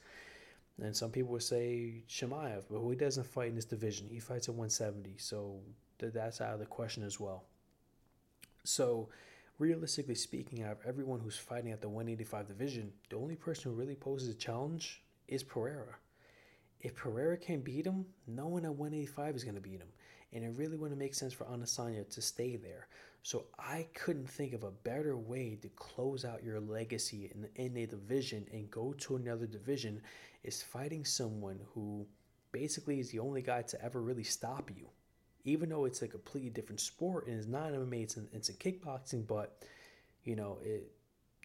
And 0.81 0.95
some 0.95 1.11
people 1.11 1.33
would 1.33 1.43
say 1.43 2.03
Chimaev, 2.09 2.65
but 2.71 2.89
he 2.89 2.97
doesn't 2.97 3.27
fight 3.27 3.49
in 3.49 3.55
this 3.55 3.65
division. 3.65 4.09
He 4.11 4.21
fights 4.21 4.49
at 4.49 4.55
170, 4.55 5.15
so 5.19 5.61
that's 5.99 6.41
out 6.41 6.55
of 6.55 6.61
the 6.61 6.67
question 6.67 7.03
as 7.03 7.19
well. 7.19 7.45
So, 8.65 9.09
realistically 9.59 10.17
speaking, 10.17 10.63
out 10.63 10.73
of 10.73 10.79
everyone 10.87 11.21
who's 11.21 11.37
fighting 11.37 11.73
at 11.73 11.81
the 11.81 11.89
185 11.89 12.49
division, 12.49 12.93
the 13.09 13.17
only 13.17 13.37
person 13.37 13.71
who 13.71 13.79
really 13.79 13.95
poses 13.95 14.29
a 14.29 14.35
challenge 14.35 15.03
is 15.29 15.43
Pereira. 15.43 15.97
If 16.85 16.95
Pereira 16.95 17.39
can't 17.39 17.64
beat 17.64 17.87
him, 17.87 18.05
no 18.26 18.47
one 18.47 18.66
at 18.66 18.74
185 18.74 19.37
is 19.37 19.43
going 19.43 19.55
to 19.55 19.61
beat 19.61 19.80
him. 19.80 19.89
And 20.35 20.45
it 20.45 20.53
really 20.55 20.76
wouldn't 20.76 21.01
make 21.01 21.14
sense 21.14 21.32
for 21.32 21.45
Adesanya 21.45 22.07
to 22.11 22.20
stay 22.20 22.57
there. 22.57 22.89
So 23.22 23.47
I 23.59 23.87
couldn't 23.95 24.28
think 24.28 24.53
of 24.53 24.64
a 24.64 24.70
better 24.70 25.16
way 25.16 25.59
to 25.62 25.68
close 25.70 26.26
out 26.26 26.45
your 26.45 26.61
legacy 26.61 27.32
in, 27.35 27.49
in 27.57 27.74
a 27.78 27.87
division 27.87 28.47
and 28.53 28.70
go 28.70 28.93
to 28.99 29.16
another 29.16 29.47
division 29.47 30.03
is 30.43 30.62
fighting 30.62 31.07
someone 31.07 31.59
who 31.72 32.07
basically 32.53 33.01
is 33.01 33.11
the 33.11 33.18
only 33.18 33.41
guy 33.41 33.62
to 33.62 33.82
ever 33.82 34.03
really 34.03 34.22
stop 34.22 34.70
you. 34.76 34.87
Even 35.45 35.70
though 35.70 35.87
it's 35.87 36.03
a 36.03 36.09
completely 36.09 36.51
different 36.51 36.80
sport 36.80 37.26
and 37.26 37.39
it's 37.39 37.47
not 37.47 37.72
MMA, 37.72 38.03
it's 38.03 38.18
in, 38.18 38.28
it's 38.35 38.51
in 38.51 38.57
kickboxing, 38.57 39.26
but 39.26 39.57
you 40.24 40.37
know, 40.37 40.59
it, 40.62 40.93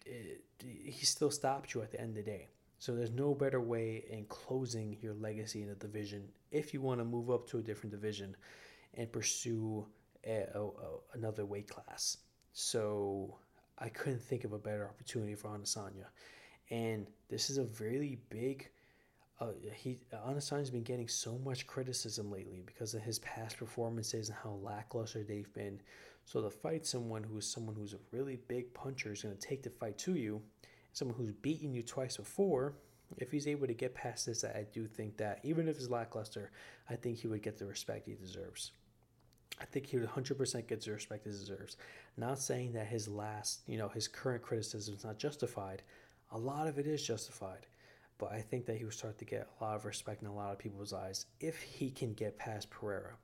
it, 0.04 0.42
he 0.62 1.06
still 1.06 1.30
stopped 1.30 1.72
you 1.72 1.80
at 1.80 1.90
the 1.92 2.00
end 2.00 2.10
of 2.10 2.16
the 2.16 2.30
day. 2.30 2.48
So 2.80 2.94
there's 2.96 3.12
no 3.12 3.34
better 3.34 3.60
way 3.60 4.04
in 4.08 4.24
closing 4.24 4.96
your 5.02 5.12
legacy 5.12 5.62
in 5.62 5.68
a 5.68 5.74
division 5.74 6.24
if 6.50 6.72
you 6.72 6.80
want 6.80 6.98
to 6.98 7.04
move 7.04 7.30
up 7.30 7.46
to 7.50 7.58
a 7.58 7.62
different 7.62 7.92
division 7.92 8.34
and 8.94 9.12
pursue 9.12 9.86
a, 10.26 10.46
a, 10.54 10.62
a, 10.62 10.70
another 11.12 11.44
weight 11.44 11.68
class. 11.68 12.16
So 12.54 13.36
I 13.78 13.90
couldn't 13.90 14.22
think 14.22 14.44
of 14.44 14.54
a 14.54 14.58
better 14.58 14.88
opportunity 14.88 15.34
for 15.34 15.48
Adesanya. 15.48 16.06
And 16.70 17.06
this 17.28 17.50
is 17.50 17.58
a 17.58 17.66
really 17.78 18.18
big. 18.30 18.70
Uh, 19.38 19.52
he 19.74 19.98
Adesanya's 20.14 20.70
been 20.70 20.82
getting 20.82 21.08
so 21.08 21.38
much 21.44 21.66
criticism 21.66 22.30
lately 22.30 22.62
because 22.64 22.94
of 22.94 23.02
his 23.02 23.18
past 23.18 23.58
performances 23.58 24.30
and 24.30 24.38
how 24.42 24.58
lackluster 24.62 25.22
they've 25.22 25.52
been. 25.52 25.82
So 26.24 26.40
to 26.40 26.48
fight 26.48 26.86
someone 26.86 27.24
who 27.24 27.36
is 27.36 27.46
someone 27.46 27.74
who's 27.74 27.92
a 27.92 27.98
really 28.10 28.38
big 28.48 28.72
puncher 28.72 29.12
is 29.12 29.22
going 29.22 29.36
to 29.36 29.46
take 29.46 29.62
the 29.62 29.70
fight 29.70 29.98
to 29.98 30.14
you, 30.14 30.40
someone 30.92 31.16
who's 31.16 31.32
beaten 31.32 31.74
you 31.74 31.82
twice 31.82 32.16
before. 32.16 32.74
If 33.18 33.30
he's 33.30 33.48
able 33.48 33.66
to 33.66 33.74
get 33.74 33.94
past 33.94 34.26
this, 34.26 34.44
I 34.44 34.66
do 34.72 34.86
think 34.86 35.16
that 35.16 35.40
even 35.42 35.68
if 35.68 35.76
it's 35.76 35.90
lackluster, 35.90 36.52
I 36.88 36.96
think 36.96 37.18
he 37.18 37.28
would 37.28 37.42
get 37.42 37.58
the 37.58 37.66
respect 37.66 38.06
he 38.06 38.14
deserves. 38.14 38.72
I 39.60 39.64
think 39.64 39.86
he 39.86 39.98
would 39.98 40.08
100% 40.08 40.66
get 40.68 40.80
the 40.80 40.92
respect 40.92 41.24
he 41.24 41.30
deserves. 41.30 41.76
Not 42.16 42.38
saying 42.38 42.72
that 42.74 42.86
his 42.86 43.08
last, 43.08 43.60
you 43.66 43.78
know, 43.78 43.88
his 43.88 44.08
current 44.08 44.42
criticism 44.42 44.94
is 44.94 45.04
not 45.04 45.18
justified. 45.18 45.82
A 46.32 46.38
lot 46.38 46.68
of 46.68 46.78
it 46.78 46.86
is 46.86 47.04
justified. 47.04 47.66
But 48.16 48.32
I 48.32 48.42
think 48.42 48.66
that 48.66 48.76
he 48.76 48.84
would 48.84 48.94
start 48.94 49.18
to 49.18 49.24
get 49.24 49.48
a 49.60 49.64
lot 49.64 49.76
of 49.76 49.86
respect 49.86 50.22
in 50.22 50.28
a 50.28 50.34
lot 50.34 50.52
of 50.52 50.58
people's 50.58 50.92
eyes 50.92 51.26
if 51.40 51.60
he 51.62 51.90
can 51.90 52.12
get 52.12 52.38
past 52.38 52.70
Pereira. 52.70 53.14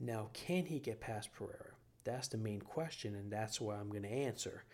Now, 0.00 0.30
can 0.32 0.64
he 0.64 0.78
get 0.78 1.00
past 1.00 1.30
Pereira? 1.32 1.74
That's 2.04 2.28
the 2.28 2.38
main 2.38 2.62
question, 2.62 3.14
and 3.14 3.30
that's 3.30 3.60
what 3.60 3.76
I'm 3.76 3.90
going 3.90 4.04
to 4.04 4.08
answer. 4.08 4.64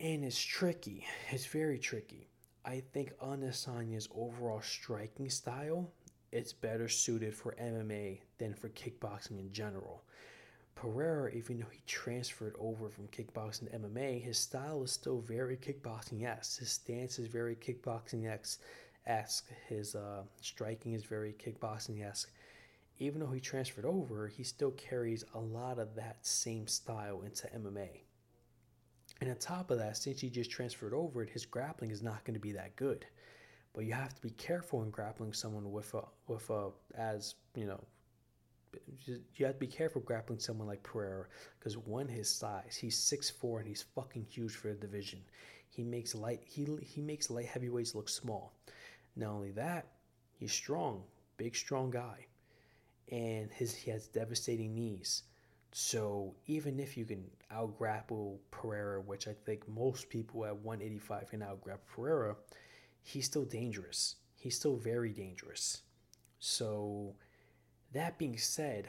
And 0.00 0.24
it's 0.24 0.40
tricky. 0.40 1.06
It's 1.30 1.44
very 1.44 1.78
tricky. 1.78 2.26
I 2.64 2.82
think 2.92 3.12
Adesanya's 3.18 4.08
overall 4.14 4.62
striking 4.62 5.28
style 5.28 5.92
it's 6.32 6.52
better 6.52 6.88
suited 6.88 7.34
for 7.34 7.56
MMA 7.60 8.20
than 8.38 8.54
for 8.54 8.68
kickboxing 8.70 9.40
in 9.40 9.52
general. 9.52 10.04
Pereira, 10.76 11.30
even 11.32 11.58
though 11.58 11.66
he 11.70 11.82
transferred 11.86 12.54
over 12.58 12.88
from 12.88 13.08
kickboxing 13.08 13.70
to 13.70 13.78
MMA, 13.78 14.22
his 14.22 14.38
style 14.38 14.82
is 14.82 14.92
still 14.92 15.20
very 15.20 15.56
kickboxing 15.56 16.24
esque. 16.24 16.60
His 16.60 16.70
stance 16.70 17.18
is 17.18 17.26
very 17.26 17.56
kickboxing 17.56 18.26
esque. 19.06 19.50
His 19.68 19.94
uh, 19.94 20.22
striking 20.40 20.92
is 20.92 21.04
very 21.04 21.34
kickboxing 21.34 22.02
esque. 22.02 22.30
Even 22.98 23.20
though 23.20 23.32
he 23.32 23.40
transferred 23.40 23.84
over, 23.84 24.28
he 24.28 24.44
still 24.44 24.70
carries 24.72 25.24
a 25.34 25.38
lot 25.38 25.78
of 25.78 25.96
that 25.96 26.24
same 26.24 26.66
style 26.66 27.22
into 27.22 27.48
MMA. 27.48 28.02
And 29.20 29.30
on 29.30 29.36
top 29.36 29.70
of 29.70 29.78
that, 29.78 29.96
since 29.96 30.20
he 30.20 30.30
just 30.30 30.50
transferred 30.50 30.94
over, 30.94 31.22
it, 31.22 31.30
his 31.30 31.44
grappling 31.44 31.90
is 31.90 32.02
not 32.02 32.24
going 32.24 32.34
to 32.34 32.40
be 32.40 32.52
that 32.52 32.76
good. 32.76 33.06
But 33.72 33.84
you 33.84 33.92
have 33.92 34.14
to 34.14 34.22
be 34.22 34.30
careful 34.30 34.82
in 34.82 34.90
grappling 34.90 35.32
someone 35.32 35.70
with 35.70 35.94
a 35.94 36.02
with 36.26 36.48
a 36.50 36.70
as 36.96 37.34
you 37.54 37.66
know. 37.66 37.82
You 39.36 39.46
have 39.46 39.56
to 39.56 39.60
be 39.60 39.66
careful 39.66 40.00
grappling 40.00 40.38
someone 40.38 40.68
like 40.68 40.82
Pereira 40.82 41.26
because 41.58 41.76
one, 41.76 42.06
his 42.08 42.28
size, 42.28 42.76
he's 42.80 42.96
6'4 42.96 43.58
and 43.58 43.68
he's 43.68 43.84
fucking 43.96 44.26
huge 44.30 44.54
for 44.54 44.68
the 44.68 44.74
division. 44.74 45.20
He 45.68 45.82
makes 45.82 46.14
light 46.14 46.40
he 46.44 46.66
he 46.82 47.00
makes 47.00 47.30
light 47.30 47.46
heavyweights 47.46 47.94
look 47.94 48.08
small. 48.08 48.54
Not 49.16 49.30
only 49.30 49.50
that, 49.52 49.86
he's 50.38 50.52
strong, 50.52 51.02
big 51.36 51.54
strong 51.54 51.90
guy, 51.90 52.26
and 53.10 53.50
his 53.52 53.74
he 53.74 53.90
has 53.90 54.06
devastating 54.08 54.74
knees. 54.74 55.22
So 55.72 56.34
even 56.46 56.80
if 56.80 56.96
you 56.96 57.04
can 57.04 57.24
outgrapple 57.52 58.38
Pereira, 58.50 59.00
which 59.00 59.28
I 59.28 59.34
think 59.44 59.68
most 59.68 60.08
people 60.08 60.44
at 60.44 60.56
185 60.56 61.30
can 61.30 61.40
outgrapple 61.40 61.86
Pereira, 61.94 62.36
he's 63.02 63.26
still 63.26 63.44
dangerous. 63.44 64.16
He's 64.36 64.56
still 64.56 64.76
very 64.76 65.12
dangerous. 65.12 65.82
So, 66.38 67.14
that 67.92 68.16
being 68.18 68.38
said, 68.38 68.88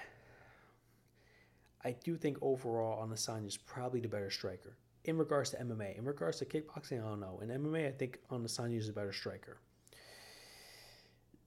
I 1.84 1.92
do 1.92 2.16
think 2.16 2.38
overall 2.42 3.06
Adesanya 3.06 3.48
is 3.48 3.58
probably 3.58 4.00
the 4.00 4.08
better 4.08 4.30
striker 4.30 4.78
in 5.04 5.18
regards 5.18 5.50
to 5.52 5.58
MMA. 5.58 5.98
In 5.98 6.06
regards 6.06 6.38
to 6.40 6.46
kickboxing, 6.46 7.00
I 7.04 7.10
don't 7.10 7.20
know. 7.20 7.40
In 7.42 7.50
MMA, 7.50 7.88
I 7.88 7.92
think 7.92 8.20
Adesanya 8.32 8.78
is 8.78 8.90
a 8.90 8.94
better 8.94 9.12
striker. 9.12 9.58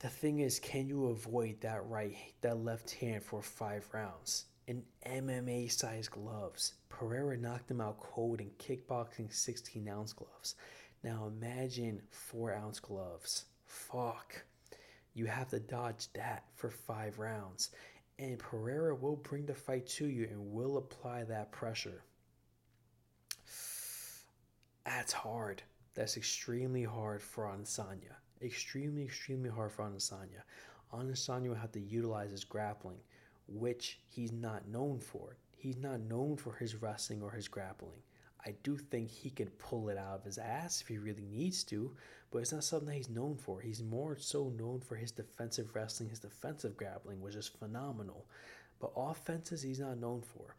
The 0.00 0.08
thing 0.08 0.40
is, 0.40 0.58
can 0.58 0.88
you 0.88 1.06
avoid 1.06 1.60
that 1.62 1.86
right, 1.86 2.16
that 2.42 2.58
left 2.58 2.90
hand 2.92 3.22
for 3.22 3.40
five 3.40 3.88
rounds? 3.92 4.46
In 4.66 4.82
MMA 5.06 5.70
sized 5.70 6.10
gloves, 6.10 6.74
Pereira 6.88 7.36
knocked 7.36 7.70
him 7.70 7.82
out 7.82 8.00
cold 8.00 8.40
in 8.40 8.50
kickboxing 8.58 9.32
16 9.32 9.86
ounce 9.88 10.12
gloves. 10.14 10.54
Now 11.02 11.26
imagine 11.26 12.00
four 12.10 12.54
ounce 12.54 12.80
gloves. 12.80 13.44
Fuck. 13.66 14.44
You 15.12 15.26
have 15.26 15.48
to 15.50 15.60
dodge 15.60 16.08
that 16.14 16.44
for 16.54 16.70
five 16.70 17.18
rounds. 17.18 17.70
And 18.18 18.38
Pereira 18.38 18.94
will 18.94 19.16
bring 19.16 19.44
the 19.44 19.54
fight 19.54 19.86
to 19.88 20.06
you 20.06 20.24
and 20.30 20.52
will 20.52 20.78
apply 20.78 21.24
that 21.24 21.52
pressure. 21.52 22.02
That's 24.86 25.12
hard. 25.12 25.62
That's 25.94 26.16
extremely 26.16 26.84
hard 26.84 27.22
for 27.22 27.44
Adesanya. 27.44 28.16
Extremely, 28.42 29.04
extremely 29.04 29.50
hard 29.50 29.72
for 29.72 29.84
Adesanya. 29.84 30.42
Adesanya 30.92 31.48
will 31.48 31.54
have 31.54 31.72
to 31.72 31.80
utilize 31.80 32.30
his 32.30 32.44
grappling, 32.44 32.98
which 33.46 34.00
he's 34.08 34.32
not 34.32 34.68
known 34.68 35.00
for. 35.00 35.36
He's 35.56 35.76
not 35.76 36.00
known 36.00 36.36
for 36.36 36.54
his 36.54 36.76
wrestling 36.76 37.22
or 37.22 37.30
his 37.30 37.48
grappling. 37.48 38.02
I 38.46 38.54
do 38.62 38.76
think 38.76 39.10
he 39.10 39.30
can 39.30 39.48
pull 39.58 39.88
it 39.88 39.96
out 39.96 40.18
of 40.18 40.24
his 40.24 40.36
ass 40.36 40.82
if 40.82 40.88
he 40.88 40.98
really 40.98 41.24
needs 41.24 41.64
to, 41.64 41.96
but 42.30 42.40
it's 42.40 42.52
not 42.52 42.64
something 42.64 42.88
that 42.88 42.96
he's 42.96 43.08
known 43.08 43.36
for. 43.36 43.60
He's 43.60 43.82
more 43.82 44.18
so 44.18 44.50
known 44.50 44.80
for 44.80 44.96
his 44.96 45.10
defensive 45.10 45.74
wrestling, 45.74 46.10
his 46.10 46.18
defensive 46.18 46.76
grappling, 46.76 47.22
which 47.22 47.36
is 47.36 47.48
phenomenal. 47.48 48.26
But 48.80 48.92
offenses, 48.96 49.62
he's 49.62 49.80
not 49.80 49.98
known 49.98 50.20
for. 50.20 50.56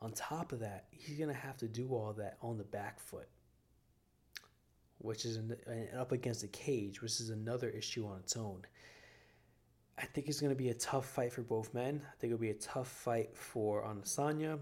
On 0.00 0.10
top 0.12 0.52
of 0.52 0.60
that, 0.60 0.86
he's 0.90 1.16
going 1.16 1.32
to 1.32 1.40
have 1.40 1.56
to 1.58 1.68
do 1.68 1.90
all 1.90 2.12
that 2.14 2.38
on 2.42 2.58
the 2.58 2.64
back 2.64 2.98
foot, 2.98 3.28
which 4.98 5.24
is 5.24 5.38
up 5.96 6.10
against 6.10 6.40
the 6.40 6.48
cage, 6.48 7.00
which 7.00 7.20
is 7.20 7.30
another 7.30 7.68
issue 7.68 8.06
on 8.06 8.18
its 8.18 8.36
own. 8.36 8.62
I 9.98 10.04
think 10.04 10.28
it's 10.28 10.40
going 10.40 10.52
to 10.52 10.56
be 10.56 10.68
a 10.68 10.74
tough 10.74 11.06
fight 11.06 11.32
for 11.32 11.42
both 11.42 11.74
men. 11.74 12.00
I 12.06 12.14
think 12.20 12.32
it'll 12.32 12.40
be 12.40 12.50
a 12.50 12.54
tough 12.54 12.88
fight 12.88 13.36
for 13.36 13.82
Adesanya. 13.82 14.58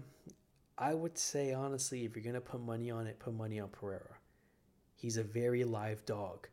I 0.77 0.93
would 0.93 1.17
say 1.17 1.53
honestly, 1.53 2.05
if 2.05 2.15
you're 2.15 2.23
gonna 2.23 2.39
put 2.39 2.61
money 2.61 2.91
on 2.91 3.07
it, 3.07 3.17
put 3.17 3.33
money 3.33 3.59
on 3.59 3.69
Pereira. 3.69 4.15
He's 4.95 5.17
a 5.17 5.23
very 5.23 5.63
live 5.63 6.05
dog. 6.05 6.47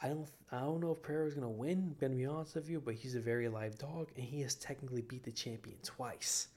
I 0.00 0.08
don't 0.08 0.26
I 0.50 0.60
don't 0.60 0.80
know 0.80 0.92
if 0.92 1.02
Pereira's 1.02 1.34
gonna 1.34 1.50
win, 1.50 1.78
I'm 1.78 1.96
gonna 2.00 2.14
be 2.14 2.24
honest 2.24 2.54
with 2.54 2.70
you, 2.70 2.80
but 2.80 2.94
he's 2.94 3.14
a 3.14 3.20
very 3.20 3.48
live 3.48 3.76
dog 3.76 4.10
and 4.16 4.24
he 4.24 4.40
has 4.40 4.54
technically 4.54 5.02
beat 5.02 5.22
the 5.22 5.32
champion 5.32 5.76
twice. 5.82 6.48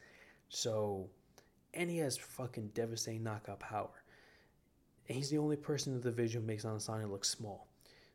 So 0.48 1.10
and 1.74 1.90
he 1.90 1.98
has 1.98 2.18
fucking 2.18 2.72
devastating 2.74 3.24
knockout 3.24 3.60
power. 3.60 4.04
And 5.08 5.18
he's 5.18 5.30
the 5.30 5.38
only 5.38 5.58
person 5.58 5.94
in 5.94 6.00
the 6.00 6.10
division 6.10 6.42
who 6.42 6.48
makes 6.48 6.64
Adesanya 6.64 7.10
look 7.10 7.26
small. 7.26 7.68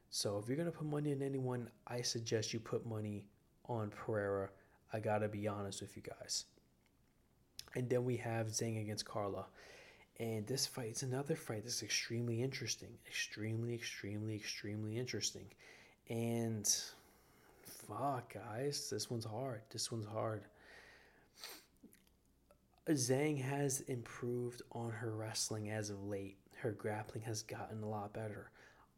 So 0.09 0.39
if 0.39 0.49
you're 0.49 0.57
gonna 0.57 0.71
put 0.71 0.87
money 0.87 1.13
on 1.13 1.21
anyone, 1.21 1.69
I 1.87 2.01
suggest 2.01 2.55
you 2.55 2.61
put 2.61 2.87
money 2.87 3.27
on 3.69 3.91
Pereira. 3.91 4.51
I 4.93 5.01
gotta 5.01 5.29
be 5.29 5.49
honest 5.49 5.81
with 5.81 5.97
you 5.97 6.03
guys. 6.03 6.45
And 7.75 7.89
then 7.91 8.05
we 8.05 8.17
have 8.19 8.49
Zhang 8.49 8.81
against 8.81 9.05
Carla. 9.05 9.47
And 10.19 10.47
this 10.47 10.67
fight 10.67 10.93
is 10.93 11.03
another 11.03 11.37
fight 11.37 11.65
that's 11.65 11.83
extremely 11.83 12.43
interesting. 12.43 12.89
Extremely, 13.07 13.75
extremely, 13.75 14.35
extremely 14.35 14.97
interesting. 14.97 15.47
And 16.09 16.67
fuck, 17.63 18.33
guys, 18.33 18.89
this 18.91 19.11
one's 19.11 19.27
hard. 19.27 19.61
This 19.71 19.93
one's 19.93 20.07
hard. 20.07 20.45
Zhang 22.89 23.43
has 23.43 23.81
improved 23.83 24.63
on 24.73 24.91
her 24.91 25.11
wrestling 25.11 25.71
as 25.71 25.91
of 25.91 26.05
late. 26.05 26.39
Her 26.57 26.71
grappling 26.71 27.25
has 27.25 27.43
gotten 27.43 27.83
a 27.83 27.89
lot 27.89 28.15
better. 28.15 28.51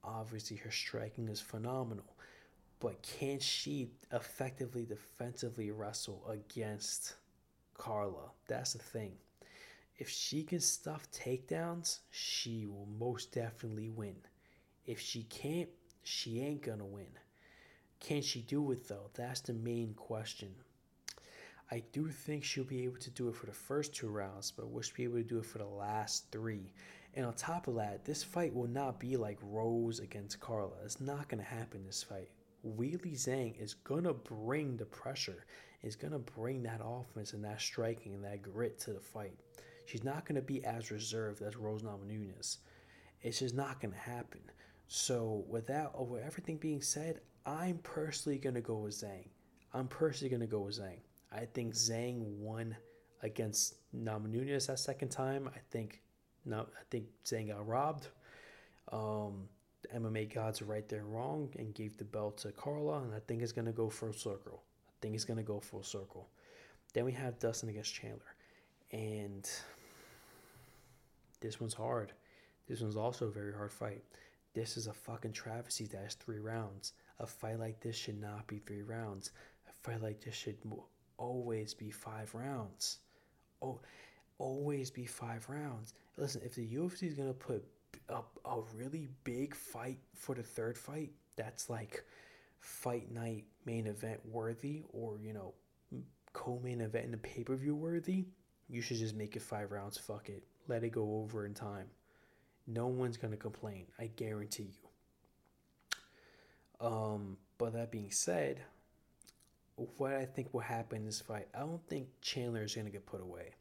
Obviously, 0.04 0.56
her 0.58 0.70
striking 0.70 1.28
is 1.28 1.40
phenomenal. 1.40 2.14
But 2.80 3.02
can 3.02 3.40
she 3.40 3.90
effectively 4.12 4.84
defensively 4.84 5.70
wrestle 5.70 6.24
against 6.28 7.14
Carla? 7.74 8.30
That's 8.46 8.74
the 8.74 8.78
thing. 8.78 9.12
If 9.96 10.08
she 10.08 10.44
can 10.44 10.60
stuff 10.60 11.10
takedowns, 11.10 11.98
she 12.10 12.66
will 12.66 12.88
most 12.98 13.32
definitely 13.32 13.90
win. 13.90 14.16
If 14.86 15.00
she 15.00 15.24
can't, 15.24 15.68
she 16.04 16.40
ain't 16.40 16.62
gonna 16.62 16.86
win. 16.86 17.08
Can 18.00 18.22
she 18.22 18.42
do 18.42 18.70
it 18.70 18.86
though? 18.86 19.10
That's 19.14 19.40
the 19.40 19.54
main 19.54 19.94
question. 19.94 20.54
I 21.70 21.82
do 21.92 22.08
think 22.08 22.44
she'll 22.44 22.64
be 22.64 22.84
able 22.84 22.96
to 22.98 23.10
do 23.10 23.28
it 23.28 23.34
for 23.34 23.46
the 23.46 23.52
first 23.52 23.94
two 23.94 24.08
rounds, 24.08 24.52
but 24.52 24.70
will 24.70 24.80
she 24.80 24.92
be 24.94 25.04
able 25.04 25.16
to 25.16 25.22
do 25.24 25.38
it 25.38 25.46
for 25.46 25.58
the 25.58 25.66
last 25.66 26.30
three? 26.30 26.72
And 27.14 27.26
on 27.26 27.34
top 27.34 27.66
of 27.66 27.74
that, 27.74 28.04
this 28.04 28.22
fight 28.22 28.54
will 28.54 28.68
not 28.68 29.00
be 29.00 29.16
like 29.16 29.38
Rose 29.42 29.98
against 29.98 30.40
Carla. 30.40 30.76
It's 30.84 31.00
not 31.00 31.28
to 31.28 31.42
happen 31.42 31.84
this 31.84 32.02
fight. 32.02 32.30
Weili 32.76 33.14
Zhang 33.14 33.60
is 33.60 33.74
going 33.74 34.04
to 34.04 34.14
bring 34.14 34.76
the 34.76 34.84
pressure, 34.84 35.44
is 35.82 35.96
going 35.96 36.12
to 36.12 36.18
bring 36.18 36.62
that 36.62 36.80
offense 36.84 37.32
and 37.32 37.44
that 37.44 37.60
striking 37.60 38.14
and 38.14 38.24
that 38.24 38.42
grit 38.42 38.78
to 38.80 38.92
the 38.92 39.00
fight. 39.00 39.38
She's 39.86 40.04
not 40.04 40.26
going 40.26 40.36
to 40.36 40.42
be 40.42 40.64
as 40.64 40.90
reserved 40.90 41.42
as 41.42 41.56
Rose 41.56 41.82
Namajunas. 41.82 42.58
It's 43.22 43.38
just 43.38 43.54
not 43.54 43.80
going 43.80 43.92
to 43.92 43.98
happen. 43.98 44.40
So, 44.86 45.44
with 45.48 45.66
that, 45.66 45.90
over 45.94 46.20
everything 46.20 46.56
being 46.56 46.82
said, 46.82 47.20
I'm 47.44 47.78
personally 47.78 48.38
going 48.38 48.54
to 48.54 48.60
go 48.60 48.76
with 48.76 48.94
Zhang. 48.94 49.28
I'm 49.72 49.88
personally 49.88 50.30
going 50.30 50.40
to 50.40 50.46
go 50.46 50.60
with 50.60 50.80
Zhang. 50.80 51.00
I 51.32 51.44
think 51.46 51.74
Zhang 51.74 52.22
won 52.38 52.76
against 53.22 53.74
Namajunas 53.94 54.66
that 54.66 54.78
second 54.78 55.08
time. 55.08 55.48
I 55.54 55.58
think 55.70 56.02
no, 56.44 56.60
I 56.60 56.82
think 56.90 57.06
Zhang 57.24 57.48
got 57.48 57.66
robbed. 57.66 58.08
Um, 58.90 59.48
MMA 59.94 60.32
gods 60.32 60.62
right 60.62 60.88
there 60.88 61.04
wrong 61.04 61.48
and 61.58 61.74
gave 61.74 61.96
the 61.96 62.04
belt 62.04 62.38
to 62.38 62.52
Carla, 62.52 63.02
and 63.02 63.14
I 63.14 63.20
think 63.20 63.42
it's 63.42 63.52
gonna 63.52 63.72
go 63.72 63.88
full 63.88 64.12
circle. 64.12 64.62
I 64.88 64.94
think 65.00 65.14
it's 65.14 65.24
gonna 65.24 65.42
go 65.42 65.60
full 65.60 65.82
circle. 65.82 66.28
Then 66.92 67.04
we 67.04 67.12
have 67.12 67.38
Dustin 67.38 67.68
against 67.68 67.94
Chandler, 67.94 68.34
and 68.92 69.48
this 71.40 71.60
one's 71.60 71.74
hard. 71.74 72.12
This 72.68 72.80
one's 72.80 72.96
also 72.96 73.26
a 73.26 73.30
very 73.30 73.52
hard 73.52 73.72
fight. 73.72 74.02
This 74.54 74.76
is 74.76 74.86
a 74.86 74.92
fucking 74.92 75.32
travesty 75.32 75.86
that 75.86 76.02
has 76.02 76.14
three 76.14 76.38
rounds. 76.38 76.92
A 77.20 77.26
fight 77.26 77.58
like 77.58 77.80
this 77.80 77.96
should 77.96 78.20
not 78.20 78.46
be 78.46 78.58
three 78.58 78.82
rounds. 78.82 79.32
A 79.68 79.72
fight 79.72 80.02
like 80.02 80.20
this 80.20 80.34
should 80.34 80.58
always 81.16 81.74
be 81.74 81.90
five 81.90 82.34
rounds. 82.34 82.98
Oh, 83.62 83.80
always 84.38 84.90
be 84.90 85.06
five 85.06 85.48
rounds. 85.48 85.94
Listen, 86.16 86.42
if 86.44 86.54
the 86.54 86.66
UFC 86.66 87.04
is 87.04 87.14
gonna 87.14 87.32
put 87.32 87.64
up 88.08 88.38
a 88.44 88.60
really 88.74 89.08
big 89.24 89.54
fight 89.54 89.98
for 90.14 90.34
the 90.34 90.42
third 90.42 90.78
fight, 90.78 91.12
that's 91.36 91.68
like 91.70 92.04
fight 92.60 93.10
night 93.12 93.44
main 93.64 93.86
event 93.86 94.20
worthy, 94.26 94.82
or 94.92 95.18
you 95.22 95.32
know, 95.32 95.54
co-main 96.32 96.80
event 96.80 97.04
in 97.06 97.10
the 97.10 97.18
pay-per-view 97.18 97.74
worthy. 97.74 98.26
You 98.68 98.82
should 98.82 98.98
just 98.98 99.14
make 99.14 99.36
it 99.36 99.42
five 99.42 99.70
rounds. 99.70 99.96
Fuck 99.96 100.28
it, 100.28 100.44
let 100.66 100.84
it 100.84 100.90
go 100.90 101.20
over 101.22 101.46
in 101.46 101.54
time. 101.54 101.86
No 102.66 102.86
one's 102.86 103.16
gonna 103.16 103.36
complain. 103.36 103.86
I 103.98 104.08
guarantee 104.08 104.74
you. 106.80 106.86
Um, 106.86 107.36
but 107.56 107.72
that 107.72 107.90
being 107.90 108.10
said, 108.10 108.60
what 109.96 110.12
I 110.12 110.26
think 110.26 110.52
will 110.52 110.60
happen 110.60 110.98
in 110.98 111.06
this 111.06 111.20
fight, 111.20 111.48
I 111.54 111.60
don't 111.60 111.86
think 111.88 112.08
Chandler 112.20 112.62
is 112.62 112.74
gonna 112.74 112.90
get 112.90 113.06
put 113.06 113.20
away. 113.20 113.54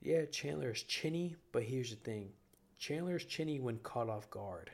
Yeah, 0.00 0.26
Chandler 0.26 0.70
is 0.70 0.82
chinny, 0.82 1.34
but 1.50 1.62
here's 1.62 1.90
the 1.90 1.96
thing 1.96 2.30
Chandler's 2.84 3.24
chinny 3.24 3.60
when 3.60 3.78
caught 3.78 4.10
off 4.10 4.28
guard. 4.28 4.70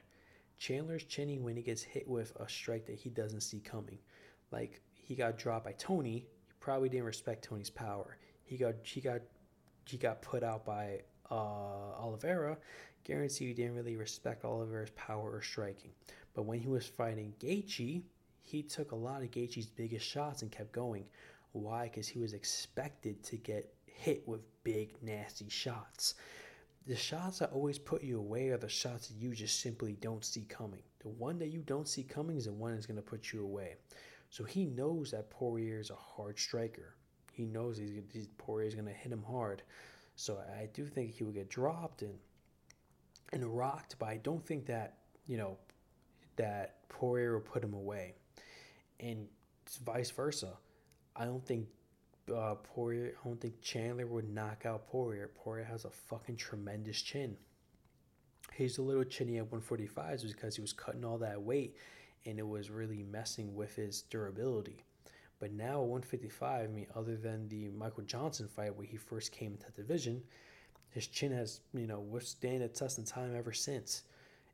Chandler's 0.58 1.04
chinny 1.04 1.38
when 1.38 1.54
he 1.54 1.62
gets 1.62 1.80
hit 1.80 2.08
with 2.08 2.34
a 2.40 2.48
strike 2.48 2.84
that 2.86 2.96
he 2.96 3.08
doesn't 3.08 3.42
see 3.42 3.60
coming. 3.60 4.00
Like 4.50 4.80
he 4.94 5.14
got 5.14 5.38
dropped 5.38 5.66
by 5.66 5.74
Tony, 5.78 6.26
he 6.48 6.54
probably 6.58 6.88
didn't 6.88 7.06
respect 7.06 7.44
Tony's 7.44 7.70
power. 7.70 8.16
He 8.42 8.56
got 8.56 8.74
he 8.82 9.00
got 9.00 9.20
he 9.86 9.96
got 9.96 10.22
put 10.22 10.42
out 10.42 10.64
by 10.64 11.02
uh, 11.30 11.94
Oliveira. 12.02 12.58
Guarantee 13.04 13.44
you 13.44 13.54
didn't 13.54 13.76
really 13.76 13.94
respect 13.94 14.44
Oliveira's 14.44 14.90
power 14.96 15.30
or 15.30 15.40
striking. 15.40 15.92
But 16.34 16.46
when 16.46 16.58
he 16.58 16.66
was 16.66 16.88
fighting 16.88 17.32
Gaethje, 17.38 18.02
he 18.42 18.62
took 18.64 18.90
a 18.90 18.96
lot 18.96 19.22
of 19.22 19.30
Gaethje's 19.30 19.70
biggest 19.70 20.04
shots 20.04 20.42
and 20.42 20.50
kept 20.50 20.72
going. 20.72 21.04
Why? 21.52 21.84
Because 21.84 22.08
he 22.08 22.18
was 22.18 22.32
expected 22.32 23.22
to 23.22 23.36
get 23.36 23.72
hit 23.86 24.26
with 24.26 24.40
big, 24.64 25.00
nasty 25.00 25.48
shots. 25.48 26.16
The 26.86 26.96
shots 26.96 27.38
that 27.38 27.52
always 27.52 27.78
put 27.78 28.02
you 28.02 28.18
away 28.18 28.48
are 28.48 28.56
the 28.56 28.68
shots 28.68 29.08
that 29.08 29.16
you 29.16 29.34
just 29.34 29.60
simply 29.60 29.92
don't 30.00 30.24
see 30.24 30.42
coming. 30.48 30.82
The 31.00 31.08
one 31.08 31.38
that 31.38 31.48
you 31.48 31.62
don't 31.62 31.88
see 31.88 32.02
coming 32.02 32.36
is 32.36 32.46
the 32.46 32.52
one 32.52 32.74
that's 32.74 32.86
going 32.86 32.96
to 32.96 33.02
put 33.02 33.32
you 33.32 33.42
away. 33.42 33.76
So 34.30 34.44
he 34.44 34.64
knows 34.64 35.10
that 35.10 35.30
Poirier 35.30 35.80
is 35.80 35.90
a 35.90 35.94
hard 35.94 36.38
striker. 36.38 36.94
He 37.32 37.44
knows 37.44 37.78
he's, 37.78 37.92
he's 38.12 38.28
Poirier 38.38 38.68
is 38.68 38.74
going 38.74 38.86
to 38.86 38.92
hit 38.92 39.12
him 39.12 39.22
hard. 39.22 39.62
So 40.16 40.38
I 40.58 40.68
do 40.72 40.86
think 40.86 41.12
he 41.12 41.24
would 41.24 41.34
get 41.34 41.48
dropped 41.48 42.02
and 42.02 42.14
and 43.32 43.44
rocked, 43.56 43.96
but 43.98 44.08
I 44.08 44.16
don't 44.18 44.44
think 44.44 44.66
that 44.66 44.98
you 45.26 45.36
know 45.36 45.56
that 46.36 46.88
Poirier 46.88 47.34
will 47.34 47.40
put 47.40 47.62
him 47.62 47.74
away, 47.74 48.14
and 48.98 49.26
vice 49.84 50.10
versa. 50.10 50.54
I 51.14 51.24
don't 51.24 51.44
think 51.44 51.68
uh, 52.30 52.54
Poirier. 52.54 53.14
I 53.22 53.28
don't 53.28 53.40
think 53.40 53.60
Chandler 53.60 54.06
would 54.06 54.28
knock 54.28 54.64
out 54.66 54.88
Poirier. 54.88 55.30
Poirier 55.34 55.64
has 55.64 55.84
a 55.84 55.90
fucking 55.90 56.36
tremendous 56.36 57.00
chin. 57.00 57.36
He's 58.54 58.78
a 58.78 58.82
little 58.82 59.04
chinny 59.04 59.38
at 59.38 59.44
145 59.50 60.22
because 60.22 60.56
he 60.56 60.60
was 60.60 60.72
cutting 60.72 61.04
all 61.04 61.18
that 61.18 61.40
weight 61.40 61.76
and 62.26 62.38
it 62.38 62.46
was 62.46 62.70
really 62.70 63.02
messing 63.02 63.54
with 63.54 63.74
his 63.74 64.02
durability. 64.02 64.84
But 65.38 65.52
now 65.52 65.82
at 65.82 65.88
155, 65.88 66.64
I 66.64 66.66
mean, 66.72 66.86
other 66.94 67.16
than 67.16 67.48
the 67.48 67.68
Michael 67.70 68.02
Johnson 68.02 68.48
fight 68.48 68.76
where 68.76 68.86
he 68.86 68.96
first 68.96 69.32
came 69.32 69.52
into 69.52 69.66
the 69.66 69.82
division, 69.82 70.22
his 70.90 71.06
chin 71.06 71.32
has, 71.32 71.60
you 71.72 71.86
know, 71.86 72.00
withstand 72.00 72.62
a 72.62 72.68
test 72.68 72.98
in 72.98 73.04
time 73.04 73.34
ever 73.34 73.52
since. 73.52 74.02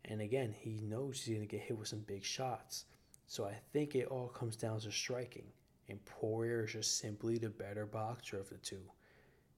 And 0.04 0.20
again, 0.20 0.54
he 0.56 0.78
knows 0.82 1.22
he's 1.22 1.34
going 1.34 1.46
to 1.46 1.56
get 1.56 1.64
hit 1.64 1.76
with 1.76 1.88
some 1.88 2.04
big 2.06 2.22
shots. 2.22 2.84
So 3.26 3.44
I 3.44 3.54
think 3.72 3.96
it 3.96 4.06
all 4.06 4.28
comes 4.28 4.54
down 4.54 4.78
to 4.80 4.92
striking 4.92 5.46
and 5.88 6.04
Poirier 6.04 6.64
is 6.64 6.72
just 6.72 6.98
simply 6.98 7.38
the 7.38 7.50
better 7.50 7.86
boxer 7.86 8.38
of 8.38 8.48
the 8.48 8.58
two. 8.58 8.82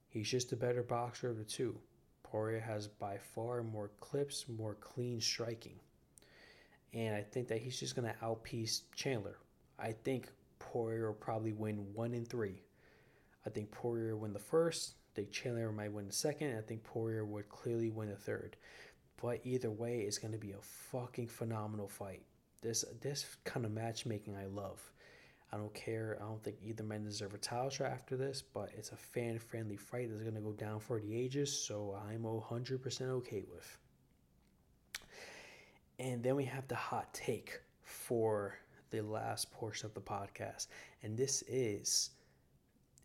He's 0.08 0.30
just 0.30 0.50
the 0.50 0.56
better 0.56 0.82
boxer 0.82 1.30
of 1.30 1.38
the 1.38 1.44
two. 1.44 1.78
Poirier 2.22 2.60
has 2.60 2.88
by 2.88 3.16
far 3.16 3.62
more 3.62 3.90
clips, 4.00 4.46
more 4.48 4.74
clean 4.74 5.20
striking. 5.20 5.80
And 6.92 7.14
I 7.14 7.22
think 7.22 7.48
that 7.48 7.58
he's 7.58 7.78
just 7.78 7.96
going 7.96 8.08
to 8.08 8.24
outpiece 8.24 8.82
Chandler. 8.94 9.38
I 9.78 9.92
think 9.92 10.28
Poirier 10.58 11.08
will 11.08 11.14
probably 11.14 11.52
win 11.52 11.86
one 11.94 12.14
in 12.14 12.24
three. 12.24 12.62
I 13.46 13.50
think 13.50 13.70
Poirier 13.70 14.16
win 14.16 14.32
the 14.32 14.38
first. 14.38 14.94
I 15.12 15.16
think 15.16 15.30
Chandler 15.30 15.72
might 15.72 15.92
win 15.92 16.06
the 16.06 16.12
second. 16.12 16.56
I 16.56 16.60
think 16.60 16.84
Poirier 16.84 17.24
would 17.24 17.48
clearly 17.48 17.90
win 17.90 18.08
the 18.08 18.16
third. 18.16 18.56
But 19.20 19.40
either 19.44 19.70
way, 19.70 20.00
it's 20.00 20.18
going 20.18 20.32
to 20.32 20.38
be 20.38 20.52
a 20.52 20.60
fucking 20.60 21.28
phenomenal 21.28 21.88
fight. 21.88 22.22
This 22.60 22.84
this 23.00 23.36
kind 23.44 23.64
of 23.64 23.72
matchmaking 23.72 24.36
I 24.36 24.46
love. 24.46 24.92
I 25.52 25.56
don't 25.56 25.72
care. 25.72 26.18
I 26.20 26.24
don't 26.24 26.42
think 26.42 26.56
either 26.62 26.82
man 26.82 27.04
deserve 27.04 27.32
a 27.32 27.38
title 27.38 27.70
shot 27.70 27.86
after 27.90 28.16
this, 28.16 28.42
but 28.42 28.70
it's 28.76 28.92
a 28.92 28.96
fan 28.96 29.38
friendly 29.38 29.76
fight 29.76 30.10
that's 30.10 30.22
going 30.22 30.34
to 30.34 30.40
go 30.40 30.52
down 30.52 30.78
for 30.78 31.00
the 31.00 31.14
ages, 31.14 31.50
so 31.50 31.98
I'm 32.08 32.22
100% 32.22 33.00
okay 33.02 33.44
with. 33.50 33.78
And 35.98 36.22
then 36.22 36.36
we 36.36 36.44
have 36.44 36.68
the 36.68 36.74
hot 36.74 37.12
take 37.14 37.60
for 37.82 38.58
the 38.90 39.00
last 39.00 39.50
portion 39.50 39.86
of 39.86 39.94
the 39.94 40.00
podcast, 40.00 40.66
and 41.02 41.16
this 41.16 41.42
is 41.48 42.10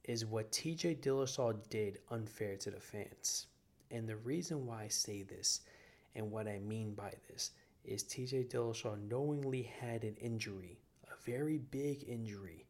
is 0.04 0.26
what 0.26 0.52
TJ 0.52 1.00
Dillashaw 1.00 1.58
did 1.70 2.00
unfair 2.12 2.58
to 2.58 2.70
the 2.70 2.80
fans. 2.80 3.48
And 3.90 4.08
the 4.08 4.18
reason 4.18 4.66
why 4.66 4.84
I 4.84 4.88
say 4.90 5.24
this 5.24 5.62
and 6.16 6.30
what 6.30 6.48
I 6.48 6.60
mean 6.60 6.94
by 6.94 7.14
this 7.30 7.52
is 7.86 8.04
TJ 8.04 8.50
Dillashaw 8.50 8.98
knowingly 9.10 9.64
had 9.80 10.04
an 10.04 10.16
injury 10.20 10.78
very 11.26 11.58
big 11.58 12.04
injury, 12.08 12.66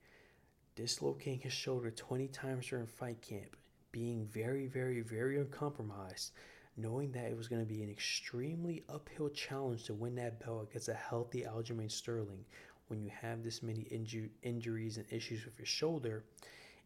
dislocating 0.76 1.40
his 1.40 1.54
shoulder 1.54 1.92
20 1.92 2.28
times 2.28 2.68
during 2.68 2.88
fight 2.88 3.22
camp, 3.22 3.56
being 3.92 4.26
very, 4.26 4.68
very, 4.68 5.02
very 5.02 5.40
uncompromised, 5.40 6.32
knowing 6.78 7.12
that 7.12 7.26
it 7.26 7.38
was 7.38 7.48
going 7.48 7.62
to 7.62 7.68
be 7.68 7.84
an 7.84 7.90
extremely 7.90 8.84
uphill 8.90 9.30
challenge 9.30 9.84
to 9.86 9.94
win 9.94 10.16
that 10.16 10.44
belt 10.44 10.68
against 10.70 10.90
a 10.90 10.94
healthy 10.94 11.44
Aljamain 11.44 11.92
Sterling 11.92 12.46
when 12.88 13.02
you 13.02 13.12
have 13.22 13.44
this 13.44 13.64
many 13.64 13.88
inju- 13.92 14.30
injuries 14.42 14.98
and 14.98 15.06
issues 15.12 15.46
with 15.46 15.58
your 15.58 15.66
shoulder. 15.66 16.24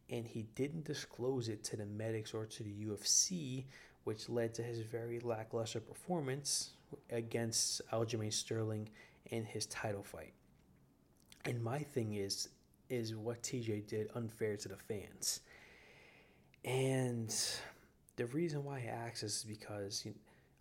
And 0.10 0.26
he 0.26 0.44
didn't 0.56 0.86
disclose 0.86 1.50
it 1.50 1.64
to 1.66 1.76
the 1.76 1.86
medics 1.86 2.34
or 2.34 2.46
to 2.46 2.64
the 2.64 2.74
UFC, 2.86 3.66
which 4.06 4.30
led 4.30 4.54
to 4.54 4.64
his 4.64 4.80
very 4.80 5.20
lackluster 5.20 5.82
performance 5.82 6.72
against 7.10 7.82
Aljamain 7.92 8.32
Sterling 8.32 8.88
in 9.32 9.44
his 9.44 9.66
title 9.66 10.04
fight. 10.04 10.34
And 11.48 11.64
my 11.64 11.80
thing 11.80 12.16
is, 12.16 12.50
is 12.90 13.16
what 13.16 13.42
TJ 13.42 13.88
did 13.88 14.10
unfair 14.16 14.58
to 14.58 14.68
the 14.68 14.76
fans. 14.76 15.40
And 16.66 17.34
the 18.18 18.26
reason 18.26 18.66
why 18.66 18.82
ask 18.82 19.22
this 19.22 19.38
is 19.38 19.44
because 19.46 20.06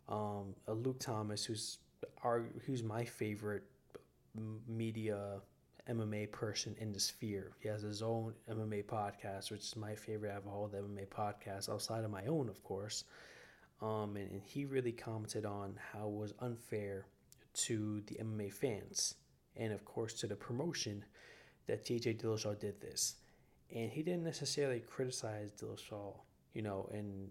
um, 0.08 0.54
Luke 0.68 1.00
Thomas, 1.00 1.44
who's 1.44 1.78
our, 2.22 2.44
who's 2.64 2.84
my 2.84 3.04
favorite 3.04 3.64
media 4.68 5.40
MMA 5.90 6.30
person 6.30 6.76
in 6.78 6.92
the 6.92 7.00
sphere. 7.00 7.50
He 7.58 7.68
has 7.68 7.82
his 7.82 8.00
own 8.00 8.34
MMA 8.48 8.84
podcast, 8.84 9.50
which 9.50 9.62
is 9.62 9.74
my 9.74 9.96
favorite 9.96 10.30
out 10.30 10.42
of 10.42 10.46
all 10.46 10.68
the 10.68 10.78
MMA 10.78 11.08
podcasts, 11.08 11.68
outside 11.68 12.04
of 12.04 12.12
my 12.12 12.26
own, 12.26 12.48
of 12.48 12.62
course. 12.62 13.02
Um, 13.82 14.16
and, 14.16 14.30
and 14.30 14.42
he 14.44 14.64
really 14.64 14.92
commented 14.92 15.44
on 15.44 15.74
how 15.92 16.06
it 16.06 16.14
was 16.14 16.34
unfair 16.40 17.06
to 17.54 18.02
the 18.06 18.16
MMA 18.16 18.52
fans 18.52 19.14
and, 19.56 19.72
of 19.72 19.84
course, 19.84 20.14
to 20.14 20.26
the 20.26 20.36
promotion 20.36 21.04
that 21.66 21.84
TJ 21.84 22.20
Dillashaw 22.20 22.58
did 22.58 22.80
this. 22.80 23.16
And 23.74 23.90
he 23.90 24.02
didn't 24.02 24.24
necessarily 24.24 24.80
criticize 24.80 25.50
Dillashaw, 25.52 26.14
you 26.54 26.62
know, 26.62 26.88
and 26.92 27.30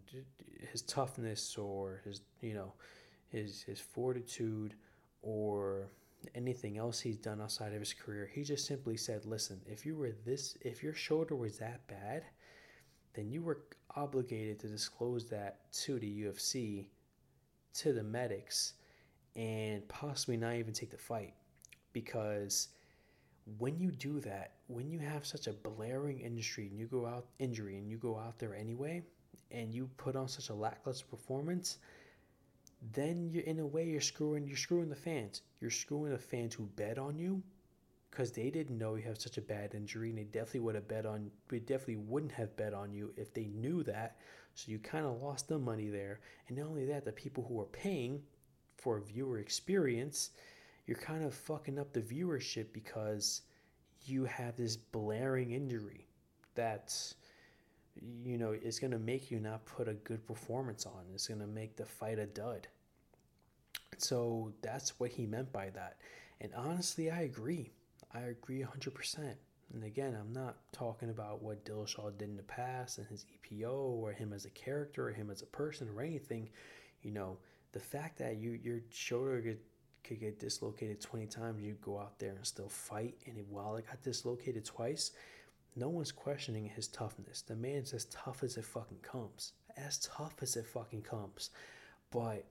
his 0.71 0.81
toughness 0.81 1.57
or 1.57 2.01
his, 2.03 2.21
you 2.41 2.53
know, 2.53 2.73
his 3.29 3.63
his 3.63 3.79
fortitude 3.79 4.75
or 5.21 5.87
anything 6.33 6.77
else 6.77 6.99
he's 6.99 7.17
done 7.17 7.41
outside 7.41 7.73
of 7.73 7.79
his 7.79 7.93
career. 7.93 8.29
He 8.33 8.43
just 8.43 8.65
simply 8.65 8.97
said, 8.97 9.25
"Listen, 9.25 9.61
if 9.65 9.85
you 9.85 9.95
were 9.95 10.11
this, 10.25 10.57
if 10.61 10.83
your 10.83 10.93
shoulder 10.93 11.35
was 11.35 11.57
that 11.59 11.87
bad, 11.87 12.25
then 13.13 13.29
you 13.31 13.41
were 13.41 13.61
obligated 13.95 14.59
to 14.59 14.67
disclose 14.67 15.29
that 15.29 15.71
to 15.71 15.99
the 15.99 16.23
UFC, 16.23 16.87
to 17.75 17.93
the 17.93 18.03
medics, 18.03 18.73
and 19.35 19.87
possibly 19.87 20.37
not 20.37 20.55
even 20.55 20.73
take 20.73 20.91
the 20.91 20.97
fight, 20.97 21.33
because." 21.95 22.69
When 23.59 23.77
you 23.77 23.91
do 23.91 24.19
that, 24.21 24.53
when 24.65 24.89
you 24.89 24.97
have 24.97 25.23
such 25.23 25.45
a 25.45 25.53
blaring 25.53 26.19
industry 26.19 26.65
and 26.65 26.79
you 26.79 26.87
go 26.87 27.05
out 27.05 27.27
injury 27.37 27.77
and 27.77 27.87
you 27.87 27.97
go 27.97 28.17
out 28.17 28.39
there 28.39 28.55
anyway, 28.55 29.03
and 29.51 29.73
you 29.73 29.89
put 29.97 30.15
on 30.15 30.27
such 30.27 30.49
a 30.49 30.53
lackluster 30.53 31.05
performance, 31.05 31.77
then 32.93 33.29
you're 33.31 33.43
in 33.43 33.59
a 33.59 33.65
way 33.65 33.85
you're 33.85 34.01
screwing 34.01 34.47
you're 34.47 34.57
screwing 34.57 34.89
the 34.89 34.95
fans. 34.95 35.41
You're 35.61 35.71
screwing 35.71 36.11
the 36.11 36.17
fans 36.17 36.53
who 36.53 36.65
bet 36.75 36.97
on 36.97 37.17
you 37.17 37.41
because 38.11 38.31
they 38.31 38.49
didn't 38.49 38.77
know 38.77 38.95
you 38.95 39.03
have 39.03 39.19
such 39.19 39.37
a 39.37 39.41
bad 39.41 39.75
injury 39.75 40.09
and 40.09 40.17
they 40.17 40.23
definitely 40.23 40.61
would 40.61 40.75
have 40.75 40.87
bet 40.87 41.05
on 41.05 41.31
they 41.49 41.59
definitely 41.59 41.97
wouldn't 41.97 42.31
have 42.31 42.55
bet 42.55 42.73
on 42.73 42.93
you 42.93 43.13
if 43.17 43.33
they 43.33 43.45
knew 43.45 43.83
that. 43.83 44.17
So 44.53 44.71
you 44.71 44.79
kind 44.79 45.05
of 45.05 45.21
lost 45.21 45.47
the 45.49 45.59
money 45.59 45.89
there. 45.89 46.21
And 46.47 46.57
not 46.57 46.67
only 46.67 46.85
that, 46.85 47.05
the 47.05 47.11
people 47.11 47.45
who 47.47 47.59
are 47.59 47.65
paying 47.65 48.21
for 48.77 48.97
a 48.97 49.01
viewer 49.01 49.39
experience, 49.39 50.31
you're 50.85 50.97
kind 50.97 51.23
of 51.23 51.33
fucking 51.33 51.79
up 51.79 51.93
the 51.93 52.01
viewership 52.01 52.67
because 52.73 53.41
you 54.05 54.25
have 54.25 54.55
this 54.55 54.77
blaring 54.77 55.51
injury 55.51 56.07
that's 56.53 57.15
you 58.23 58.37
know, 58.37 58.51
is 58.51 58.79
going 58.79 58.91
to 58.91 58.99
make 58.99 59.31
you 59.31 59.39
not 59.39 59.65
put 59.65 59.87
a 59.87 59.93
good 59.93 60.25
performance 60.27 60.85
on. 60.85 61.05
It's 61.13 61.27
going 61.27 61.39
to 61.39 61.47
make 61.47 61.75
the 61.75 61.85
fight 61.85 62.19
a 62.19 62.25
dud. 62.25 62.67
So 63.97 64.51
that's 64.61 64.99
what 64.99 65.11
he 65.11 65.25
meant 65.25 65.51
by 65.53 65.69
that. 65.69 65.97
And 66.41 66.51
honestly, 66.55 67.09
I 67.09 67.21
agree. 67.21 67.71
I 68.13 68.21
agree 68.21 68.63
100%. 68.63 69.35
And 69.73 69.83
again, 69.83 70.15
I'm 70.19 70.33
not 70.33 70.57
talking 70.71 71.09
about 71.09 71.41
what 71.41 71.65
Dillashaw 71.65 72.17
did 72.17 72.29
in 72.29 72.37
the 72.37 72.43
past 72.43 72.97
and 72.97 73.07
his 73.07 73.25
EPO 73.25 73.71
or 73.71 74.11
him 74.11 74.33
as 74.33 74.45
a 74.45 74.49
character 74.51 75.07
or 75.07 75.11
him 75.11 75.31
as 75.31 75.41
a 75.41 75.47
person 75.47 75.89
or 75.89 76.01
anything. 76.01 76.49
You 77.01 77.11
know, 77.11 77.37
the 77.71 77.79
fact 77.79 78.17
that 78.19 78.37
you 78.37 78.59
your 78.63 78.81
shoulder 78.91 79.55
could, 80.07 80.19
get 80.19 80.39
dislocated 80.39 81.01
20 81.01 81.25
times, 81.27 81.61
you 81.61 81.75
go 81.81 81.99
out 81.99 82.19
there 82.19 82.31
and 82.31 82.45
still 82.45 82.69
fight. 82.69 83.15
And 83.25 83.37
while 83.49 83.75
it 83.75 83.87
got 83.87 84.01
dislocated 84.03 84.65
twice, 84.65 85.11
no 85.75 85.89
one's 85.89 86.11
questioning 86.11 86.65
his 86.65 86.87
toughness. 86.87 87.41
The 87.41 87.55
man's 87.55 87.93
as 87.93 88.05
tough 88.05 88.43
as 88.43 88.57
it 88.57 88.65
fucking 88.65 88.99
comes. 89.01 89.53
As 89.77 89.97
tough 89.99 90.35
as 90.41 90.55
it 90.55 90.65
fucking 90.65 91.01
comes. 91.01 91.49
But 92.11 92.45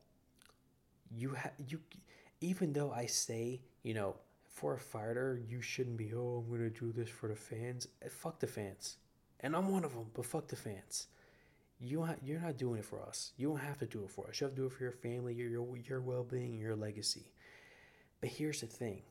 you 1.17 1.31
have 1.31 1.53
you 1.69 1.81
even 2.41 2.73
though 2.73 2.93
I 2.93 3.07
say, 3.07 3.63
you 3.83 3.95
know, 3.95 4.17
for 4.43 4.75
a 4.75 4.79
fighter, 4.79 5.41
you 5.49 5.61
shouldn't 5.61 5.97
be, 5.97 6.13
oh, 6.15 6.45
I'm 6.45 6.51
gonna 6.55 6.71
do 6.71 6.93
this 6.93 7.09
for 7.09 7.29
the 7.29 7.35
fans. 7.35 7.89
Eh, 8.03 8.09
fuck 8.11 8.39
the 8.39 8.47
fans. 8.47 8.99
And 9.41 9.57
I'm 9.57 9.69
one 9.69 9.85
of 9.85 9.93
them, 9.95 10.07
but 10.15 10.27
fuck 10.27 10.49
the 10.49 10.57
fans. 10.57 11.09
You 11.81 12.07
you're 12.23 12.41
not 12.41 12.57
doing 12.57 12.79
it 12.79 12.85
for 12.85 13.03
us. 13.03 13.33
You 13.37 13.49
don't 13.49 13.59
have 13.59 13.79
to 13.79 13.87
do 13.87 14.05
it 14.05 14.11
for 14.11 14.29
us. 14.29 14.41
You 14.41 14.47
have 14.47 14.55
to 14.55 14.63
do 14.63 14.67
it 14.67 14.73
for 14.73 14.83
your 14.85 14.93
family, 14.93 15.35
your 15.35 15.49
your, 15.49 15.77
your 15.89 16.01
well 16.01 16.25
being, 16.25 16.59
your 16.59 16.77
legacy. 16.77 17.33
But 18.25 18.33
here's 18.33 18.62
the 18.62 18.66
thing 18.66 19.03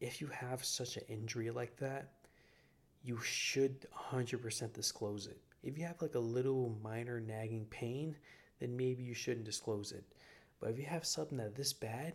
if 0.00 0.20
you 0.20 0.26
have 0.26 0.64
such 0.64 0.96
an 0.96 1.04
injury 1.08 1.52
like 1.52 1.76
that, 1.76 2.08
you 3.00 3.16
should 3.20 3.86
100% 3.96 4.72
disclose 4.72 5.28
it. 5.28 5.40
If 5.62 5.78
you 5.78 5.84
have 5.84 6.02
like 6.02 6.16
a 6.16 6.18
little 6.18 6.76
minor 6.82 7.20
nagging 7.20 7.66
pain, 7.70 8.16
then 8.58 8.76
maybe 8.76 9.04
you 9.04 9.14
shouldn't 9.14 9.44
disclose 9.44 9.92
it. 9.92 10.02
But 10.58 10.70
if 10.70 10.78
you 10.78 10.84
have 10.86 11.06
something 11.06 11.38
that 11.38 11.54
this 11.54 11.72
bad 11.72 12.14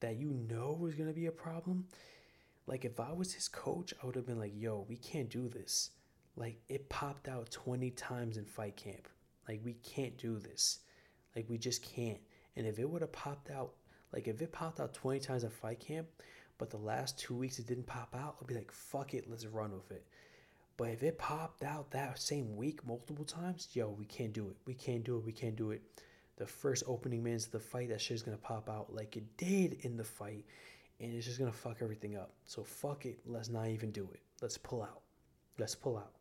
that 0.00 0.16
you 0.16 0.30
know 0.48 0.86
is 0.88 0.94
going 0.94 1.10
to 1.10 1.14
be 1.14 1.26
a 1.26 1.30
problem, 1.32 1.84
like 2.66 2.86
if 2.86 2.98
I 2.98 3.12
was 3.12 3.34
his 3.34 3.48
coach, 3.48 3.92
I 4.02 4.06
would 4.06 4.16
have 4.16 4.26
been 4.26 4.40
like, 4.40 4.54
yo, 4.56 4.86
we 4.88 4.96
can't 4.96 5.28
do 5.28 5.50
this. 5.50 5.90
Like 6.34 6.62
it 6.66 6.88
popped 6.88 7.28
out 7.28 7.50
20 7.50 7.90
times 7.90 8.38
in 8.38 8.46
fight 8.46 8.76
camp. 8.76 9.06
Like 9.46 9.60
we 9.62 9.74
can't 9.74 10.16
do 10.16 10.38
this. 10.38 10.78
Like 11.36 11.44
we 11.50 11.58
just 11.58 11.82
can't. 11.82 12.20
And 12.56 12.66
if 12.66 12.78
it 12.78 12.88
would 12.88 13.02
have 13.02 13.12
popped 13.12 13.50
out, 13.50 13.74
like 14.14 14.28
if 14.28 14.40
it 14.40 14.52
popped 14.52 14.80
out 14.80 14.94
20 14.94 15.18
times 15.20 15.44
at 15.44 15.52
fight 15.52 15.80
camp, 15.80 16.06
but 16.56 16.70
the 16.70 16.76
last 16.76 17.18
two 17.18 17.34
weeks 17.34 17.58
it 17.58 17.66
didn't 17.66 17.86
pop 17.86 18.14
out, 18.14 18.36
I'd 18.40 18.46
be 18.46 18.54
like, 18.54 18.70
fuck 18.70 19.12
it, 19.12 19.28
let's 19.28 19.44
run 19.44 19.72
with 19.72 19.90
it. 19.90 20.06
But 20.76 20.90
if 20.90 21.02
it 21.02 21.18
popped 21.18 21.64
out 21.64 21.90
that 21.90 22.18
same 22.18 22.56
week 22.56 22.86
multiple 22.86 23.24
times, 23.24 23.68
yo, 23.72 23.90
we 23.90 24.04
can't 24.04 24.32
do 24.32 24.48
it. 24.48 24.56
We 24.66 24.74
can't 24.74 25.04
do 25.04 25.16
it. 25.18 25.24
We 25.24 25.32
can't 25.32 25.56
do 25.56 25.72
it. 25.72 25.82
The 26.36 26.46
first 26.46 26.84
opening 26.86 27.22
minutes 27.22 27.46
of 27.46 27.52
the 27.52 27.60
fight, 27.60 27.90
that 27.90 28.00
shit's 28.00 28.22
gonna 28.22 28.36
pop 28.36 28.68
out 28.68 28.92
like 28.92 29.16
it 29.16 29.36
did 29.36 29.78
in 29.84 29.96
the 29.96 30.04
fight, 30.04 30.44
and 31.00 31.12
it's 31.12 31.26
just 31.26 31.38
gonna 31.38 31.52
fuck 31.52 31.78
everything 31.80 32.16
up. 32.16 32.32
So 32.46 32.64
fuck 32.64 33.06
it. 33.06 33.18
Let's 33.24 33.48
not 33.48 33.68
even 33.68 33.90
do 33.90 34.08
it. 34.12 34.20
Let's 34.42 34.58
pull 34.58 34.82
out. 34.82 35.02
Let's 35.58 35.74
pull 35.74 35.96
out. 35.96 36.12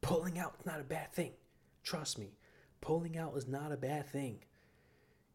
Pulling 0.00 0.38
out 0.38 0.54
is 0.60 0.66
not 0.66 0.80
a 0.80 0.84
bad 0.84 1.12
thing. 1.12 1.32
Trust 1.82 2.18
me. 2.18 2.36
Pulling 2.80 3.18
out 3.18 3.36
is 3.36 3.48
not 3.48 3.72
a 3.72 3.76
bad 3.76 4.08
thing. 4.08 4.40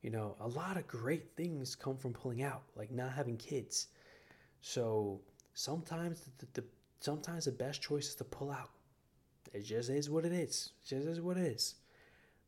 You 0.05 0.11
know, 0.11 0.35
a 0.39 0.47
lot 0.47 0.77
of 0.77 0.87
great 0.87 1.35
things 1.35 1.75
come 1.75 1.97
from 1.97 2.13
pulling 2.13 2.43
out, 2.43 2.61
like 2.75 2.91
not 2.91 3.11
having 3.11 3.37
kids. 3.37 3.87
So 4.61 5.19
sometimes 5.55 6.29
the, 6.37 6.61
the, 6.61 6.67
sometimes 6.99 7.45
the 7.45 7.51
best 7.51 7.81
choice 7.81 8.09
is 8.09 8.15
to 8.17 8.23
pull 8.23 8.51
out. 8.51 8.69
It 9.51 9.61
just 9.61 9.89
is 9.89 10.07
what 10.07 10.23
it 10.23 10.31
is. 10.31 10.73
It 10.83 10.89
just 10.89 11.07
is 11.07 11.21
what 11.21 11.37
it 11.37 11.47
is. 11.47 11.73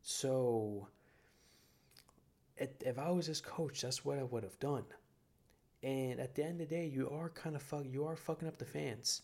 So, 0.04 0.88
if 2.58 3.00
I 3.00 3.10
was 3.10 3.26
his 3.26 3.42
coach, 3.42 3.82
that's 3.82 4.06
what 4.06 4.20
I 4.20 4.24
would 4.24 4.44
have 4.44 4.60
done. 4.60 4.86
And 5.82 6.20
at 6.20 6.36
the 6.36 6.44
end 6.44 6.62
of 6.62 6.70
the 6.70 6.76
day, 6.76 6.86
you 6.86 7.10
are 7.10 7.30
kind 7.30 7.56
of 7.56 7.64
fuck. 7.64 7.86
You 7.90 8.06
are 8.06 8.16
fucking 8.16 8.48
up 8.48 8.60
the 8.60 8.66
fans. 8.66 9.24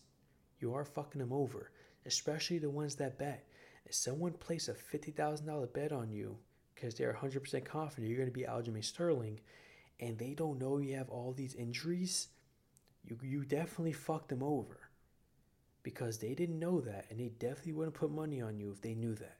You 0.58 0.74
are 0.74 0.84
fucking 0.84 1.20
them 1.20 1.32
over, 1.32 1.70
especially 2.04 2.58
the 2.58 2.68
ones 2.68 2.96
that 2.96 3.16
bet. 3.16 3.46
If 3.86 3.94
someone 3.94 4.32
places 4.32 4.70
a 4.70 4.74
fifty 4.74 5.12
thousand 5.12 5.46
dollar 5.46 5.68
bet 5.68 5.92
on 5.92 6.10
you 6.10 6.36
because 6.74 6.94
they're 6.94 7.12
hundred 7.12 7.40
percent 7.40 7.64
confident 7.64 8.08
you're 8.08 8.18
going 8.18 8.28
to 8.28 8.32
be 8.32 8.42
Aljamain 8.42 8.84
Sterling, 8.84 9.40
and 10.00 10.18
they 10.18 10.34
don't 10.34 10.58
know 10.58 10.78
you 10.78 10.96
have 10.96 11.08
all 11.08 11.32
these 11.32 11.54
injuries, 11.54 12.28
you 13.04 13.18
you 13.22 13.44
definitely 13.44 13.92
fucked 13.92 14.28
them 14.28 14.42
over 14.42 14.78
because 15.82 16.18
they 16.18 16.34
didn't 16.34 16.58
know 16.58 16.80
that 16.80 17.04
and 17.10 17.20
they 17.20 17.28
definitely 17.38 17.72
wouldn't 17.72 17.94
put 17.94 18.10
money 18.10 18.40
on 18.40 18.58
you 18.58 18.72
if 18.72 18.80
they 18.80 18.94
knew 18.94 19.14
that. 19.14 19.36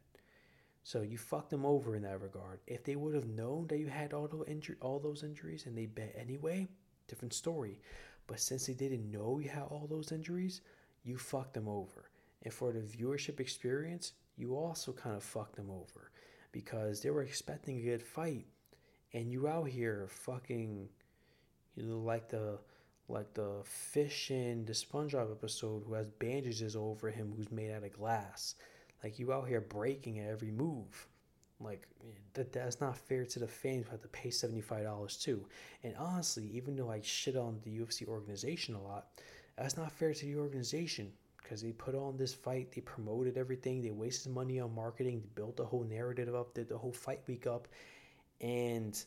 So 0.85 1.01
you 1.01 1.17
fucked 1.17 1.49
them 1.51 1.65
over 1.65 1.97
in 1.97 2.03
that 2.03 2.21
regard. 2.21 2.61
If 2.67 2.85
they 2.85 2.95
would 2.95 3.15
have 3.15 3.27
known 3.27 3.67
that 3.69 3.79
you 3.79 3.87
had 3.87 4.13
all 4.13 4.29
those 4.29 4.45
injury, 4.47 4.77
all 4.83 4.99
those 5.01 5.25
injuries 5.25 5.65
and 5.65 5.77
they 5.77 5.87
bet 5.87 6.15
anyway, 6.17 6.69
different 7.09 7.33
story. 7.33 7.81
But 8.27 8.41
since 8.41 8.67
they 8.67 8.75
didn't 8.75 9.11
know 9.11 9.39
you 9.39 9.49
had 9.49 9.63
all 9.63 9.87
those 9.89 10.13
injuries, 10.13 10.61
you 11.03 11.17
fucked 11.17 11.55
them 11.55 11.69
over. 11.69 12.11
And 12.43 12.53
for 12.53 12.73
the 12.73 12.81
viewership 12.81 13.41
experience, 13.41 14.13
you 14.37 14.55
also 14.55 14.93
kind 14.93 15.17
of 15.17 15.23
fucked 15.23 15.57
them 15.57 15.71
over 15.71 16.11
because 16.55 17.03
they 17.03 17.11
were 17.11 17.23
expecting 17.23 17.79
a 17.79 17.83
good 17.83 18.03
fight 18.03 18.47
and 19.13 19.31
you 19.31 19.49
out 19.49 19.69
here 19.69 20.07
fucking 20.09 20.89
you 21.75 21.83
know 21.83 21.99
like 21.99 22.29
the 22.29 22.59
like 23.09 23.35
the 23.35 23.61
fish 23.65 24.31
in 24.31 24.65
the 24.65 24.73
SpongeBob 24.73 25.31
episode 25.31 25.83
who 25.87 25.93
has 25.93 26.07
bandages 26.07 26.75
over 26.75 27.11
him 27.11 27.35
who's 27.37 27.51
made 27.51 27.71
out 27.71 27.85
of 27.85 27.93
glass. 27.93 28.55
Like 29.03 29.19
you 29.19 29.31
out 29.33 29.47
here 29.47 29.61
breaking 29.61 30.21
at 30.21 30.31
every 30.31 30.51
move. 30.51 31.07
Like 31.61 31.87
that 32.33 32.53
that's 32.53 32.81
not 32.81 32.97
fair 32.97 33.27
to 33.27 33.39
the 33.39 33.47
fans 33.47 33.85
who 33.85 33.91
have 33.91 34.03
to 34.03 34.09
pay 34.09 34.31
seventy 34.31 34.63
five 34.63 34.85
dollars 34.85 35.17
too. 35.19 35.45
And 35.83 35.95
honestly, 35.99 36.51
even 36.55 36.77
though 36.77 36.91
I 36.91 37.01
shit 37.03 37.37
on 37.37 37.61
the 37.63 37.79
UFC 37.79 38.09
organization 38.09 38.75
a 38.75 38.83
lot, 38.83 39.09
that's 39.59 39.77
not 39.77 39.93
fair 39.93 40.15
to 40.15 40.27
the 40.27 40.37
organization 40.37 41.13
because 41.45 41.63
they 41.63 41.71
put 41.71 41.95
on 41.95 42.17
this 42.17 42.35
fight, 42.35 42.73
they 42.73 42.81
promoted 42.81 43.37
everything, 43.37 43.83
they 43.83 43.91
wasted 43.91 44.33
money 44.33 44.59
on 44.59 44.75
marketing, 44.75 45.21
they 45.21 45.29
built 45.35 45.57
the 45.57 45.65
whole 45.65 45.85
narrative 45.85 46.35
up, 46.35 46.55
did 46.55 46.69
the 46.69 46.77
whole 46.77 46.93
fight 46.93 47.21
week 47.29 47.47
up, 47.47 47.69
and 48.41 49.05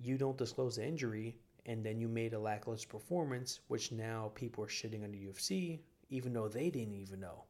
you 0.00 0.16
don't 0.16 0.38
disclose 0.38 0.76
the 0.76 0.86
injury 0.86 1.36
and 1.66 1.84
then 1.84 2.00
you 2.00 2.08
made 2.08 2.32
a 2.32 2.38
lackluster 2.38 2.88
performance, 2.88 3.60
which 3.68 3.92
now 3.92 4.32
people 4.34 4.64
are 4.64 4.68
shitting 4.68 5.04
on 5.04 5.12
the 5.12 5.26
UFC, 5.26 5.80
even 6.08 6.32
though 6.32 6.48
they 6.48 6.70
didn't 6.70 6.94
even 6.94 7.20
know. 7.20 7.44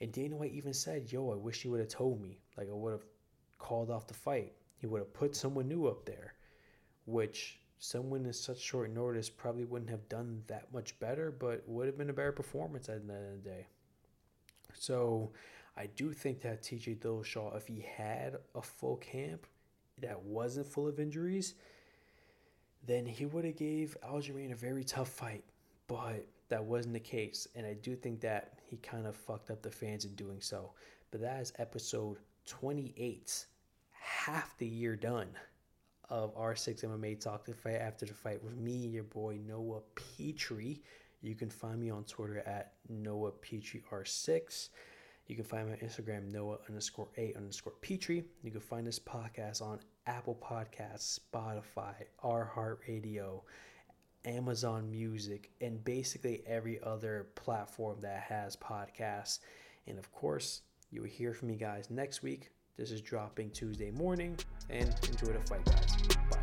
And 0.00 0.10
Dana 0.10 0.36
White 0.36 0.52
even 0.52 0.72
said, 0.72 1.12
Yo, 1.12 1.30
I 1.30 1.36
wish 1.36 1.62
you 1.62 1.70
would 1.70 1.80
have 1.80 1.90
told 1.90 2.22
me. 2.22 2.40
Like, 2.56 2.68
I 2.70 2.72
would 2.72 2.92
have 2.92 3.04
called 3.58 3.90
off 3.90 4.06
the 4.06 4.14
fight. 4.14 4.54
He 4.78 4.86
would 4.86 5.00
have 5.00 5.12
put 5.12 5.36
someone 5.36 5.68
new 5.68 5.86
up 5.86 6.06
there, 6.06 6.34
which 7.04 7.60
someone 7.78 8.24
in 8.24 8.32
such 8.32 8.60
short 8.60 8.90
notice 8.90 9.28
probably 9.28 9.64
wouldn't 9.64 9.90
have 9.90 10.08
done 10.08 10.42
that 10.46 10.72
much 10.72 10.98
better, 11.00 11.30
but 11.30 11.62
would 11.66 11.86
have 11.86 11.98
been 11.98 12.10
a 12.10 12.14
better 12.14 12.32
performance 12.32 12.88
at 12.88 13.06
the 13.06 13.12
end 13.12 13.26
of 13.26 13.44
the 13.44 13.50
day. 13.50 13.66
So 14.74 15.32
I 15.76 15.86
do 15.86 16.12
think 16.12 16.40
that 16.42 16.62
TJ 16.62 16.98
Dillashaw, 16.98 17.56
if 17.56 17.66
he 17.66 17.84
had 17.96 18.36
a 18.54 18.62
full 18.62 18.96
camp 18.96 19.46
that 20.00 20.22
wasn't 20.22 20.66
full 20.66 20.88
of 20.88 20.98
injuries, 20.98 21.54
then 22.86 23.06
he 23.06 23.26
would 23.26 23.44
have 23.44 23.56
gave 23.56 23.96
Aljamain 24.06 24.52
a 24.52 24.56
very 24.56 24.84
tough 24.84 25.08
fight. 25.08 25.44
But 25.86 26.26
that 26.48 26.64
wasn't 26.64 26.94
the 26.94 27.00
case, 27.00 27.48
and 27.54 27.66
I 27.66 27.74
do 27.74 27.94
think 27.94 28.20
that 28.20 28.58
he 28.64 28.76
kind 28.78 29.06
of 29.06 29.16
fucked 29.16 29.50
up 29.50 29.62
the 29.62 29.70
fans 29.70 30.04
in 30.04 30.14
doing 30.14 30.40
so. 30.40 30.72
But 31.10 31.20
that 31.20 31.40
is 31.40 31.52
episode 31.58 32.18
28, 32.46 33.46
half 33.92 34.56
the 34.58 34.66
year 34.66 34.96
done 34.96 35.28
of 36.10 36.34
R6 36.36 36.84
MMA 36.84 37.20
Talk 37.20 37.44
the 37.44 37.54
fight 37.54 37.76
after 37.76 38.06
the 38.06 38.14
fight 38.14 38.42
with 38.42 38.56
me, 38.56 38.72
your 38.72 39.04
boy 39.04 39.38
Noah 39.46 39.80
Petrie. 39.94 40.82
You 41.22 41.34
can 41.34 41.48
find 41.48 41.80
me 41.80 41.90
on 41.90 42.04
Twitter 42.04 42.42
at 42.46 42.74
Noah 42.88 43.30
Petrie 43.32 43.82
R6. 43.90 44.68
You 45.26 45.36
can 45.36 45.44
find 45.44 45.66
me 45.66 45.72
on 45.72 45.78
Instagram, 45.78 46.30
Noah 46.30 46.58
underscore 46.68 47.08
A 47.16 47.32
underscore 47.34 47.72
Petrie. 47.80 48.24
You 48.42 48.50
can 48.50 48.60
find 48.60 48.86
this 48.86 48.98
podcast 48.98 49.62
on 49.62 49.80
Apple 50.06 50.38
Podcasts, 50.42 51.18
Spotify, 51.18 51.94
iHeart 52.22 52.76
Radio, 52.86 53.42
Amazon 54.26 54.90
Music, 54.90 55.50
and 55.60 55.82
basically 55.82 56.42
every 56.46 56.78
other 56.82 57.28
platform 57.36 58.00
that 58.02 58.20
has 58.20 58.56
podcasts. 58.56 59.38
And 59.86 59.98
of 59.98 60.12
course, 60.12 60.60
you 60.90 61.00
will 61.00 61.08
hear 61.08 61.32
from 61.32 61.48
me 61.48 61.56
guys 61.56 61.88
next 61.88 62.22
week. 62.22 62.50
This 62.76 62.90
is 62.90 63.00
dropping 63.00 63.50
Tuesday 63.50 63.92
morning, 63.92 64.36
and 64.68 64.88
enjoy 65.08 65.32
the 65.32 65.40
fight, 65.46 65.64
guys. 65.64 66.16
Bye. 66.28 66.33